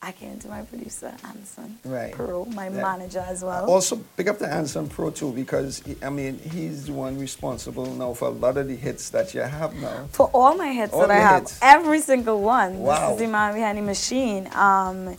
I 0.05 0.11
came 0.11 0.37
to 0.39 0.49
my 0.49 0.61
producer, 0.63 1.13
Anson 1.23 1.77
Right. 1.85 2.11
Pro, 2.11 2.43
my 2.43 2.65
Yeah. 2.67 2.81
manager 2.81 3.23
as 3.25 3.41
well. 3.41 3.65
Also, 3.71 3.95
pick 4.17 4.27
up 4.27 4.37
the 4.37 4.47
Anson 4.51 4.89
Pro 4.89 5.11
too 5.11 5.31
because 5.31 5.81
he- 5.85 5.97
I 6.03 6.09
mean 6.09 6.39
he's 6.39 6.87
the 6.87 6.91
one 6.93 7.17
responsible 7.17 7.85
now 7.85 8.13
for 8.13 8.27
a 8.27 8.31
lot 8.31 8.57
of 8.57 8.67
the 8.67 8.75
hits 8.75 9.09
that 9.11 9.33
you 9.33 9.41
have 9.41 9.73
now. 9.75 10.07
For 10.11 10.27
all 10.33 10.55
my 10.55 10.73
hits 10.73 10.93
All 10.93 11.01
that 11.07 11.11
I 11.11 11.15
have, 11.31 11.41
hits. 11.43 11.57
every 11.61 12.01
single 12.01 12.41
one. 12.41 12.79
Wow. 12.79 12.93
This 12.93 13.13
is 13.13 13.19
the 13.19 13.27
man 13.27 13.53
behind 13.53 13.77
the 13.77 13.81
machine. 13.81 14.49
Um, 14.53 15.15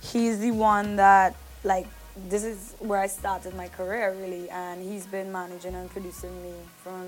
he's 0.00 0.38
the 0.40 0.50
one 0.50 0.96
that 0.96 1.34
like 1.64 1.86
this 2.28 2.44
is 2.44 2.74
where 2.78 3.00
I 3.00 3.06
started 3.08 3.54
my 3.56 3.68
career 3.68 4.14
really, 4.20 4.50
and 4.50 4.82
he's 4.82 5.06
been 5.06 5.32
managing 5.32 5.74
and 5.74 5.90
producing 5.90 6.34
me 6.42 6.52
from 6.84 7.04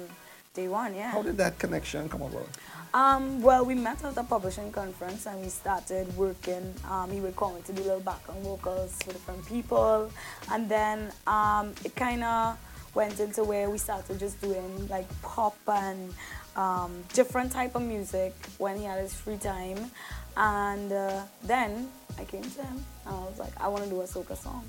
day 0.54 0.66
one. 0.68 0.94
Yeah. 0.94 1.10
How 1.10 1.22
did 1.22 1.36
that 1.36 1.58
connection 1.58 2.08
come 2.08 2.22
about? 2.22 2.48
Um, 2.94 3.42
well, 3.42 3.66
we 3.66 3.74
met 3.74 4.02
at 4.02 4.16
a 4.16 4.24
publishing 4.24 4.72
conference 4.72 5.26
and 5.26 5.42
we 5.42 5.48
started 5.48 6.14
working. 6.16 6.74
Um, 6.90 7.10
he 7.10 7.20
would 7.20 7.36
call 7.36 7.52
me 7.52 7.60
to 7.66 7.72
do 7.72 7.82
little 7.82 8.00
background 8.00 8.42
vocals 8.42 8.96
for 9.02 9.12
different 9.12 9.46
people. 9.46 10.10
And 10.50 10.68
then 10.68 11.12
um, 11.26 11.74
it 11.84 11.94
kind 11.94 12.24
of 12.24 12.58
went 12.94 13.20
into 13.20 13.44
where 13.44 13.68
we 13.68 13.76
started 13.76 14.18
just 14.18 14.40
doing 14.40 14.88
like 14.88 15.06
pop 15.22 15.56
and 15.68 16.14
um, 16.56 17.04
different 17.12 17.52
type 17.52 17.74
of 17.74 17.82
music 17.82 18.34
when 18.56 18.78
he 18.78 18.84
had 18.84 19.00
his 19.00 19.12
free 19.12 19.36
time. 19.36 19.90
And 20.36 20.90
uh, 20.90 21.22
then 21.44 21.90
I 22.18 22.24
came 22.24 22.42
to 22.42 22.62
him 22.62 22.84
and 23.06 23.14
I 23.14 23.20
was 23.20 23.38
like, 23.38 23.52
I 23.60 23.68
want 23.68 23.84
to 23.84 23.90
do 23.90 24.00
a 24.00 24.04
soca 24.04 24.36
song. 24.36 24.64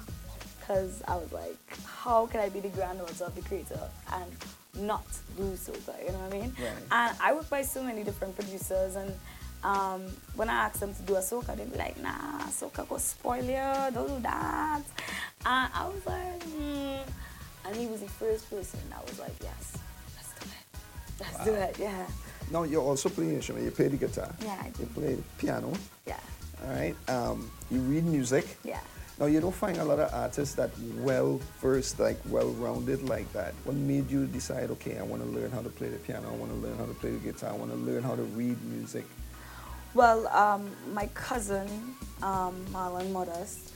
Because 0.70 1.01
I 1.07 1.15
was 1.15 1.32
like, 1.32 1.57
how 1.84 2.28
can 2.28 2.41
I 2.41 2.49
be 2.49 2.59
the 2.59 2.70
granddaughter 2.70 3.24
of 3.24 3.34
the 3.34 3.41
creator 3.41 3.80
and 4.13 4.32
not 4.86 5.03
do 5.36 5.41
soca? 5.53 5.99
You 6.05 6.11
know 6.11 6.20
what 6.20 6.32
I 6.32 6.39
mean? 6.41 6.53
Right. 6.61 6.74
And 6.91 7.17
I 7.20 7.34
work 7.34 7.49
by 7.49 7.63
so 7.63 7.82
many 7.82 8.03
different 8.03 8.36
producers, 8.36 8.95
and 8.95 9.11
um, 9.63 10.03
when 10.36 10.47
I 10.47 10.65
ask 10.65 10.80
them 10.80 10.93
to 10.93 11.01
do 11.01 11.15
a 11.15 11.22
soca, 11.22 11.57
they'd 11.57 11.72
be 11.72 11.78
like, 11.80 11.99
nah, 11.99 12.43
soca 12.49 12.88
go 12.88 12.99
spoil 12.99 13.43
you, 13.43 13.91
don't 13.95 14.09
do 14.09 14.20
that. 14.22 14.84
And 15.43 15.72
I 15.74 15.88
was 15.88 16.05
like, 16.05 16.43
hmm. 16.43 17.01
And 17.65 17.76
he 17.76 17.88
was 17.88 18.01
the 18.01 18.09
first 18.09 18.47
person 18.47 18.80
that 18.91 19.03
was 19.09 19.17
like, 19.20 19.34
yes, 19.41 19.76
let's 20.17 20.34
do 20.39 20.45
it. 20.45 21.20
Let's 21.20 21.45
do 21.45 21.53
it, 21.55 21.80
yeah. 21.80 22.05
Now 22.51 22.61
you're 22.61 22.84
also 22.84 23.09
playing 23.09 23.34
instrument. 23.34 23.65
You 23.65 23.72
play 23.72 23.88
the 23.88 23.97
guitar. 23.97 24.36
Yeah, 24.43 24.55
I 24.61 24.67
You 24.80 24.86
play 24.86 25.15
the 25.15 25.24
piano. 25.39 25.74
Yeah. 26.05 26.20
All 26.63 26.74
right. 26.74 26.95
Um, 27.07 27.49
you 27.72 27.80
read 27.80 28.05
music. 28.05 28.45
Yeah. 28.63 28.80
Now 29.20 29.26
you 29.26 29.41
don't 29.41 29.53
find 29.53 29.76
a 29.78 29.84
lot 29.84 29.99
of 29.99 30.13
artists 30.13 30.55
that 30.55 30.70
well 30.99 31.41
versed, 31.59 31.99
like 31.99 32.17
well 32.30 32.51
rounded 32.51 33.03
like 33.03 33.32
that. 33.34 33.53
What 33.65 33.76
made 33.76 34.09
you 34.09 34.26
decide? 34.28 34.72
Okay, 34.72 34.97
I 34.97 35.03
want 35.03 35.22
to 35.22 35.28
learn 35.28 35.51
how 35.51 35.61
to 35.61 35.67
play 35.70 35.89
the 35.89 35.97
piano. 35.97 36.30
I 36.30 36.36
want 36.38 36.51
to 36.53 36.57
learn 36.57 36.78
how 36.78 36.86
to 36.86 36.93
play 36.93 37.11
the 37.11 37.17
guitar. 37.17 37.49
I 37.49 37.53
want 37.57 37.72
to 37.72 37.78
learn 37.78 38.01
how 38.01 38.15
to 38.15 38.24
read 38.24 38.63
music. 38.63 39.03
Well, 39.93 40.28
um, 40.28 40.72
my 40.93 41.07
cousin, 41.07 41.67
um, 42.22 42.63
Marlon 42.72 43.11
Modest, 43.11 43.74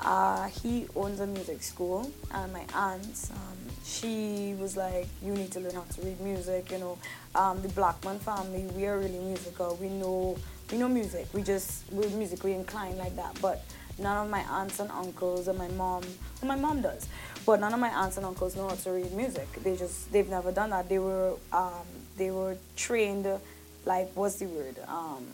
uh, 0.00 0.48
he 0.48 0.86
owns 0.96 1.20
a 1.20 1.26
music 1.26 1.62
school, 1.62 2.10
and 2.30 2.52
my 2.52 2.64
aunt, 2.74 3.30
um, 3.32 3.58
she 3.84 4.54
was 4.58 4.74
like, 4.74 5.08
"You 5.20 5.34
need 5.34 5.50
to 5.52 5.60
learn 5.60 5.74
how 5.74 5.82
to 5.82 6.00
read 6.00 6.18
music." 6.20 6.70
You 6.70 6.78
know, 6.78 6.98
um, 7.34 7.60
the 7.60 7.68
Blackman 7.68 8.20
family, 8.20 8.62
we 8.74 8.86
are 8.86 8.98
really 8.98 9.18
musical. 9.18 9.76
We 9.76 9.90
know, 9.90 10.38
we 10.72 10.78
know 10.78 10.88
music. 10.88 11.26
We 11.34 11.42
just 11.42 11.82
we're 11.92 12.08
musically 12.08 12.54
inclined 12.54 12.96
like 12.96 13.16
that. 13.16 13.36
But 13.42 13.64
none 13.98 14.24
of 14.24 14.30
my 14.30 14.40
aunts 14.42 14.80
and 14.80 14.90
uncles 14.90 15.48
and 15.48 15.58
my 15.58 15.68
mom, 15.68 16.02
well, 16.40 16.48
my 16.48 16.56
mom 16.56 16.82
does, 16.82 17.06
but 17.46 17.60
none 17.60 17.72
of 17.72 17.80
my 17.80 17.90
aunts 17.90 18.16
and 18.16 18.26
uncles 18.26 18.56
know 18.56 18.68
how 18.68 18.74
to 18.74 18.90
read 18.90 19.12
music. 19.12 19.48
They 19.62 19.76
just 19.76 20.12
they've 20.12 20.28
never 20.28 20.52
done 20.52 20.70
that. 20.70 20.88
They 20.88 20.98
were 20.98 21.34
um, 21.52 21.86
they 22.16 22.30
were 22.30 22.56
trained, 22.76 23.26
like 23.84 24.10
what's 24.14 24.36
the 24.36 24.46
word? 24.46 24.76
Um, 24.86 25.24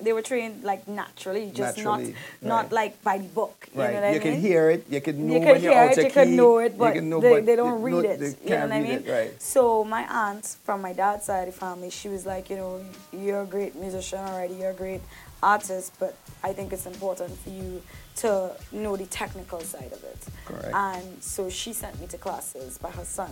they 0.00 0.12
were 0.12 0.22
trained 0.22 0.64
like 0.64 0.88
naturally, 0.88 1.50
just 1.54 1.76
Naturally, 1.78 2.14
not 2.42 2.48
not 2.48 2.62
right. 2.64 2.72
like 2.72 3.02
by 3.04 3.18
the 3.18 3.28
book. 3.28 3.68
You 3.74 3.80
right. 3.80 3.94
know 3.94 4.00
what 4.00 4.04
I 4.04 4.12
you 4.14 4.20
can 4.20 4.40
hear 4.40 4.70
it. 4.70 4.84
You 4.90 5.00
can 5.00 5.26
know 5.28 5.34
you 5.34 5.40
you're 5.46 5.56
hear 5.58 5.84
it, 5.84 5.96
you 5.96 6.10
key, 6.10 6.36
know 6.36 6.58
it, 6.58 6.76
but 6.76 6.96
know, 7.02 7.20
they, 7.20 7.30
but 7.34 7.46
they 7.46 7.56
don't 7.56 7.80
no- 7.80 7.86
read 8.00 8.04
it. 8.04 8.18
they 8.20 8.26
you 8.50 8.50
know 8.58 8.66
what 8.66 8.72
I 8.72 8.80
mean? 8.80 8.90
it, 9.06 9.08
right. 9.08 9.42
So 9.42 9.84
my 9.84 10.02
aunt 10.10 10.56
from 10.64 10.82
my 10.82 10.92
dad's 10.92 11.26
side 11.26 11.46
of 11.48 11.54
the 11.54 11.60
family, 11.60 11.90
she 11.90 12.08
was 12.08 12.26
like, 12.26 12.50
you 12.50 12.56
know, 12.56 12.80
you're 13.12 13.42
a 13.42 13.46
great 13.46 13.76
musician 13.76 14.18
already, 14.18 14.54
you're 14.54 14.70
a 14.70 14.74
great 14.74 15.02
artist, 15.42 15.92
but 15.98 16.16
I 16.42 16.52
think 16.52 16.72
it's 16.72 16.86
important 16.86 17.36
for 17.38 17.50
you 17.50 17.82
to 18.16 18.52
know 18.72 18.96
the 18.96 19.06
technical 19.06 19.60
side 19.60 19.92
of 19.92 20.02
it. 20.04 20.18
Correct. 20.44 20.74
And 20.74 21.22
so 21.22 21.48
she 21.48 21.72
sent 21.72 21.98
me 22.00 22.06
to 22.08 22.18
classes 22.18 22.78
by 22.78 22.90
her 22.90 23.04
son, 23.04 23.30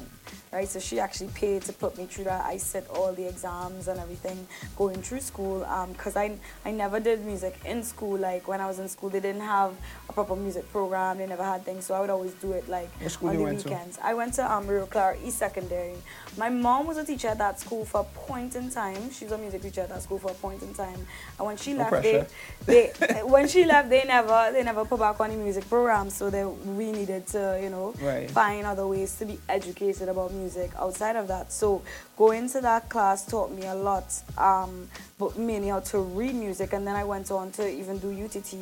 right? 0.52 0.66
So 0.68 0.78
she 0.80 0.98
actually 1.00 1.28
paid 1.28 1.62
to 1.62 1.72
put 1.72 1.98
me 1.98 2.06
through 2.06 2.24
that. 2.24 2.44
I 2.44 2.56
set 2.56 2.88
all 2.88 3.12
the 3.12 3.26
exams 3.28 3.88
and 3.88 3.98
everything 4.00 4.46
going 4.76 5.02
through 5.02 5.20
school 5.20 5.60
because 5.92 6.16
I, 6.16 6.36
I 6.64 6.70
never 6.70 6.98
did 7.00 7.24
music 7.24 7.58
in 7.64 7.82
school. 7.82 8.16
Like 8.18 8.48
when 8.48 8.60
I 8.60 8.66
was 8.66 8.78
in 8.78 8.88
school, 8.88 9.10
they 9.10 9.20
didn't 9.20 9.42
have 9.42 9.74
a 10.08 10.12
proper 10.12 10.34
music 10.36 10.70
program. 10.72 11.18
They 11.18 11.26
never 11.26 11.44
had 11.44 11.64
things. 11.64 11.84
So 11.86 11.94
I 11.94 12.00
would 12.00 12.10
always 12.10 12.32
do 12.34 12.52
it 12.52 12.68
like 12.68 12.88
on 13.22 13.36
the 13.36 13.42
went 13.42 13.60
to? 13.60 13.68
weekends. 13.68 13.98
I 14.02 14.14
went 14.14 14.34
to 14.34 14.50
um, 14.50 14.66
Rio 14.66 14.86
Claro 14.86 15.16
East 15.22 15.38
Secondary. 15.38 15.94
My 16.38 16.48
mom 16.48 16.86
was 16.86 16.96
a 16.96 17.04
teacher 17.04 17.28
at 17.28 17.38
that 17.38 17.58
school 17.60 17.84
for 17.84 18.00
a 18.02 18.04
point 18.04 18.54
in 18.56 18.70
time. 18.70 19.10
She 19.10 19.24
was 19.24 19.32
a 19.32 19.38
music 19.38 19.62
teacher 19.62 19.82
at 19.82 19.88
that 19.90 20.02
school 20.02 20.18
for 20.18 20.30
a 20.30 20.34
point 20.34 20.62
in 20.62 20.72
time. 20.72 21.06
And 21.38 21.46
when 21.46 21.56
she 21.56 21.72
No 21.72 21.78
left, 21.80 21.90
pressure. 21.90 22.26
they, 22.66 22.92
they 22.98 23.20
when 23.24 23.48
she 23.48 23.64
left, 23.64 23.90
they 23.90 24.04
never 24.04 24.50
they 24.52 24.62
never 24.62 24.69
put 24.74 24.98
back 24.98 25.20
on 25.20 25.30
the 25.30 25.36
music 25.36 25.68
program. 25.68 26.10
So 26.10 26.30
that 26.30 26.48
we 26.66 26.92
needed 26.92 27.26
to 27.28 27.58
you 27.62 27.70
know 27.70 27.94
Right. 28.00 28.30
find 28.30 28.66
other 28.66 28.86
ways 28.86 29.16
to 29.18 29.26
be 29.26 29.38
educated 29.48 30.08
about 30.08 30.32
music 30.32 30.70
outside 30.78 31.16
of 31.16 31.28
that. 31.28 31.52
So 31.52 31.82
going 32.16 32.48
to 32.50 32.60
that 32.62 32.88
class 32.88 33.24
taught 33.26 33.50
me 33.50 33.66
a 33.66 33.74
lot, 33.74 34.12
um, 34.38 34.88
but 35.18 35.36
mainly 35.38 35.68
how 35.68 35.80
to 35.80 35.98
read 35.98 36.34
music. 36.34 36.72
And 36.72 36.86
then 36.86 36.96
I 36.96 37.04
went 37.04 37.30
on 37.30 37.50
to 37.52 37.68
even 37.68 37.98
do 37.98 38.10
UTT. 38.10 38.54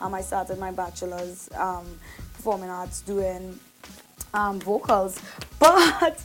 Um, 0.00 0.14
I 0.14 0.20
started 0.22 0.58
my 0.58 0.70
bachelor's 0.70 1.48
um, 1.54 1.86
performing 2.34 2.70
arts 2.70 3.02
doing 3.02 3.58
um, 4.34 4.60
vocals, 4.60 5.20
but 5.58 6.20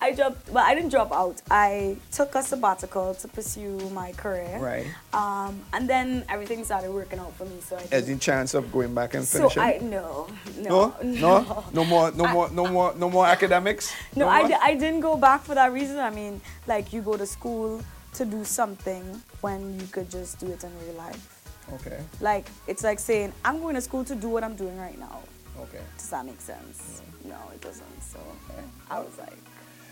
I 0.00 0.12
dropped. 0.12 0.48
Well, 0.48 0.64
I 0.64 0.74
didn't 0.74 0.90
drop 0.90 1.12
out. 1.12 1.42
I 1.50 1.96
took 2.12 2.34
a 2.34 2.42
sabbatical 2.42 3.14
to 3.14 3.28
pursue 3.28 3.78
my 3.90 4.12
career. 4.12 4.58
Right. 4.58 4.86
Um, 5.12 5.60
and 5.72 5.88
then 5.88 6.24
everything 6.28 6.64
started 6.64 6.90
working 6.92 7.18
out 7.18 7.34
for 7.34 7.44
me. 7.44 7.60
So 7.60 7.76
I. 7.76 7.86
Any 7.92 8.16
chance 8.16 8.54
of 8.54 8.70
going 8.72 8.94
back 8.94 9.14
and 9.14 9.26
finishing? 9.26 9.60
so? 9.60 9.60
I 9.60 9.78
no 9.78 10.28
no, 10.58 10.94
no 11.02 11.40
no, 11.40 11.64
no 11.72 11.84
more, 11.84 12.12
no 12.12 12.28
more, 12.28 12.50
no 12.50 12.66
more, 12.66 12.94
no 12.96 13.10
more 13.10 13.26
academics. 13.26 13.94
No, 14.16 14.26
I, 14.28 14.48
di- 14.48 14.58
I 14.60 14.74
didn't 14.74 15.00
go 15.00 15.16
back 15.16 15.42
for 15.42 15.54
that 15.54 15.72
reason. 15.72 15.98
I 15.98 16.10
mean, 16.10 16.40
like 16.66 16.92
you 16.92 17.02
go 17.02 17.16
to 17.16 17.26
school 17.26 17.82
to 18.14 18.24
do 18.24 18.44
something 18.44 19.22
when 19.42 19.78
you 19.78 19.86
could 19.86 20.10
just 20.10 20.40
do 20.40 20.46
it 20.46 20.64
in 20.64 20.70
real 20.84 20.94
life. 20.94 21.52
Okay. 21.74 21.98
Like 22.20 22.46
it's 22.66 22.82
like 22.82 22.98
saying 22.98 23.32
I'm 23.44 23.60
going 23.60 23.74
to 23.74 23.80
school 23.80 24.04
to 24.04 24.14
do 24.14 24.28
what 24.28 24.42
I'm 24.42 24.56
doing 24.56 24.76
right 24.78 24.98
now. 24.98 25.20
Okay. 25.60 25.80
Does 25.96 26.10
that 26.10 26.24
make 26.24 26.40
sense? 26.40 27.02
No, 27.24 27.36
it 27.54 27.60
doesn't. 27.60 28.02
So 28.02 28.18
I 28.90 29.00
was 29.00 29.16
like, 29.18 29.36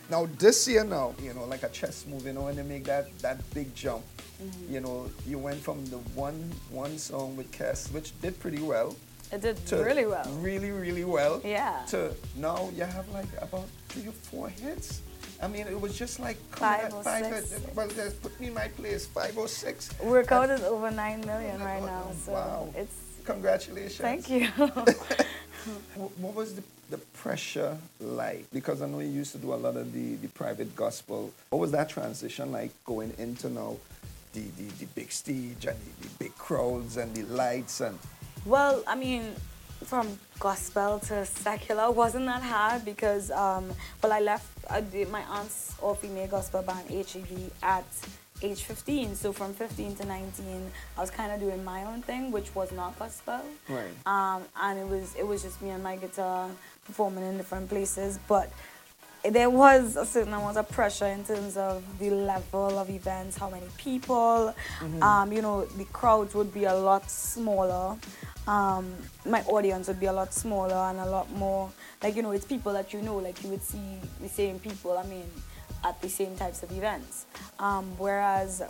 Now 0.09 0.29
this 0.39 0.69
year 0.69 0.85
now, 0.85 1.15
you 1.21 1.35
know, 1.35 1.45
like 1.45 1.65
a 1.65 1.69
chess 1.69 2.07
move, 2.07 2.25
you 2.27 2.33
know, 2.33 2.43
when 2.43 2.55
they 2.57 2.63
make 2.63 2.85
that 2.85 3.07
that 3.21 3.39
big 3.53 3.75
jump, 3.75 4.05
Mhm. 4.41 4.71
you 4.71 4.81
know, 4.81 5.11
you 5.27 5.39
went 5.39 5.61
from 5.61 5.85
the 5.87 5.99
one 6.15 6.39
one 6.71 6.97
song 6.99 7.37
with 7.37 7.51
Kes, 7.51 7.91
which 7.93 8.09
did 8.23 8.39
pretty 8.39 8.63
well. 8.63 8.95
it 9.33 9.41
did 9.43 9.59
really 9.73 10.07
well. 10.07 10.29
Really, 10.41 10.71
really 10.71 11.03
well. 11.05 11.41
Yeah. 11.43 11.83
To 11.91 12.15
now 12.37 12.71
you 12.77 12.85
have 12.85 13.09
like 13.19 13.27
about 13.43 13.67
three 13.89 14.07
or 14.07 14.17
four 14.31 14.49
hits. 14.49 15.01
I 15.43 15.49
mean, 15.49 15.67
it 15.67 15.79
was 15.81 15.99
just 15.99 16.21
like 16.21 16.39
Five 16.55 16.85
at 16.87 16.93
or 16.95 17.03
five. 17.03 17.25
six. 17.27 17.53
At, 17.55 17.75
well, 17.75 17.89
put 18.23 18.33
me 18.41 18.47
in 18.47 18.55
my 18.55 18.69
place. 18.79 19.07
Five 19.07 19.37
or 19.37 19.49
six. 19.49 19.91
We're 20.01 20.23
counted 20.25 20.63
over 20.63 20.91
nine 20.93 21.21
million 21.27 21.59
right 21.61 21.83
now. 21.83 22.13
So 22.25 22.33
Wow. 22.33 22.69
it's 22.77 22.95
Congratulations. 23.25 23.99
thank 24.09 24.31
you. 24.31 24.47
Wh- 25.95 26.21
What 26.21 26.35
was 26.35 26.55
the, 26.55 26.63
the 26.91 26.99
pressure 26.99 27.77
like? 28.01 28.45
Because 28.53 28.83
I 28.83 28.87
know 28.87 29.01
you 29.01 29.09
used 29.09 29.33
to 29.33 29.39
do 29.39 29.53
a 29.53 29.57
lot 29.57 29.77
of 29.77 29.93
the, 29.93 30.15
the 30.17 30.29
private 30.29 30.75
gospel. 30.77 31.33
What 31.51 31.59
was 31.59 31.73
that 31.73 31.89
transition 31.89 32.53
like 32.53 32.71
going 32.85 33.13
into 33.19 33.49
now 33.51 33.77
the, 34.33 34.41
the, 34.41 34.65
the 34.81 34.87
big 34.95 35.11
stage 35.13 35.67
and 35.67 35.77
the, 36.01 36.09
the 36.09 36.15
big 36.19 36.35
crowds 36.37 36.97
and 36.97 37.15
the 37.15 37.23
lights 37.25 37.81
and 37.81 37.99
Well, 38.45 38.83
I 38.87 38.95
mean, 38.95 39.35
from 39.85 40.19
gospel 40.39 40.99
to 41.01 41.25
secular 41.27 41.91
wasn't 41.91 42.27
that 42.27 42.43
hard 42.43 42.85
because, 42.85 43.31
um, 43.31 43.71
well, 44.03 44.13
I 44.13 44.21
left 44.21 44.47
I 44.71 44.83
my 45.11 45.23
aunt's 45.31 45.75
all 45.81 45.95
female 45.95 46.27
gospel 46.29 46.63
band 46.63 46.89
HEV 46.91 47.51
at 47.63 47.85
age 48.43 48.63
15. 48.65 49.15
So 49.15 49.33
from 49.33 49.55
15 49.55 49.97
to 49.97 50.05
19, 50.05 50.73
I 50.97 51.01
was 51.01 51.11
kind 51.11 51.33
of 51.33 51.41
doing 51.41 51.65
my 51.65 51.85
own 51.85 52.03
thing, 52.03 52.31
which 52.31 52.55
was 52.55 52.73
not 52.73 52.99
gospel. 52.99 53.41
Right. 53.69 53.85
Um, 54.07 54.43
and 54.61 54.79
it 54.79 54.87
was 54.89 55.15
it 55.17 55.27
was 55.27 55.43
just 55.43 55.61
me 55.63 55.71
and 55.71 55.83
my 55.83 55.97
guitar 55.97 56.51
performing 56.85 57.25
in 57.25 57.37
different 57.37 57.69
places, 57.69 58.19
but 58.29 58.51
there 59.25 59.51
was 59.51 59.97
a 59.97 60.07
certain 60.07 60.33
amount 60.33 60.57
of 60.57 60.69
pressure 60.69 61.07
in 61.07 61.25
terms 61.25 61.57
of 61.57 61.83
the 61.99 62.11
level 62.11 62.79
of 62.79 62.89
events, 62.91 63.37
how 63.37 63.51
many 63.51 63.67
people. 63.77 64.55
Mhm. 64.81 65.03
Um, 65.03 65.33
you 65.33 65.43
know, 65.43 65.65
the 65.65 65.85
crowds 65.87 66.35
would 66.35 66.53
be 66.55 66.65
a 66.65 66.75
lot 66.75 67.11
smaller. 67.11 67.97
Um, 68.47 68.95
my 69.25 69.43
audience 69.43 69.89
would 69.89 69.99
be 69.99 70.07
a 70.07 70.13
lot 70.13 70.33
smaller 70.33 70.77
and 70.77 71.01
a 71.01 71.07
lot 71.07 71.29
more 71.33 71.71
like 72.03 72.15
you 72.15 72.23
know, 72.23 72.31
it's 72.31 72.45
people 72.45 72.73
that 72.75 72.93
you 72.93 73.03
know, 73.03 73.17
like 73.17 73.43
you 73.43 73.51
would 73.51 73.63
see 73.63 73.99
the 74.21 74.29
same 74.29 74.61
people. 74.61 74.97
I 74.97 75.03
mean, 75.05 75.29
at 75.85 76.01
the 76.01 76.09
same 76.09 76.37
types 76.37 76.63
of 76.63 76.71
events. 76.73 77.27
Um, 77.59 77.93
whereas 77.99 78.63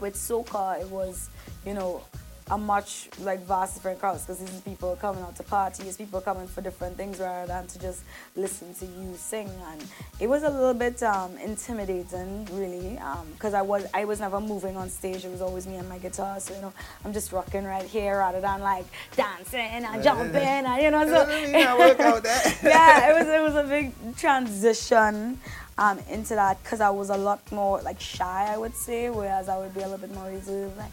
with 0.00 0.14
soca, 0.14 0.80
it 0.80 0.88
was 0.88 1.30
you 1.66 1.74
know 1.74 2.02
a 2.50 2.58
much 2.58 3.08
like 3.20 3.40
vast 3.46 3.74
different 3.74 4.00
crowds 4.00 4.22
because 4.22 4.38
these 4.38 4.58
are 4.58 4.60
people 4.62 4.96
coming 5.00 5.22
out 5.22 5.36
to 5.36 5.42
parties, 5.44 5.96
people 5.96 6.20
coming 6.20 6.48
for 6.48 6.60
different 6.60 6.96
things 6.96 7.18
rather 7.20 7.46
than 7.46 7.66
to 7.68 7.78
just 7.78 8.02
listen 8.34 8.74
to 8.74 8.86
you 8.86 9.14
sing. 9.16 9.48
And 9.70 9.84
it 10.18 10.28
was 10.28 10.42
a 10.42 10.50
little 10.50 10.74
bit 10.74 11.02
um, 11.02 11.36
intimidating, 11.38 12.46
really, 12.52 12.98
because 13.34 13.54
I 13.54 13.62
was 13.62 13.86
I 13.94 14.04
was 14.04 14.20
never 14.20 14.40
moving 14.40 14.76
on 14.76 14.90
stage. 14.90 15.24
It 15.24 15.30
was 15.30 15.40
always 15.40 15.66
me 15.66 15.76
and 15.76 15.88
my 15.88 15.98
guitar, 15.98 16.40
so 16.40 16.54
you 16.54 16.60
know 16.60 16.72
I'm 17.04 17.12
just 17.12 17.32
rocking 17.32 17.64
right 17.64 17.86
here 17.86 18.18
rather 18.18 18.40
than 18.40 18.60
like 18.60 18.86
dancing 19.14 19.60
and 19.60 20.02
jumping 20.02 20.36
and 20.36 20.82
you 20.82 20.90
know. 20.90 21.00
So 21.10 21.28
Yeah, 21.28 21.76
work 21.78 21.98
out 22.00 22.22
that. 22.22 22.58
yeah, 22.62 23.10
it 23.10 23.18
was 23.18 23.28
it 23.28 23.42
was 23.42 23.54
a 23.54 23.68
big 23.68 24.16
transition 24.16 25.40
um, 25.78 25.98
into 26.10 26.34
that 26.34 26.62
because 26.62 26.80
I 26.80 26.90
was 26.90 27.10
a 27.10 27.16
lot 27.16 27.40
more 27.52 27.80
like 27.82 28.00
shy, 28.00 28.46
I 28.52 28.56
would 28.56 28.74
say, 28.74 29.10
whereas 29.10 29.48
I 29.48 29.58
would 29.58 29.74
be 29.74 29.80
a 29.80 29.84
little 29.84 29.98
bit 29.98 30.14
more 30.14 30.28
reserved, 30.28 30.76
like. 30.76 30.92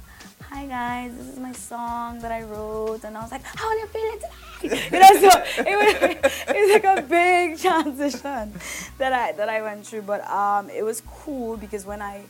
Hi 0.50 0.66
guys, 0.66 1.12
this 1.18 1.28
is 1.28 1.40
my 1.40 1.52
song 1.52 2.20
that 2.20 2.32
I 2.32 2.44
wrote, 2.44 3.04
and 3.04 3.18
I 3.18 3.22
was 3.22 3.32
like, 3.32 3.44
"How 3.44 3.68
are 3.68 3.76
you 3.76 3.88
feeling 3.88 4.20
tonight?" 4.62 4.92
You 4.94 5.00
know, 5.00 5.30
so 5.30 5.40
it 5.62 5.76
was, 5.76 6.22
it 6.48 6.56
was 6.56 6.74
like 6.74 6.98
a 6.98 7.02
big 7.02 7.58
transition 7.66 8.54
that 8.98 9.12
I 9.12 9.34
that 9.34 9.50
I 9.50 9.62
went 9.62 9.86
through, 9.86 10.04
but 10.04 10.26
um, 10.30 10.70
it 10.70 10.84
was 10.84 11.02
cool 11.02 11.58
because 11.58 11.86
when 11.86 12.02
I 12.02 12.24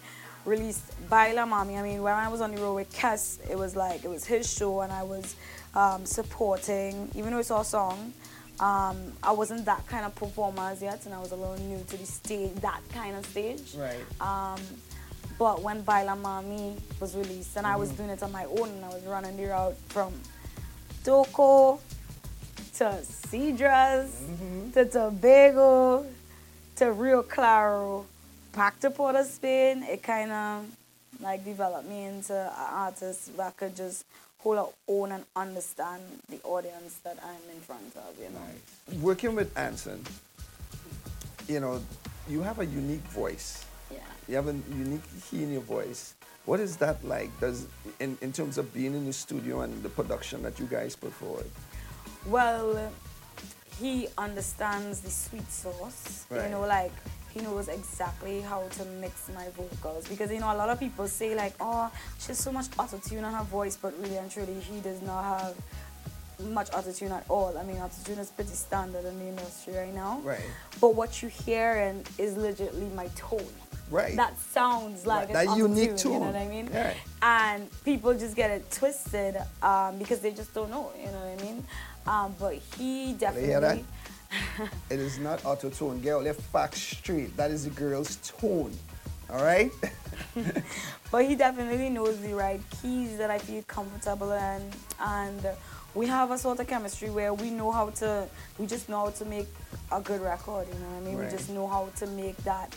released 0.45 0.84
Baila 1.10 1.41
Mami, 1.41 1.78
I 1.78 1.84
mean, 1.84 2.02
when 2.02 2.14
I 2.14 2.28
was 2.30 2.41
on 2.41 2.56
the 2.56 2.62
road 2.62 2.76
with 2.76 2.91
Kes, 2.91 3.38
it 3.52 3.58
was 3.58 3.76
like 3.76 4.04
it 4.04 4.10
was 4.10 4.26
his 4.26 4.52
show, 4.52 4.82
and 4.82 4.91
I 4.91 5.04
was 5.04 5.36
um, 5.76 6.06
supporting, 6.06 7.10
even 7.14 7.32
though 7.32 7.39
it's 7.39 7.52
our 7.52 7.66
song. 7.66 8.14
Um, 8.60 9.14
I 9.22 9.32
wasn't 9.32 9.66
that 9.66 9.86
kind 9.88 10.05
of 10.05 10.16
performer 10.16 10.64
as 10.72 10.82
yet, 10.82 11.05
and 11.05 11.14
I 11.14 11.20
was 11.20 11.32
a 11.32 11.36
little 11.36 11.58
new 11.58 11.84
to 11.84 11.97
the 11.97 12.05
stage, 12.05 12.55
that 12.62 12.82
kind 12.91 13.16
of 13.16 13.26
stage. 13.28 13.76
Right. 13.76 14.03
Um, 14.20 14.60
but 15.38 15.62
when 15.62 15.82
Baila 15.82 16.16
Mami 16.16 16.80
was 16.99 17.16
released, 17.16 17.55
and 17.58 17.68
I 17.68 17.76
was 17.76 17.91
Mhm. 17.91 17.97
doing 17.97 18.10
it 18.10 18.24
on 18.24 18.32
my 18.32 18.45
own, 18.45 18.70
and 18.70 18.84
I 18.86 18.89
was 18.89 19.03
running 19.03 19.38
the 19.38 19.45
route 19.45 19.76
from 19.89 20.20
Toco 21.03 21.80
to 22.78 22.86
Cedros 23.30 24.10
to 24.74 24.86
Tobago 24.86 26.05
to 26.78 26.91
Rio 26.91 27.22
Claro, 27.24 28.05
back 28.53 28.80
to 28.80 28.89
Port 28.89 29.16
of 29.16 29.28
Spain, 29.28 29.84
it 29.84 30.01
kind 30.01 30.32
of 30.32 30.66
like 31.20 31.43
developed 31.45 31.88
me 31.88 32.05
into 32.05 32.34
an 32.34 32.51
artist 32.55 33.36
that 33.38 33.55
could 33.58 33.76
just 33.76 34.03
hold 34.47 34.57
our 34.59 34.69
own 34.87 35.11
and 35.11 35.25
understand 35.36 36.01
the 36.29 36.39
audience 36.43 36.99
that 37.03 37.17
I'm 37.21 37.55
in 37.55 37.59
front 37.61 37.93
of, 37.97 38.15
you 38.17 38.29
know. 38.29 39.01
working 39.01 39.36
with 39.36 39.55
Anson, 39.57 40.01
you 41.49 41.59
know, 41.59 41.82
you 42.29 42.41
have 42.41 42.59
a 42.59 42.65
unique 42.65 43.07
voice. 43.24 43.65
Yeah. 43.91 43.99
You 44.29 44.36
have 44.36 44.47
a 44.47 44.55
unique 44.69 45.01
key 45.29 45.43
in 45.43 45.51
your 45.51 45.61
voice. 45.61 46.15
What 46.45 46.61
is 46.61 46.78
that 46.78 47.03
like? 47.03 47.29
Does 47.41 47.67
in, 47.99 48.17
in 48.21 48.32
terms 48.32 48.57
of 48.57 48.74
being 48.74 48.93
in 48.93 49.05
the 49.05 49.11
studio 49.11 49.61
and 49.61 49.83
the 49.83 49.89
production 49.89 50.43
that 50.43 50.59
you 50.59 50.65
guys 50.65 50.95
put 50.95 51.11
forward? 51.11 51.49
Well, 52.25 52.89
he 53.82 54.07
understands 54.17 55.01
the 55.01 55.09
sweet 55.09 55.51
sauce. 55.51 56.25
Right. 56.29 56.43
You 56.43 56.51
know, 56.51 56.61
like 56.61 56.93
he 57.38 57.43
knows 57.43 57.68
exactly 57.68 58.42
how 58.42 58.64
to 58.68 58.86
mix 59.00 59.30
my 59.34 59.47
vocals 59.55 60.08
because 60.08 60.32
you 60.32 60.39
know 60.39 60.54
a 60.54 60.58
lot 60.58 60.70
of 60.70 60.80
people 60.80 61.08
say 61.08 61.36
like, 61.36 61.54
oh, 61.59 61.92
she 62.20 62.28
has 62.28 62.38
so 62.38 62.51
much 62.51 62.70
autotune 62.72 63.24
on 63.24 63.34
her 63.34 63.43
voice, 63.43 63.78
but 63.78 63.93
really 64.01 64.18
and 64.18 64.32
truly 64.32 64.54
he 64.59 64.80
does 64.80 65.01
not 65.01 65.24
have 65.24 65.55
much 66.50 66.70
autotune 66.72 67.12
at 67.12 67.26
all. 67.30 67.58
I 67.58 67.64
mean, 67.64 67.78
autotune 67.78 68.20
is 68.20 68.30
pretty 68.30 68.51
standard 68.51 69.05
in 69.05 69.20
the 69.20 69.28
industry 69.28 69.76
right 69.76 69.93
now. 69.93 70.22
Right. 70.24 70.39
But 70.80 70.96
what 70.96 71.22
you 71.22 71.30
hear 71.30 71.74
and 71.74 72.08
is 72.18 72.38
legitimately 72.38 72.89
my 72.96 73.08
tone. 73.16 73.46
Right. 73.89 74.16
That 74.18 74.38
sounds 74.38 75.05
like 75.08 75.30
Right, 75.30 75.46
it's 75.46 75.54
that 75.54 75.58
unique 75.58 75.92
autotune, 75.92 76.04
You 76.05 76.20
know 76.20 76.26
what 76.26 76.36
I 76.36 76.47
mean? 76.47 76.70
Yeah. 76.72 76.93
And 77.22 77.84
people 77.84 78.14
just 78.14 78.36
get 78.36 78.51
it 78.51 78.70
twisted 78.70 79.38
um, 79.62 79.97
because 79.97 80.20
they 80.20 80.32
just 80.32 80.54
don't 80.54 80.70
know. 80.70 80.92
You 81.00 81.12
know 81.12 81.20
what 81.20 81.39
I 81.39 81.43
mean? 81.43 81.64
Um, 82.05 82.36
but 82.39 82.55
he 82.78 83.14
definitely. 83.14 83.86
it 84.89 84.99
is 84.99 85.20
not 85.20 85.45
auto 85.45 85.70
tone, 85.70 86.01
girl. 86.01 86.21
Left 86.21 86.41
facts 86.41 86.82
straight. 86.82 87.36
That 87.37 87.51
is 87.51 87.66
the 87.66 87.71
girl's 87.71 88.17
tone. 88.17 88.74
All 89.29 89.43
right. 89.43 89.71
But 91.09 91.25
he 91.25 91.36
definitely 91.36 91.89
knows 91.89 92.20
the 92.20 92.33
right 92.33 92.59
keys 92.82 93.17
that 93.17 93.32
I 93.32 93.37
feel 93.37 93.63
comfortable 93.63 94.33
in, 94.33 94.62
and 94.99 95.47
we 95.95 96.05
have 96.08 96.32
a 96.32 96.37
sort 96.37 96.59
of 96.59 96.67
chemistry 96.67 97.09
where 97.09 97.33
we 97.33 97.49
know 97.49 97.71
how 97.71 97.91
to, 97.91 98.28
we 98.58 98.66
just 98.66 98.89
know 98.89 99.05
how 99.05 99.12
to 99.12 99.25
make 99.25 99.47
a 99.91 100.01
good 100.01 100.21
record. 100.21 100.67
You 100.67 100.74
know 100.79 100.89
what 100.89 100.97
I 100.97 101.05
mean? 101.05 101.17
Right. 101.17 101.32
We 101.32 101.37
just 101.37 101.49
know 101.49 101.66
how 101.66 101.87
to 101.95 102.08
make 102.08 102.36
that 102.43 102.75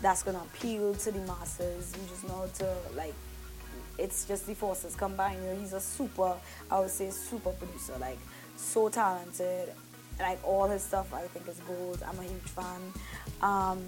that's 0.00 0.24
gonna 0.24 0.40
appeal 0.40 0.94
to 0.94 1.12
the 1.12 1.20
masses. 1.20 1.94
We 1.96 2.08
just 2.08 2.24
know 2.24 2.34
how 2.34 2.46
to 2.46 2.74
like. 2.96 3.14
It's 3.98 4.24
just 4.24 4.46
the 4.48 4.54
forces 4.54 4.96
combined. 4.96 5.44
You 5.44 5.50
know, 5.50 5.60
he's 5.60 5.74
a 5.74 5.80
super, 5.80 6.34
I 6.70 6.80
would 6.80 6.90
say, 6.90 7.10
super 7.10 7.50
producer. 7.50 7.94
Like 8.00 8.18
so 8.56 8.88
talented. 8.88 9.68
Like 10.22 10.38
all 10.46 10.68
his 10.68 10.82
stuff, 10.82 11.12
I 11.12 11.22
think 11.22 11.48
is 11.48 11.60
gold. 11.66 12.02
I'm 12.08 12.18
a 12.18 12.22
huge 12.22 12.42
fan. 12.42 12.80
Um, 13.42 13.82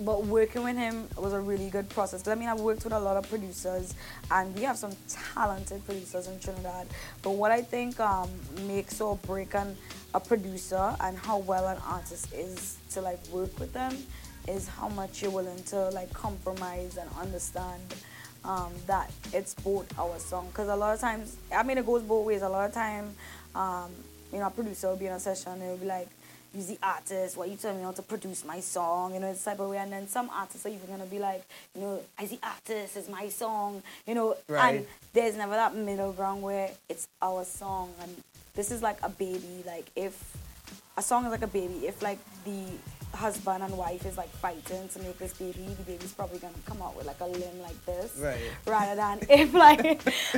but 0.00 0.24
working 0.24 0.64
with 0.64 0.76
him 0.76 1.06
was 1.18 1.34
a 1.34 1.40
really 1.40 1.68
good 1.68 1.88
process. 1.90 2.22
'Cause, 2.22 2.32
I 2.32 2.34
mean, 2.34 2.48
I've 2.48 2.60
worked 2.60 2.82
with 2.84 2.94
a 2.94 2.98
lot 2.98 3.18
of 3.18 3.28
producers, 3.28 3.94
and 4.30 4.54
we 4.56 4.62
have 4.62 4.78
some 4.78 4.92
talented 5.34 5.84
producers 5.84 6.26
in 6.26 6.40
Trinidad. 6.40 6.86
But 7.20 7.32
what 7.32 7.52
I 7.52 7.60
think 7.60 8.00
um, 8.00 8.30
makes 8.66 9.00
or 9.02 9.16
break 9.18 9.54
an, 9.54 9.76
a 10.14 10.20
producer 10.20 10.96
and 11.00 11.18
how 11.18 11.38
well 11.38 11.68
an 11.68 11.76
artist 11.86 12.32
is 12.32 12.78
to 12.92 13.02
like 13.02 13.20
work 13.28 13.58
with 13.60 13.72
them 13.74 13.94
is 14.48 14.66
how 14.66 14.88
much 14.88 15.20
you're 15.22 15.30
willing 15.30 15.62
to 15.64 15.90
like 15.90 16.12
compromise 16.14 16.96
and 16.96 17.08
understand 17.20 17.94
um, 18.44 18.72
that 18.86 19.10
it's 19.34 19.54
both 19.54 19.86
our 19.98 20.18
song. 20.18 20.46
Because 20.48 20.68
a 20.68 20.74
lot 20.74 20.94
of 20.94 21.00
times, 21.00 21.36
I 21.54 21.62
mean, 21.62 21.76
it 21.78 21.84
goes 21.86 22.02
both 22.02 22.24
ways. 22.26 22.40
A 22.42 22.48
lot 22.48 22.64
of 22.66 22.72
time, 22.72 23.14
um, 23.54 23.90
you 24.32 24.38
know, 24.38 24.46
a 24.46 24.50
producer 24.50 24.88
will 24.88 24.96
be 24.96 25.06
in 25.06 25.12
a 25.12 25.20
session 25.20 25.52
and 25.52 25.62
it'll 25.62 25.76
be 25.76 25.86
like, 25.86 26.08
use 26.54 26.66
the 26.66 26.78
artist, 26.82 27.36
why 27.36 27.46
you 27.46 27.56
telling 27.56 27.78
me 27.78 27.84
how 27.84 27.92
to 27.92 28.02
produce 28.02 28.44
my 28.44 28.60
song, 28.60 29.14
you 29.14 29.20
know, 29.20 29.30
it's 29.30 29.42
type 29.44 29.58
of 29.60 29.70
way. 29.70 29.78
And 29.78 29.92
then 29.92 30.06
some 30.08 30.28
artists 30.30 30.66
are 30.66 30.68
even 30.68 30.86
gonna 30.88 31.06
be 31.06 31.18
like, 31.18 31.44
you 31.74 31.80
know, 31.80 32.00
I 32.18 32.26
the 32.26 32.38
artist, 32.42 32.96
it's 32.96 33.08
my 33.08 33.28
song, 33.28 33.82
you 34.06 34.14
know, 34.14 34.36
Right. 34.48 34.76
and 34.76 34.86
there's 35.14 35.36
never 35.36 35.52
that 35.54 35.74
middle 35.74 36.12
ground 36.12 36.42
where 36.42 36.70
it's 36.88 37.08
our 37.22 37.44
song 37.44 37.92
and 38.02 38.22
this 38.54 38.70
is 38.70 38.82
like 38.82 38.98
a 39.02 39.08
baby. 39.08 39.62
Like 39.66 39.86
if 39.96 40.36
a 40.96 41.02
song 41.02 41.24
is 41.24 41.30
like 41.30 41.42
a 41.42 41.46
baby, 41.46 41.86
if 41.86 42.02
like 42.02 42.18
the 42.44 42.64
husband 43.14 43.62
and 43.62 43.76
wife 43.76 44.04
is 44.06 44.16
like 44.16 44.30
fighting 44.30 44.88
to 44.88 44.98
make 45.00 45.18
this 45.18 45.32
baby, 45.34 45.66
the 45.76 45.82
baby's 45.84 46.12
probably 46.12 46.38
gonna 46.38 46.54
come 46.64 46.80
out 46.82 46.96
with 46.96 47.06
like 47.06 47.20
a 47.20 47.26
limb 47.26 47.60
like 47.62 47.84
this. 47.86 48.16
Right. 48.18 48.38
Rather 48.66 48.96
than 48.96 49.18
if 49.30 49.52
like 49.54 49.82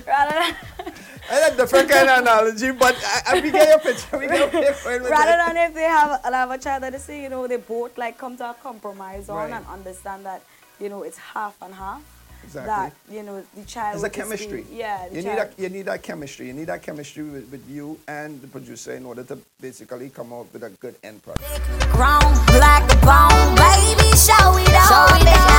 rather 0.06 0.34
than 0.34 0.56
I 1.30 1.40
like 1.40 1.56
different 1.56 1.88
kind 1.90 2.08
of 2.08 2.18
analogy, 2.22 2.72
but 2.72 2.96
I, 3.02 3.22
I, 3.38 3.40
we 3.40 3.50
get 3.50 3.68
your 3.68 3.78
picture. 3.78 4.18
We 4.18 4.26
get 4.26 4.52
your. 4.52 5.00
Rather 5.10 5.36
than 5.46 5.56
if 5.56 5.74
they 5.74 5.82
have, 5.84 6.20
have 6.24 6.50
a 6.50 6.58
child 6.58 6.82
that 6.82 6.92
they 6.92 6.98
say, 6.98 7.22
you 7.22 7.28
know, 7.28 7.46
they 7.46 7.56
both 7.56 7.96
like 7.96 8.18
come 8.18 8.36
to 8.38 8.50
a 8.50 8.54
compromise 8.54 9.28
on 9.28 9.36
Right. 9.36 9.52
and 9.52 9.66
understand 9.66 10.26
that, 10.26 10.42
you 10.80 10.88
know, 10.88 11.02
it's 11.02 11.16
half 11.18 11.56
and 11.62 11.74
half. 11.74 12.02
Exactly. 12.44 12.70
That, 12.72 13.14
you 13.14 13.22
know, 13.22 13.42
the 13.56 13.64
child 13.64 13.94
It's 13.94 14.02
a 14.02 14.06
would 14.06 14.12
just 14.12 14.28
chemistry. 14.28 14.64
yeah. 14.72 15.08
The 15.08 15.16
You 15.16 15.22
need 15.22 15.38
that. 15.38 15.58
You 15.58 15.68
need 15.68 15.86
that 15.86 16.02
chemistry. 16.02 16.46
You 16.46 16.52
need 16.52 16.66
that 16.66 16.82
chemistry 16.82 17.24
with, 17.24 17.50
with 17.50 17.68
you 17.68 17.98
and 18.06 18.40
the 18.42 18.48
producer 18.48 18.92
in 18.94 19.04
order 19.06 19.24
to 19.24 19.38
basically 19.60 20.10
come 20.10 20.32
out 20.32 20.46
with 20.52 20.62
a 20.62 20.70
good 20.70 20.96
end 21.02 21.22
product. 21.22 21.44
Grown, 21.92 22.20
black, 22.54 22.84
bone, 23.02 23.54
baby, 23.56 24.08
show 24.16 24.56
it 24.58 24.74
off. 24.74 25.53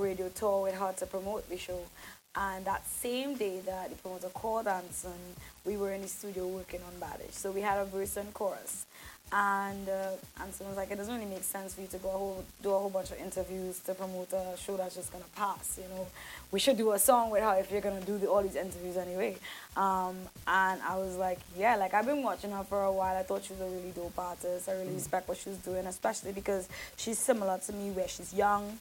Radio 0.00 0.28
tour 0.28 0.62
with 0.62 0.74
her 0.74 0.92
to 0.98 1.06
promote 1.06 1.48
the 1.48 1.58
show. 1.58 1.80
And 2.34 2.64
that 2.64 2.86
same 2.86 3.36
day 3.36 3.60
that 3.66 3.90
the 3.90 3.96
promoter 3.96 4.28
called 4.28 4.68
Anson, 4.68 5.12
we 5.64 5.76
were 5.76 5.92
in 5.92 6.02
the 6.02 6.08
studio 6.08 6.46
working 6.46 6.80
on 6.82 7.00
Badish. 7.00 7.32
So 7.32 7.50
we 7.50 7.60
had 7.60 7.78
a 7.78 7.84
verse 7.84 8.16
and 8.16 8.32
chorus. 8.32 8.86
And 9.32 9.88
uh, 9.88 10.10
Anson 10.40 10.66
was 10.66 10.76
like, 10.76 10.90
it 10.90 10.96
doesn't 10.96 11.14
really 11.14 11.28
make 11.28 11.44
sense 11.44 11.74
for 11.74 11.82
you 11.82 11.86
to 11.88 11.98
go 11.98 12.08
a 12.08 12.12
whole, 12.12 12.44
do 12.62 12.70
a 12.70 12.78
whole 12.78 12.90
bunch 12.90 13.12
of 13.12 13.18
interviews 13.20 13.78
to 13.80 13.94
promote 13.94 14.32
a 14.32 14.56
show 14.56 14.76
that's 14.76 14.96
just 14.96 15.12
gonna 15.12 15.24
pass. 15.36 15.78
You 15.80 15.88
know, 15.88 16.06
we 16.50 16.58
should 16.58 16.76
do 16.76 16.90
a 16.92 16.98
song 16.98 17.30
with 17.30 17.42
her 17.42 17.56
if 17.60 17.70
you're 17.70 17.80
gonna 17.80 18.00
do 18.00 18.18
the, 18.18 18.26
all 18.26 18.42
these 18.42 18.56
interviews 18.56 18.96
anyway. 18.96 19.36
Um, 19.76 20.16
and 20.48 20.80
I 20.82 20.96
was 20.96 21.16
like, 21.16 21.38
yeah, 21.56 21.76
like 21.76 21.94
I've 21.94 22.06
been 22.06 22.24
watching 22.24 22.50
her 22.50 22.64
for 22.64 22.82
a 22.82 22.92
while. 22.92 23.16
I 23.16 23.22
thought 23.22 23.44
she 23.44 23.52
was 23.52 23.62
a 23.62 23.66
really 23.66 23.92
dope 23.94 24.18
artist. 24.18 24.68
I 24.68 24.72
really 24.72 24.94
respect 24.94 25.28
what 25.28 25.38
she's 25.38 25.58
doing, 25.58 25.86
especially 25.86 26.32
because 26.32 26.68
she's 26.96 27.18
similar 27.18 27.58
to 27.66 27.72
me, 27.72 27.90
where 27.90 28.08
she's 28.08 28.34
young. 28.34 28.80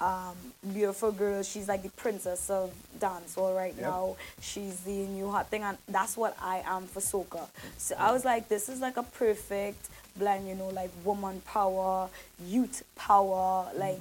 Um, 0.00 0.36
beautiful 0.72 1.10
girl. 1.10 1.42
She's 1.42 1.66
like 1.68 1.82
the 1.82 1.88
princess 1.90 2.50
of 2.50 2.72
dancehall 3.00 3.56
right 3.56 3.74
Yep. 3.74 3.82
now. 3.82 4.16
She's 4.40 4.80
the 4.80 4.92
new 5.06 5.28
hot 5.30 5.48
thing, 5.48 5.62
and 5.64 5.76
that's 5.88 6.16
what 6.16 6.36
I 6.40 6.62
am 6.64 6.86
for 6.86 7.00
soca. 7.00 7.46
So 7.78 7.96
I 7.98 8.12
was 8.12 8.24
like, 8.24 8.48
this 8.48 8.68
is 8.68 8.80
like 8.80 8.96
a 8.96 9.02
perfect 9.02 9.88
blend, 10.16 10.46
you 10.48 10.54
know, 10.54 10.68
like 10.68 10.90
woman 11.04 11.40
power, 11.46 12.08
youth 12.44 12.84
power, 12.96 13.66
like. 13.76 14.00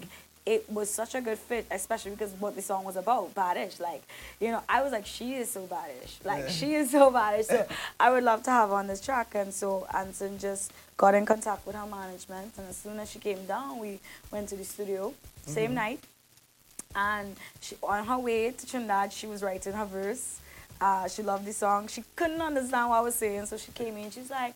It 0.49 0.63
was 0.71 0.89
such 0.89 1.13
a 1.13 1.19
good 1.19 1.37
fit, 1.37 1.65
especially 1.69 2.11
because 2.11 2.31
what 2.39 2.55
the 2.55 2.61
song 2.61 2.85
was 2.85 2.95
about, 2.95 3.35
badish. 3.35 3.81
Like, 3.81 4.01
you 4.39 4.49
know, 4.49 4.63
I 4.69 4.81
was 4.81 4.93
like, 4.93 5.05
she 5.05 5.33
is 5.35 5.51
so 5.51 5.67
badish. 5.67 6.23
Like, 6.23 6.45
Yeah. 6.45 6.49
she 6.51 6.73
is 6.73 6.91
so 6.91 7.11
badish. 7.11 7.47
So 7.47 7.67
I 7.99 8.09
would 8.11 8.23
love 8.23 8.43
to 8.43 8.51
have 8.51 8.69
her 8.69 8.75
on 8.75 8.87
this 8.87 9.01
track. 9.01 9.35
And 9.35 9.53
so 9.53 9.85
Anson 9.93 10.39
just 10.39 10.71
got 10.95 11.15
in 11.15 11.25
contact 11.25 11.67
with 11.67 11.75
her 11.75 11.85
management. 11.85 12.53
And 12.57 12.69
as 12.69 12.77
soon 12.77 12.97
as 12.97 13.11
she 13.11 13.19
came 13.19 13.45
down, 13.45 13.77
we 13.79 13.99
went 14.31 14.47
to 14.47 14.55
the 14.55 14.63
studio, 14.63 15.13
same 15.47 15.71
Mhm. 15.71 15.75
night. 15.75 15.99
And 16.95 17.35
she, 17.61 17.75
on 17.83 18.05
her 18.05 18.17
way 18.17 18.51
to 18.51 18.65
Trinidad, 18.67 19.13
she 19.13 19.27
was 19.27 19.43
writing 19.43 19.73
her 19.73 19.85
verse. 19.85 20.39
Uh, 20.79 21.07
she 21.07 21.23
loved 21.23 21.45
the 21.45 21.53
song. 21.53 21.87
She 21.87 22.03
couldn't 22.15 22.41
understand 22.41 22.89
what 22.89 22.97
I 22.97 23.01
was 23.01 23.15
saying, 23.15 23.45
so 23.47 23.57
she 23.57 23.71
came 23.71 23.97
in. 23.97 24.11
She's 24.11 24.29
like, 24.29 24.53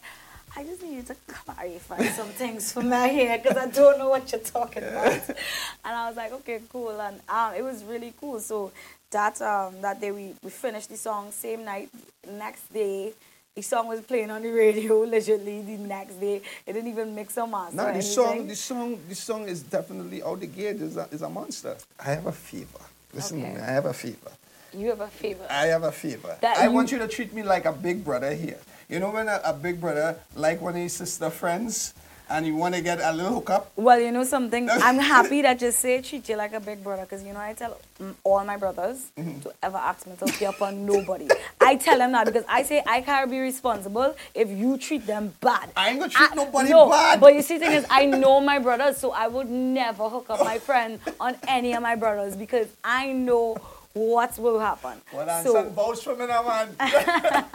I 0.56 0.64
just 0.64 0.82
need 0.84 0.96
you 0.98 1.04
to 1.04 1.16
clarify 1.28 2.04
some 2.20 2.28
things 2.30 2.72
for 2.72 2.82
me 2.84 3.10
here 3.10 3.38
because 3.38 3.58
I 3.58 3.68
don't 3.68 3.98
know 3.98 4.10
what 4.10 4.32
you're 4.32 4.42
talking 4.42 4.84
about. 4.84 5.14
and 5.30 5.96
I 5.96 6.08
was 6.08 6.18
like, 6.18 6.32
okay, 6.34 6.62
cool. 6.72 7.00
And 7.00 7.20
um, 7.30 7.54
it 7.56 7.64
was 7.64 7.84
really 7.84 8.14
cool. 8.20 8.40
So 8.40 8.72
that 9.12 9.42
um, 9.42 9.82
that 9.82 10.00
day 10.02 10.12
we, 10.12 10.34
we 10.44 10.50
finished 10.50 10.90
the 10.90 10.98
song 10.98 11.32
same 11.32 11.64
night. 11.66 11.90
Next 12.28 12.72
day, 12.74 13.14
the 13.56 13.62
song 13.62 13.88
was 13.88 14.00
playing 14.02 14.32
on 14.32 14.42
the 14.42 14.50
radio. 14.50 15.00
Literally, 15.06 15.62
the 15.62 15.78
next 15.78 16.16
day, 16.20 16.42
it 16.66 16.74
didn't 16.74 16.90
even 16.90 17.14
mix 17.14 17.38
or 17.38 17.48
master. 17.48 17.76
No, 17.76 17.84
the 17.84 17.90
anything. 17.90 18.12
song, 18.12 18.48
the 18.48 18.56
song, 18.56 19.00
the 19.10 19.16
song 19.16 19.48
is 19.50 19.62
definitely 19.64 20.24
out 20.24 20.40
the 20.40 20.48
gate. 20.48 20.78
Is 20.78 20.96
a, 20.98 21.08
is 21.12 21.22
a 21.22 21.30
monster. 21.30 21.76
I 22.00 22.12
have 22.12 22.26
a 22.28 22.32
fever. 22.32 22.80
Listen, 23.14 23.40
Okay. 23.42 23.50
to 23.54 23.56
me, 23.58 23.62
I 23.62 23.72
have 23.72 23.86
a 23.86 23.94
fever. 23.94 24.32
You 24.74 24.88
have 24.90 25.02
a 25.02 25.08
fever. 25.10 25.46
I 25.50 25.66
have 25.68 25.84
a 25.84 25.92
fever. 25.92 26.38
That 26.40 26.58
I 26.58 26.66
you- 26.68 26.72
want 26.72 26.92
you 26.94 27.00
to 27.00 27.08
treat 27.08 27.34
me 27.34 27.44
like 27.44 27.66
a 27.66 27.74
big 27.74 28.06
brother 28.06 28.34
here. 28.34 28.60
You 28.88 29.00
know 29.00 29.10
when 29.12 29.28
a, 29.28 29.42
a 29.44 29.54
big 29.54 29.80
brother 29.82 30.18
like 30.36 30.62
one 30.62 30.76
of 30.76 30.82
his 30.82 30.94
sister 30.94 31.30
friends 31.30 31.94
and 32.32 32.46
you 32.46 32.56
want 32.56 32.76
to 32.76 32.82
get 32.82 33.00
a 33.02 33.12
little 33.14 33.36
hookup? 33.36 33.72
Well, 33.76 34.00
you 34.00 34.12
know 34.12 34.24
something? 34.24 34.70
I'm 34.70 34.98
happy 34.98 35.42
that 35.42 35.62
you 35.62 35.72
say 35.72 36.02
treat 36.02 36.28
you 36.30 36.36
like 36.36 36.54
a 36.54 36.60
big 36.60 36.84
brother 36.84 37.04
because, 37.04 37.24
you 37.24 37.34
know, 37.34 37.40
I 37.40 37.54
tell 37.54 37.78
all 38.24 38.44
my 38.46 38.58
brothers 38.58 39.12
mm-hmm. 39.18 39.40
to 39.42 39.54
ever 39.62 39.78
ask 39.78 40.08
me 40.08 40.16
to 40.18 40.26
pay 40.26 40.46
upon 40.46 40.86
nobody. 40.86 41.28
I 41.60 41.76
tell 41.76 41.98
them 41.98 42.14
that 42.14 42.26
because 42.26 42.46
I 42.48 42.64
say 42.64 42.82
I 42.86 43.02
can't 43.02 43.30
be 43.30 43.40
responsible 43.40 44.16
if 44.34 44.50
you 44.50 44.78
treat 44.78 45.06
them 45.06 45.34
bad. 45.42 45.72
I 45.76 45.90
ain't 45.90 46.00
gonna 46.00 46.12
treat 46.12 46.36
nobody 46.36 46.70
no, 46.70 46.90
bad. 46.90 47.20
But 47.20 47.36
you 47.36 47.42
see, 47.42 47.58
the 47.58 47.66
thing 47.66 47.76
is, 47.76 47.86
I 47.90 48.06
know 48.06 48.40
my 48.40 48.60
brothers, 48.60 48.98
so 48.98 49.12
I 49.12 49.28
would 49.28 49.50
never 49.50 50.10
hook 50.10 50.30
up 50.30 50.40
my 50.44 50.58
friend 50.58 51.00
on 51.20 51.36
any 51.48 51.74
of 51.74 51.82
my 51.82 51.96
brothers 51.96 52.36
because 52.36 52.68
I 52.84 53.12
know 53.12 53.58
what 53.94 54.38
will 54.40 54.60
happen. 54.60 55.02
Well, 55.14 55.44
so, 55.44 55.54
some 55.54 55.96
for 55.96 56.16
me 56.16 56.28
now, 56.28 56.44
man. 56.44 57.46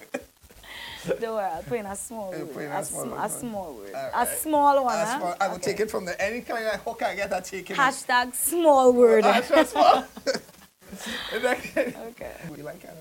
don't 1.20 1.34
worry, 1.34 1.44
I'll 1.44 1.62
put 1.62 1.78
in 1.78 1.86
a 1.86 1.96
small 1.96 2.30
word. 2.30 2.52
put 2.54 2.62
in 2.64 2.70
A, 2.72 2.78
a 2.80 2.84
small 2.84 3.02
sm- 3.04 3.10
word, 3.10 3.20
a 3.24 3.28
small 3.28 3.74
word. 3.74 3.94
All 3.94 4.22
A 4.22 4.26
small 4.26 4.84
one. 4.84 4.98
Huh? 4.98 5.18
fine. 5.20 5.36
I 5.40 5.48
will 5.48 5.54
Okay. 5.56 5.64
take 5.72 5.80
it 5.80 5.90
from 5.90 6.04
the 6.04 6.20
any 6.22 6.40
kind 6.42 6.66
of 6.66 6.80
hook 6.82 7.02
I 7.02 7.14
get, 7.14 7.32
I 7.32 7.40
take 7.40 7.70
it. 7.70 7.76
Hashtag 7.76 8.34
small 8.34 8.92
word. 8.92 9.24
Hashtag 9.32 9.66
small. 9.66 10.04
okay. 11.34 11.92
You 12.56 12.62
like 12.62 12.80
Canada? 12.80 12.98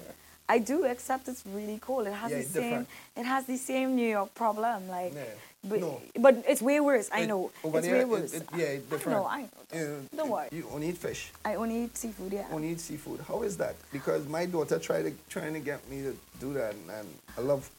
I 0.50 0.58
do, 0.60 0.84
except 0.86 1.28
it's 1.30 1.44
really 1.46 1.78
cold. 1.80 2.08
It 2.08 2.14
has 2.14 2.32
Yeah, 2.32 2.38
the 2.40 2.44
same. 2.44 2.64
different. 2.64 2.88
It 3.16 3.24
has 3.26 3.46
the 3.46 3.58
same 3.58 3.96
New 3.96 4.08
York 4.08 4.34
problem, 4.36 4.88
like. 4.90 5.14
Yeah. 5.14 5.24
But, 5.64 5.80
No. 5.80 6.02
but 6.20 6.44
it's 6.48 6.60
way 6.62 6.80
worse. 6.80 7.08
I 7.14 7.20
It- 7.22 7.28
know. 7.28 7.52
over 7.64 7.78
it's 7.78 7.88
there, 7.88 7.98
way 8.00 8.06
worse. 8.06 8.34
it- 8.34 8.48
yeah, 8.58 8.66
it's 8.66 8.86
different. 8.90 9.20
I 9.20 9.22
know. 9.22 9.28
I 9.72 9.78
know. 9.78 9.96
Uh, 10.12 10.18
Don't 10.18 10.30
worry. 10.30 10.48
You 10.52 10.68
only 10.74 10.90
eat 10.90 10.98
fish. 10.98 11.32
I 11.46 11.54
only 11.56 11.84
eat 11.84 11.96
seafood. 11.96 12.34
Yeah. 12.34 12.48
Only 12.52 12.70
eat 12.70 12.80
seafood. 12.82 13.20
How 13.28 13.44
is 13.44 13.58
that? 13.58 13.76
Because 13.94 14.28
my 14.28 14.48
daughter 14.48 14.80
tried 14.80 15.04
to 15.04 15.14
trying 15.30 15.54
to 15.54 15.60
get 15.60 15.88
me 15.88 16.02
to 16.02 16.18
do 16.40 16.54
that, 16.56 16.74
and, 16.74 16.90
and 16.90 17.08
I 17.38 17.42
love 17.42 17.70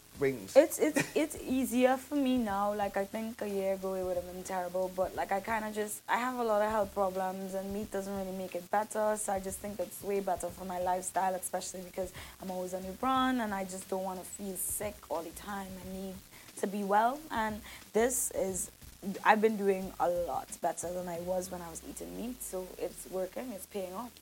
It's 0.54 0.78
it's 0.78 1.02
it's 1.16 1.36
easier 1.42 1.96
for 1.96 2.14
me 2.14 2.36
now. 2.36 2.74
Like 2.74 2.96
I 2.96 3.04
think 3.04 3.42
a 3.42 3.48
year 3.48 3.74
ago 3.74 3.94
it 3.94 4.04
would 4.04 4.16
have 4.16 4.32
been 4.32 4.44
terrible, 4.44 4.90
but 4.94 5.16
like 5.16 5.32
I 5.32 5.40
kind 5.40 5.64
of 5.64 5.74
just 5.74 6.00
I 6.08 6.18
have 6.18 6.38
a 6.38 6.44
lot 6.44 6.62
of 6.62 6.70
health 6.70 6.94
problems 6.94 7.54
and 7.54 7.72
meat 7.74 7.90
doesn't 7.90 8.14
really 8.16 8.36
make 8.36 8.54
it 8.54 8.70
better. 8.70 9.16
So 9.16 9.32
I 9.32 9.40
just 9.40 9.58
think 9.58 9.80
it's 9.80 10.02
way 10.02 10.20
better 10.20 10.48
for 10.48 10.64
my 10.64 10.78
lifestyle, 10.80 11.34
especially 11.34 11.80
because 11.80 12.12
I'm 12.40 12.50
always 12.50 12.72
on 12.72 12.82
the 12.82 12.92
run 13.00 13.40
and 13.40 13.52
I 13.52 13.64
just 13.64 13.88
don't 13.88 14.04
want 14.04 14.20
to 14.20 14.24
feel 14.24 14.54
sick 14.56 14.94
all 15.10 15.22
the 15.22 15.30
time. 15.30 15.68
I 15.84 15.96
need 15.96 16.14
to 16.58 16.66
be 16.66 16.84
well, 16.84 17.18
and 17.30 17.60
this 17.92 18.30
is 18.32 18.70
I've 19.24 19.40
been 19.40 19.56
doing 19.56 19.92
a 19.98 20.08
lot 20.08 20.48
better 20.60 20.92
than 20.92 21.08
I 21.08 21.18
was 21.20 21.50
when 21.50 21.60
I 21.60 21.68
was 21.68 21.82
eating 21.88 22.16
meat. 22.16 22.40
So 22.42 22.68
it's 22.78 23.10
working, 23.10 23.50
it's 23.52 23.66
paying 23.66 23.94
off, 23.94 24.12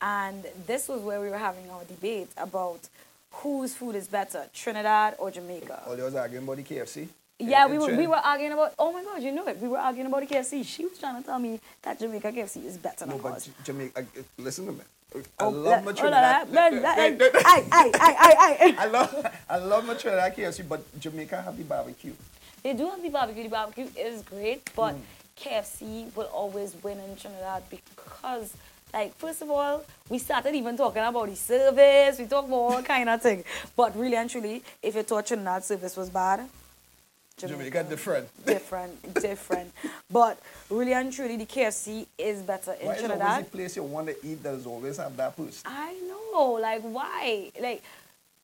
and 0.00 0.46
this 0.66 0.86
was 0.86 1.00
where 1.00 1.20
we 1.20 1.28
were 1.28 1.38
having 1.38 1.68
our 1.70 1.82
debate 1.84 2.28
about 2.36 2.88
whose 3.30 3.74
food 3.74 3.94
is 3.94 4.08
better, 4.08 4.46
Trinidad 4.52 5.14
or 5.18 5.30
Jamaica. 5.30 5.82
All 5.86 5.96
you 5.96 6.02
was 6.04 6.14
arguing 6.14 6.44
about 6.44 6.56
the 6.56 6.62
KFC. 6.62 7.08
Yeah, 7.38 7.64
In- 7.64 7.70
we 7.70 7.76
in 7.76 7.82
were, 7.82 7.96
we 7.96 8.06
were 8.06 8.16
arguing 8.16 8.52
about, 8.52 8.74
oh 8.78 8.92
my 8.92 9.02
God, 9.02 9.22
you 9.22 9.32
know 9.32 9.46
it. 9.48 9.58
We 9.58 9.68
were 9.68 9.78
arguing 9.78 10.06
about 10.08 10.28
the 10.28 10.34
KFC. 10.34 10.64
She 10.64 10.84
was 10.84 10.98
trying 10.98 11.20
to 11.22 11.26
tell 11.26 11.38
me 11.38 11.58
that 11.82 11.98
Jamaica 11.98 12.32
KFC 12.32 12.64
is 12.66 12.76
better 12.76 13.06
No, 13.06 13.12
than 13.14 13.22
but 13.22 13.32
ours. 13.32 13.46
J- 13.46 13.52
Jamaica. 13.64 14.00
uh, 14.00 14.22
listen 14.38 14.66
to 14.66 14.72
me. 14.72 14.80
I 15.14 15.22
Oh, 15.44 15.48
love 15.48 15.84
my 15.84 15.92
Trinidad. 15.92 16.48
I 16.54 18.86
love 18.86 19.26
I 19.48 19.56
love 19.58 19.84
my 19.86 19.94
Trinidad 19.94 20.36
KFC, 20.36 20.68
but 20.68 21.00
Jamaica 21.00 21.40
have 21.42 21.56
the 21.56 21.64
barbecue. 21.64 22.12
They 22.62 22.74
do 22.74 22.88
have 22.90 23.02
the 23.02 23.08
barbecue. 23.08 23.42
The 23.44 23.48
barbecue 23.48 23.88
is 23.96 24.22
great, 24.22 24.70
but 24.76 24.94
Mm. 24.94 25.00
KFC 25.36 26.14
will 26.14 26.28
always 26.32 26.76
win 26.82 26.98
in 27.00 27.16
Trinidad 27.16 27.62
because, 27.70 28.52
like, 28.92 29.14
first 29.16 29.42
of 29.42 29.50
all, 29.50 29.84
we 30.08 30.18
started 30.18 30.54
even 30.54 30.76
talking 30.76 31.02
about 31.02 31.28
the 31.28 31.36
service. 31.36 32.18
We 32.18 32.26
talk 32.26 32.46
about 32.46 32.56
all 32.70 32.82
kind 32.82 33.08
of 33.08 33.22
thing. 33.22 33.44
But 33.76 33.96
really 33.96 34.16
and 34.16 34.28
truly, 34.28 34.62
if 34.82 34.94
you 34.94 35.02
thought 35.02 35.26
Trinidad 35.26 35.64
service 35.64 35.96
was 35.96 36.10
bad, 36.10 36.48
Jamaica 37.36 37.84
different. 37.84 38.28
different, 38.46 39.14
different. 39.14 39.72
But 40.10 40.38
really 40.68 40.92
and 40.92 41.12
truly, 41.12 41.36
the 41.36 41.46
KFC 41.46 42.06
is 42.18 42.42
better 42.42 42.72
in 42.72 42.86
Why 42.86 42.94
is 42.94 43.02
always 43.04 43.18
Trinidad. 43.18 43.46
the 43.46 43.50
place 43.50 43.76
you 43.76 43.82
want 43.82 44.08
to 44.08 44.26
eat 44.26 44.42
that 44.42 44.54
is 44.54 44.66
always 44.66 44.96
have 44.98 45.16
that 45.16 45.36
boost? 45.36 45.64
I 45.66 45.94
know, 46.06 46.58
like 46.60 46.82
why? 46.82 47.50
Like 47.60 47.82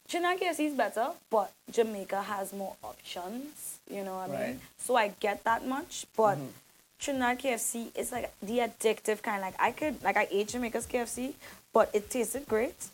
Trinidad 0.09 0.41
KFC 0.41 0.69
is 0.69 0.75
better, 0.75 1.11
but 1.29 1.53
Jamaica 1.71 2.23
has 2.23 2.53
more 2.55 2.75
options. 2.83 3.79
You 3.91 4.03
know 4.03 4.17
what 4.17 4.31
I 4.31 4.47
mean? 4.49 4.61
So 4.79 4.97
I 4.97 5.09
get 5.21 5.45
that 5.45 5.67
much, 5.67 6.07
but 6.17 6.39
Mhm. 6.39 6.49
Trinidad 6.99 7.39
KFC 7.39 7.97
is 7.97 8.13
like 8.13 8.33
the 8.43 8.59
addictive 8.59 9.23
kind. 9.23 9.43
Like 9.43 9.55
I 9.59 9.73
could, 9.73 10.03
like 10.03 10.17
I 10.17 10.27
ate 10.31 10.49
Jamaica's 10.49 10.87
KFC, 10.87 11.35
but 11.73 11.91
it 11.93 12.11
tasted 12.11 12.47
great, 12.49 12.89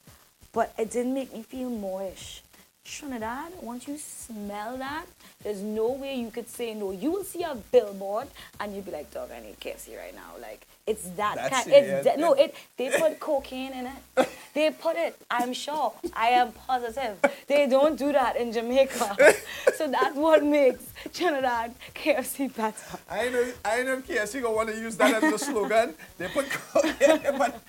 but 0.52 0.72
it 0.78 0.90
didn't 0.90 1.14
make 1.14 1.32
me 1.32 1.42
feel 1.42 1.70
moreish. 1.70 2.40
Trinidad, 2.84 3.52
once 3.60 3.86
you 3.86 3.96
smell 3.96 4.76
that, 4.76 5.06
there's 5.44 5.62
no 5.62 5.92
way 5.92 6.16
you 6.16 6.30
could 6.30 6.48
say 6.48 6.74
no. 6.74 6.90
You 6.90 7.12
will 7.12 7.24
see 7.24 7.44
a 7.44 7.54
billboard 7.54 8.26
and 8.58 8.74
you'll 8.74 8.82
be 8.82 8.90
like, 8.90 9.12
dog, 9.12 9.30
I 9.30 9.40
need 9.40 9.60
KFC 9.60 9.96
right 9.96 10.14
now. 10.14 10.32
Like 10.40 10.66
it's 10.86 11.08
that 11.10 11.36
That's 11.36 11.64
kind. 11.64 11.68
it, 11.68 11.84
It's 11.84 12.06
de- 12.06 12.16
no, 12.16 12.32
it. 12.32 12.54
They 12.76 12.90
put 12.98 13.20
cocaine 13.20 13.72
in 13.72 13.86
it. 13.86 14.28
They 14.54 14.68
put 14.70 14.96
it. 14.96 15.16
I'm 15.30 15.54
sure. 15.54 15.94
I 16.12 16.28
am 16.40 16.52
positive. 16.52 17.16
They 17.46 17.66
don't 17.66 17.96
do 17.98 18.12
that 18.12 18.36
in 18.36 18.52
Jamaica. 18.52 19.16
so 19.76 19.88
that's 19.88 20.14
what 20.14 20.44
makes 20.44 20.84
Trinidad 21.14 21.74
KFC 21.94 22.54
better. 22.54 22.98
I 23.08 23.30
know 23.30 23.50
I 23.64 23.82
know 23.82 23.96
KFC 24.02 24.42
gonna 24.42 24.54
want 24.54 24.68
to 24.68 24.76
use 24.76 24.94
that 24.98 25.22
as 25.22 25.32
the 25.32 25.38
slogan. 25.38 25.94
They 26.18 26.28
put 26.28 26.50
cocaine, 26.50 27.22
but 27.38 27.62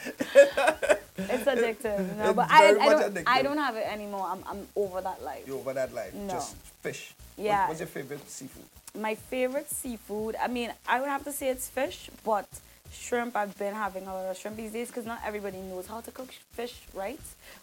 It's 1.18 1.45
addictive, 1.45 2.18
know. 2.18 2.26
It's 2.26 2.34
but 2.35 2.48
I, 2.52 2.69
I 2.72 2.73
don't. 2.73 3.27
I 3.27 3.41
don't 3.44 3.57
have 3.57 3.76
it 3.77 3.88
anymore. 3.88 4.27
I'm, 4.30 4.44
I'm 4.45 4.68
over 4.76 4.99
that 5.02 5.23
life. 5.23 5.48
you 5.48 5.56
over 5.57 5.72
that 5.73 5.94
life. 5.94 6.14
No. 6.14 6.34
Just 6.34 6.56
fish. 6.81 7.14
What- 7.35 7.45
Yeah. 7.45 7.68
what's 7.69 7.80
your 7.80 7.88
favorite 7.88 8.30
seafood? 8.30 8.65
My 8.99 9.15
favorite 9.15 9.69
seafood. 9.69 10.35
I 10.35 10.48
mean, 10.48 10.72
I 10.88 10.99
would 10.99 11.10
have 11.10 11.23
to 11.23 11.31
say 11.31 11.48
it's 11.49 11.68
fish, 11.69 12.10
but 12.26 12.48
shrimp. 12.94 13.36
I've 13.36 13.57
been 13.57 13.74
having 13.74 14.07
a 14.07 14.14
lot 14.14 14.26
of 14.30 14.38
shrimp 14.38 14.57
these 14.57 14.72
days 14.72 14.88
because 14.88 15.06
not 15.06 15.20
everybody 15.26 15.57
knows 15.57 15.88
how 15.88 16.02
to 16.02 16.11
cook 16.11 16.32
fish 16.53 16.82
right. 16.94 17.20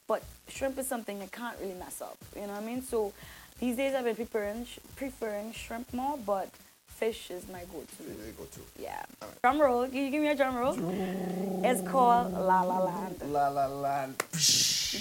But 0.07 0.23
shrimp 0.49 0.79
is 0.79 0.87
something 0.87 1.21
you 1.21 1.29
can't 1.33 1.57
really 1.61 1.75
mess 1.75 2.01
up. 2.03 2.19
You 2.35 2.43
know 2.43 2.55
what 2.55 2.63
I 2.63 2.67
mean? 2.67 2.83
So 2.83 3.13
these 3.59 3.77
days 3.77 3.95
I've 3.95 4.05
been 4.05 4.17
preferring 4.17 4.65
sh- 4.65 4.79
preferring 4.97 5.53
shrimp 5.53 5.93
more, 5.93 6.19
but 6.19 6.49
fish 6.87 7.31
is 7.31 7.49
my 7.49 7.61
go-to. 7.73 8.03
Really 8.03 8.33
go 8.37 8.45
to. 8.45 8.61
Yeah. 8.79 9.03
Drum 9.43 9.61
roll. 9.61 9.87
Can 9.87 10.05
you 10.05 10.11
give 10.11 10.23
me 10.23 10.29
a 10.29 10.35
drum 10.37 10.55
roll? 10.57 10.77
It's 11.65 11.81
called 11.89 12.33
La 12.33 12.63
La 12.63 12.79
Land. 12.85 13.23
La 13.27 13.49
La 13.49 13.67
Land. 13.67 14.23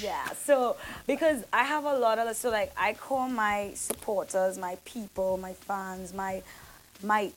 Yeah, 0.01 0.27
so 0.45 0.77
because 1.07 1.43
I 1.51 1.64
have 1.64 1.84
a 1.84 1.97
lot 1.97 2.19
of 2.19 2.35
so 2.35 2.49
like 2.51 2.72
I 2.77 2.93
call 2.93 3.27
my 3.27 3.72
supporters, 3.76 4.57
my 4.57 4.77
people, 4.85 5.38
my 5.38 5.53
fans, 5.53 6.14
my 6.14 6.43
my 7.03 7.31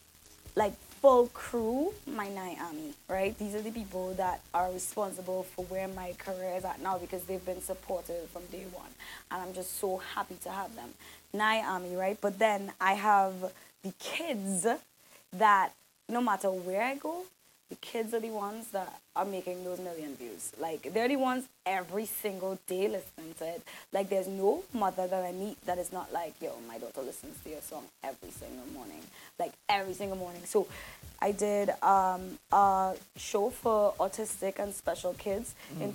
like 0.54 0.74
full 1.02 1.26
crew, 1.34 1.92
my 2.06 2.28
night 2.28 2.56
army, 2.60 2.94
right? 3.08 3.36
These 3.36 3.56
are 3.56 3.60
the 3.60 3.72
people 3.72 4.14
that 4.14 4.40
are 4.54 4.70
responsible 4.70 5.42
for 5.42 5.64
where 5.64 5.88
my 5.88 6.12
career 6.16 6.54
is 6.56 6.64
at 6.64 6.80
now 6.80 6.96
because 6.96 7.24
they've 7.24 7.44
been 7.44 7.60
supportive 7.60 8.30
from 8.30 8.46
day 8.52 8.64
one. 8.72 8.90
And 9.32 9.42
I'm 9.42 9.52
just 9.52 9.80
so 9.80 9.96
happy 10.14 10.36
to 10.44 10.50
have 10.50 10.76
them. 10.76 10.90
Night 11.34 11.64
army, 11.66 11.96
right? 11.96 12.16
But 12.20 12.38
then 12.38 12.72
I 12.80 12.92
have 12.92 13.34
the 13.82 13.92
kids 13.98 14.64
that 15.32 15.72
no 16.08 16.20
matter 16.20 16.52
where 16.52 16.82
I 16.82 16.94
go, 16.94 17.24
the 17.72 17.76
kids 17.76 18.12
are 18.12 18.20
the 18.20 18.28
ones 18.28 18.68
that 18.72 19.00
are 19.16 19.24
making 19.24 19.64
those 19.64 19.78
million 19.80 20.14
views. 20.16 20.52
Like 20.60 20.92
they're 20.92 21.08
the 21.08 21.16
ones 21.16 21.48
every 21.64 22.04
single 22.04 22.58
day 22.66 22.86
listening 22.86 23.32
to 23.38 23.46
it. 23.46 23.62
Like 23.94 24.10
there's 24.10 24.28
no 24.28 24.62
mother 24.74 25.06
that 25.06 25.24
I 25.24 25.32
meet 25.32 25.58
that 25.64 25.78
is 25.78 25.90
not 25.90 26.12
like, 26.12 26.34
yo, 26.38 26.52
my 26.68 26.76
daughter 26.76 27.00
listens 27.00 27.42
to 27.44 27.48
your 27.48 27.62
song 27.62 27.84
every 28.04 28.30
single 28.30 28.66
morning. 28.74 29.00
Like 29.38 29.52
every 29.70 29.94
single 29.94 30.18
morning. 30.18 30.42
So 30.44 30.66
I 31.22 31.32
did 31.32 31.70
um, 31.82 32.38
a 32.52 32.92
show 33.16 33.48
for 33.48 33.94
autistic 33.98 34.58
and 34.58 34.74
special 34.74 35.14
kids 35.14 35.54
in 35.80 35.92
Mm. 35.92 35.94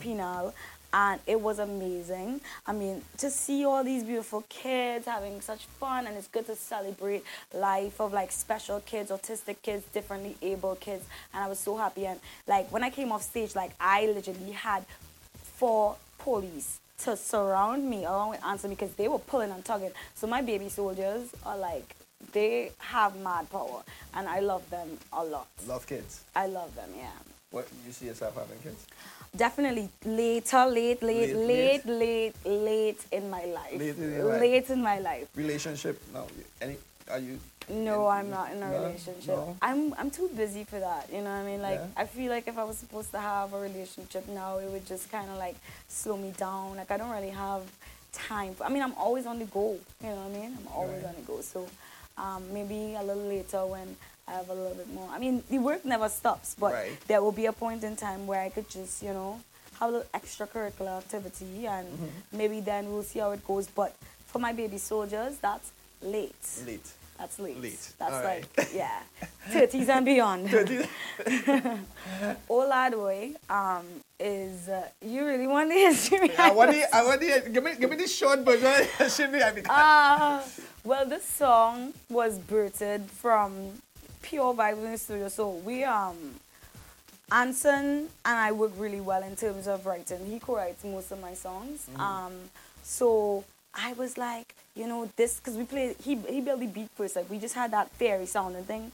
And 0.93 1.19
it 1.27 1.39
was 1.39 1.59
amazing. 1.59 2.41
I 2.65 2.71
mean, 2.73 3.03
to 3.17 3.29
see 3.29 3.65
all 3.65 3.83
these 3.83 4.03
beautiful 4.03 4.43
kids 4.47 5.05
having 5.05 5.41
such 5.41 5.65
fun, 5.65 6.07
and 6.07 6.15
it's 6.15 6.27
good 6.27 6.45
to 6.47 6.55
celebrate 6.55 7.23
life 7.53 7.99
of 7.99 8.13
like 8.13 8.31
special 8.31 8.79
kids, 8.79 9.11
autistic 9.11 9.57
kids, 9.61 9.85
differently 9.93 10.37
able 10.41 10.75
kids, 10.75 11.05
and 11.33 11.43
I 11.43 11.47
was 11.47 11.59
so 11.59 11.77
happy. 11.77 12.05
And 12.05 12.19
like 12.47 12.71
when 12.71 12.83
I 12.83 12.89
came 12.89 13.11
off 13.11 13.23
stage, 13.23 13.55
like 13.55 13.71
I 13.79 14.07
literally 14.07 14.51
had 14.51 14.85
four 15.33 15.97
police 16.19 16.79
to 16.99 17.15
surround 17.15 17.87
me 17.87 18.05
along 18.05 18.29
with 18.29 18.43
Anson 18.43 18.69
because 18.69 18.93
they 18.93 19.07
were 19.07 19.19
pulling 19.19 19.51
and 19.51 19.63
tugging. 19.63 19.91
So 20.15 20.25
my 20.25 20.41
baby 20.41 20.69
soldiers 20.69 21.29
are 21.45 21.57
like 21.57 21.95
they 22.31 22.71
have 22.79 23.15
mad 23.17 23.49
power, 23.49 23.83
and 24.13 24.27
I 24.27 24.39
love 24.39 24.67
them 24.69 24.97
a 25.13 25.23
lot. 25.23 25.47
Love 25.67 25.85
kids. 25.85 26.23
I 26.35 26.47
love 26.47 26.75
them, 26.75 26.89
yeah. 26.97 27.09
What 27.51 27.67
you 27.85 27.91
see 27.91 28.07
yourself 28.07 28.35
having 28.35 28.59
kids? 28.59 28.85
Definitely 29.37 29.89
later, 30.05 30.65
late, 30.65 31.01
late, 31.03 31.35
Late, 31.35 31.85
late, 31.85 31.85
late, 31.85 32.35
late, 32.45 32.99
in 33.11 33.29
my 33.29 33.45
life. 33.45 33.77
Late 33.79 33.97
in 33.97 34.27
life. 34.27 34.41
Late 34.41 34.69
in 34.71 34.81
my 34.81 34.99
life. 34.99 35.27
Relationship? 35.35 36.01
No. 36.13 36.25
Any? 36.61 36.77
Are 37.11 37.19
you? 37.19 37.39
No, 37.69 38.07
I'm 38.07 38.29
not 38.29 38.51
in 38.51 38.63
a 38.63 38.69
No? 38.71 38.79
relationship. 38.87 39.27
No? 39.27 39.55
I'm 39.61 39.93
I'm 39.99 40.09
too 40.09 40.29
busy 40.35 40.63
for 40.63 40.79
that. 40.79 41.09
You 41.11 41.21
know 41.21 41.29
what 41.35 41.43
I 41.43 41.45
mean? 41.45 41.61
Like 41.61 41.79
Yeah. 41.79 42.01
I 42.01 42.05
feel 42.05 42.31
like 42.31 42.47
if 42.47 42.57
I 42.57 42.63
was 42.63 42.77
supposed 42.77 43.11
to 43.11 43.19
have 43.19 43.53
a 43.53 43.59
relationship 43.59 44.27
now, 44.29 44.57
it 44.57 44.69
would 44.71 44.85
just 44.87 45.11
kind 45.11 45.29
of 45.29 45.37
like 45.37 45.55
slow 45.87 46.17
me 46.17 46.31
down. 46.37 46.77
Like 46.77 46.89
I 46.91 46.97
don't 46.97 47.11
really 47.11 47.29
have 47.47 47.61
time. 48.13 48.55
For, 48.55 48.63
I 48.63 48.69
mean, 48.69 48.81
I'm 48.81 48.95
always 48.95 49.25
on 49.25 49.37
the 49.39 49.45
go. 49.45 49.77
You 50.01 50.09
know 50.09 50.15
what 50.15 50.35
I 50.35 50.39
mean? 50.39 50.57
I'm 50.57 50.67
always 50.73 51.03
on 51.03 51.13
the 51.15 51.21
go. 51.21 51.41
So 51.41 51.67
um, 52.17 52.41
maybe 52.53 52.95
a 52.95 53.03
little 53.03 53.23
later 53.27 53.65
when 53.65 53.95
I 54.27 54.33
have 54.33 54.49
a 54.49 54.53
little 54.53 54.73
bit 54.75 54.91
more. 54.93 55.09
I 55.11 55.19
mean, 55.19 55.41
the 55.49 55.57
work 55.59 55.85
never 55.85 56.09
stops, 56.09 56.55
but 56.59 56.73
Right. 56.73 56.91
there 57.07 57.21
will 57.21 57.31
be 57.31 57.45
a 57.45 57.53
point 57.53 57.83
in 57.83 57.95
time 57.95 58.27
where 58.27 58.41
I 58.41 58.49
could 58.49 58.69
just 58.69 59.01
you 59.01 59.13
know 59.13 59.39
have 59.79 59.89
a 59.89 59.91
little 59.93 60.07
extracurricular 60.13 60.97
activity, 60.97 61.65
and 61.67 61.87
Mhm. 61.87 62.09
maybe 62.33 62.59
then 62.59 62.91
we'll 62.91 63.03
see 63.03 63.19
how 63.19 63.31
it 63.31 63.45
goes. 63.47 63.67
But 63.67 63.95
for 64.27 64.39
my 64.39 64.51
baby 64.53 64.77
soldiers, 64.77 65.37
that's 65.41 65.71
late. 66.01 66.35
Late. 66.65 66.85
That's 67.17 67.39
late. 67.39 67.59
Late. 67.59 67.93
That's 67.97 68.13
All 68.13 68.23
like, 68.23 68.45
right. 68.57 68.73
yeah, 68.73 68.99
30s 69.49 69.89
and 69.89 70.05
beyond. 70.05 70.49
30s. 70.55 70.85
Oladwe 72.49 73.35
um, 73.49 73.85
is, 74.19 74.67
uh, 74.69 74.87
you 75.01 75.25
really 75.25 75.47
want 75.47 75.69
the 75.69 75.75
history? 75.75 76.31
I 76.37 76.51
want 76.51 76.71
the, 76.71 76.95
I 76.95 77.03
want 77.03 77.19
the, 77.21 77.49
give 77.49 77.63
me, 77.63 77.71
give 77.79 77.89
me 77.89 77.95
the 77.97 78.07
short 78.07 78.39
version. 78.41 78.87
Should 79.09 79.31
be, 79.31 79.41
I 79.41 79.51
mean, 79.51 79.65
Uh, 79.67 80.41
well, 80.83 81.05
this 81.07 81.25
song 81.25 81.93
was 82.09 82.37
birthed 82.37 83.09
from 83.09 83.81
pure 84.21 84.53
vibes 84.53 84.83
in 84.83 84.91
the 84.91 84.97
studio. 84.97 85.29
So 85.29 85.49
we, 85.49 85.83
um, 85.83 86.15
Anson 87.31 87.85
and 87.85 88.09
I 88.25 88.51
work 88.51 88.71
really 88.77 89.01
well 89.01 89.23
in 89.23 89.35
terms 89.35 89.67
of 89.67 89.85
writing. 89.85 90.25
He 90.25 90.39
co-writes 90.39 90.83
most 90.83 91.11
of 91.11 91.19
my 91.19 91.33
songs. 91.33 91.87
Um, 91.97 92.33
so 92.83 93.43
I 93.73 93.93
was 93.93 94.17
like, 94.17 94.55
you 94.77 94.87
know, 94.87 95.09
this 95.15 95.39
because 95.39 95.55
we 95.57 95.63
play. 95.65 95.95
He 96.03 96.15
he 96.15 96.39
built 96.41 96.59
the 96.59 96.67
beat 96.67 96.89
first. 96.95 97.15
Like 97.15 97.29
we 97.29 97.39
just 97.39 97.55
had 97.55 97.71
that 97.71 97.89
fairy 97.91 98.25
sounding 98.25 98.63
thing. 98.63 98.91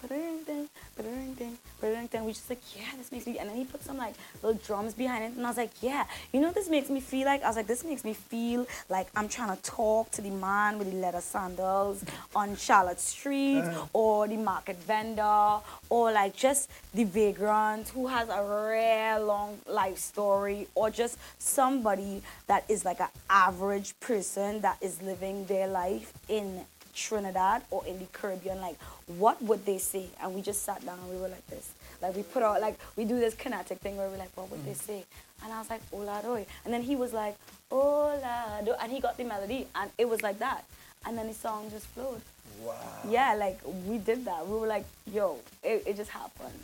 We 2.26 2.32
just 2.32 2.50
like, 2.50 2.62
yeah, 2.76 2.86
this 2.98 3.12
makes 3.12 3.26
me. 3.28 3.38
And 3.40 3.50
then 3.50 3.58
he 3.58 3.66
put 3.66 3.84
some 3.84 3.98
like 3.98 4.14
little 4.42 4.60
drums 4.66 4.94
behind 4.94 5.24
it, 5.26 5.32
and 5.38 5.46
I 5.46 5.50
was 5.50 5.58
like, 5.58 5.72
yeah, 5.82 6.06
you 6.32 6.40
know, 6.40 6.48
what 6.48 6.56
this 6.56 6.70
makes 6.70 6.90
me 6.90 7.00
feel 7.02 7.26
like. 7.26 7.44
I 7.44 7.48
was 7.48 7.58
like, 7.58 7.68
this 7.68 7.84
makes 7.84 8.04
me 8.06 8.14
feel 8.14 8.66
like 8.90 9.08
I'm 9.16 9.28
trying 9.28 9.56
to 9.56 9.62
talk 9.64 10.12
to 10.12 10.22
the 10.22 10.30
man 10.30 10.78
with 10.80 10.90
the 10.92 10.98
leather 10.98 11.22
sandals 11.22 12.04
on 12.36 12.56
Charlotte 12.56 13.00
Street, 13.00 13.60
Uh-huh. 13.62 13.88
or 13.94 14.28
the 14.28 14.38
market 14.38 14.78
vendor, 14.84 15.60
or 15.90 16.12
like 16.12 16.36
just 16.36 16.70
the 16.94 17.04
vagrant 17.04 17.90
who 17.90 18.08
has 18.08 18.30
a 18.30 18.42
rare 18.44 19.20
long 19.20 19.58
life 19.68 19.98
story, 19.98 20.68
or 20.76 20.90
just 20.90 21.18
somebody 21.40 22.22
that 22.48 22.64
is 22.70 22.86
like 22.86 23.00
an 23.02 23.10
average 23.30 23.94
person 24.00 24.62
that 24.62 24.78
is 24.82 25.02
living 25.02 25.46
their 25.46 25.68
life 25.74 26.14
in 26.30 26.62
Trinidad 26.94 27.64
or 27.72 27.86
in 27.86 28.00
the 28.00 28.06
Caribbean. 28.14 28.62
Like, 28.62 28.78
what 29.08 29.42
would 29.42 29.66
they 29.66 29.80
say? 29.80 30.06
And 30.22 30.34
we 30.34 30.42
just 30.42 30.64
sat 30.64 30.86
down 30.86 31.00
and 31.00 31.10
we 31.10 31.18
were 31.18 31.28
like 31.28 31.48
this. 31.48 31.72
Like 32.02 32.16
we 32.16 32.24
put 32.24 32.44
out 32.44 32.60
like 32.62 32.78
we 32.98 33.06
do 33.06 33.18
this 33.18 33.34
kinetic 33.34 33.80
thing 33.80 33.96
where 33.98 34.10
we're 34.10 34.18
like, 34.18 34.36
what 34.36 34.52
would 34.52 34.66
they 34.66 34.72
mm. 34.72 34.88
say? 34.88 35.06
And 35.44 35.54
I 35.54 35.60
was 35.60 35.70
like, 35.70 35.82
Ola 35.92 36.20
doy. 36.22 36.46
And 36.66 36.74
then 36.74 36.82
he 36.82 36.96
was 36.96 37.14
like, 37.14 37.36
Ola 37.72 38.62
do 38.66 38.74
and 38.82 38.92
he 38.92 39.00
got 39.00 39.18
the 39.18 39.24
melody 39.24 39.68
and 39.74 39.90
it 39.98 40.08
was 40.10 40.22
like 40.22 40.40
that. 40.40 40.66
And 41.06 41.18
then 41.18 41.28
the 41.28 41.34
song 41.34 41.70
just 41.72 41.88
flowed. 41.88 42.22
Wow. 42.62 42.76
Yeah, 43.10 43.34
like 43.36 43.60
we 43.88 43.98
did 43.98 44.26
that. 44.26 44.48
We 44.48 44.58
were 44.58 44.68
like, 44.68 44.86
yo, 45.12 45.40
it, 45.64 45.84
it 45.88 45.96
just 45.98 46.12
happened. 46.12 46.60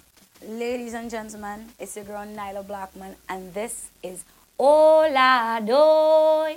Ladies 0.48 0.94
and 0.94 1.10
gentlemen, 1.10 1.70
it's 1.80 1.96
your 1.96 2.06
girl 2.06 2.26
Nailah 2.26 2.66
Blackman, 2.66 3.16
and 3.28 3.54
this 3.54 3.90
is 4.02 4.24
Ola 4.58 5.62
Doy. 5.66 6.56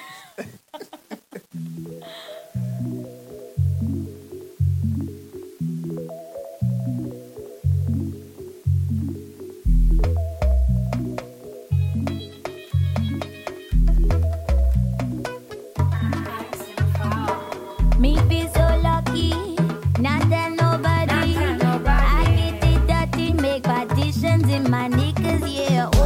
Me 17.98 18.16
feel 18.28 18.48
so 18.54 18.66
lucky, 18.82 19.34
not 19.98 20.22
tell 20.30 20.50
nobody. 20.56 21.36
I 21.86 22.24
get 22.34 22.64
it 22.64 22.86
dirty, 22.86 23.32
make 23.34 23.62
partitions 23.64 24.48
in 24.48 24.70
my 24.70 24.88
knickers, 24.88 25.42
yeah. 25.52 25.99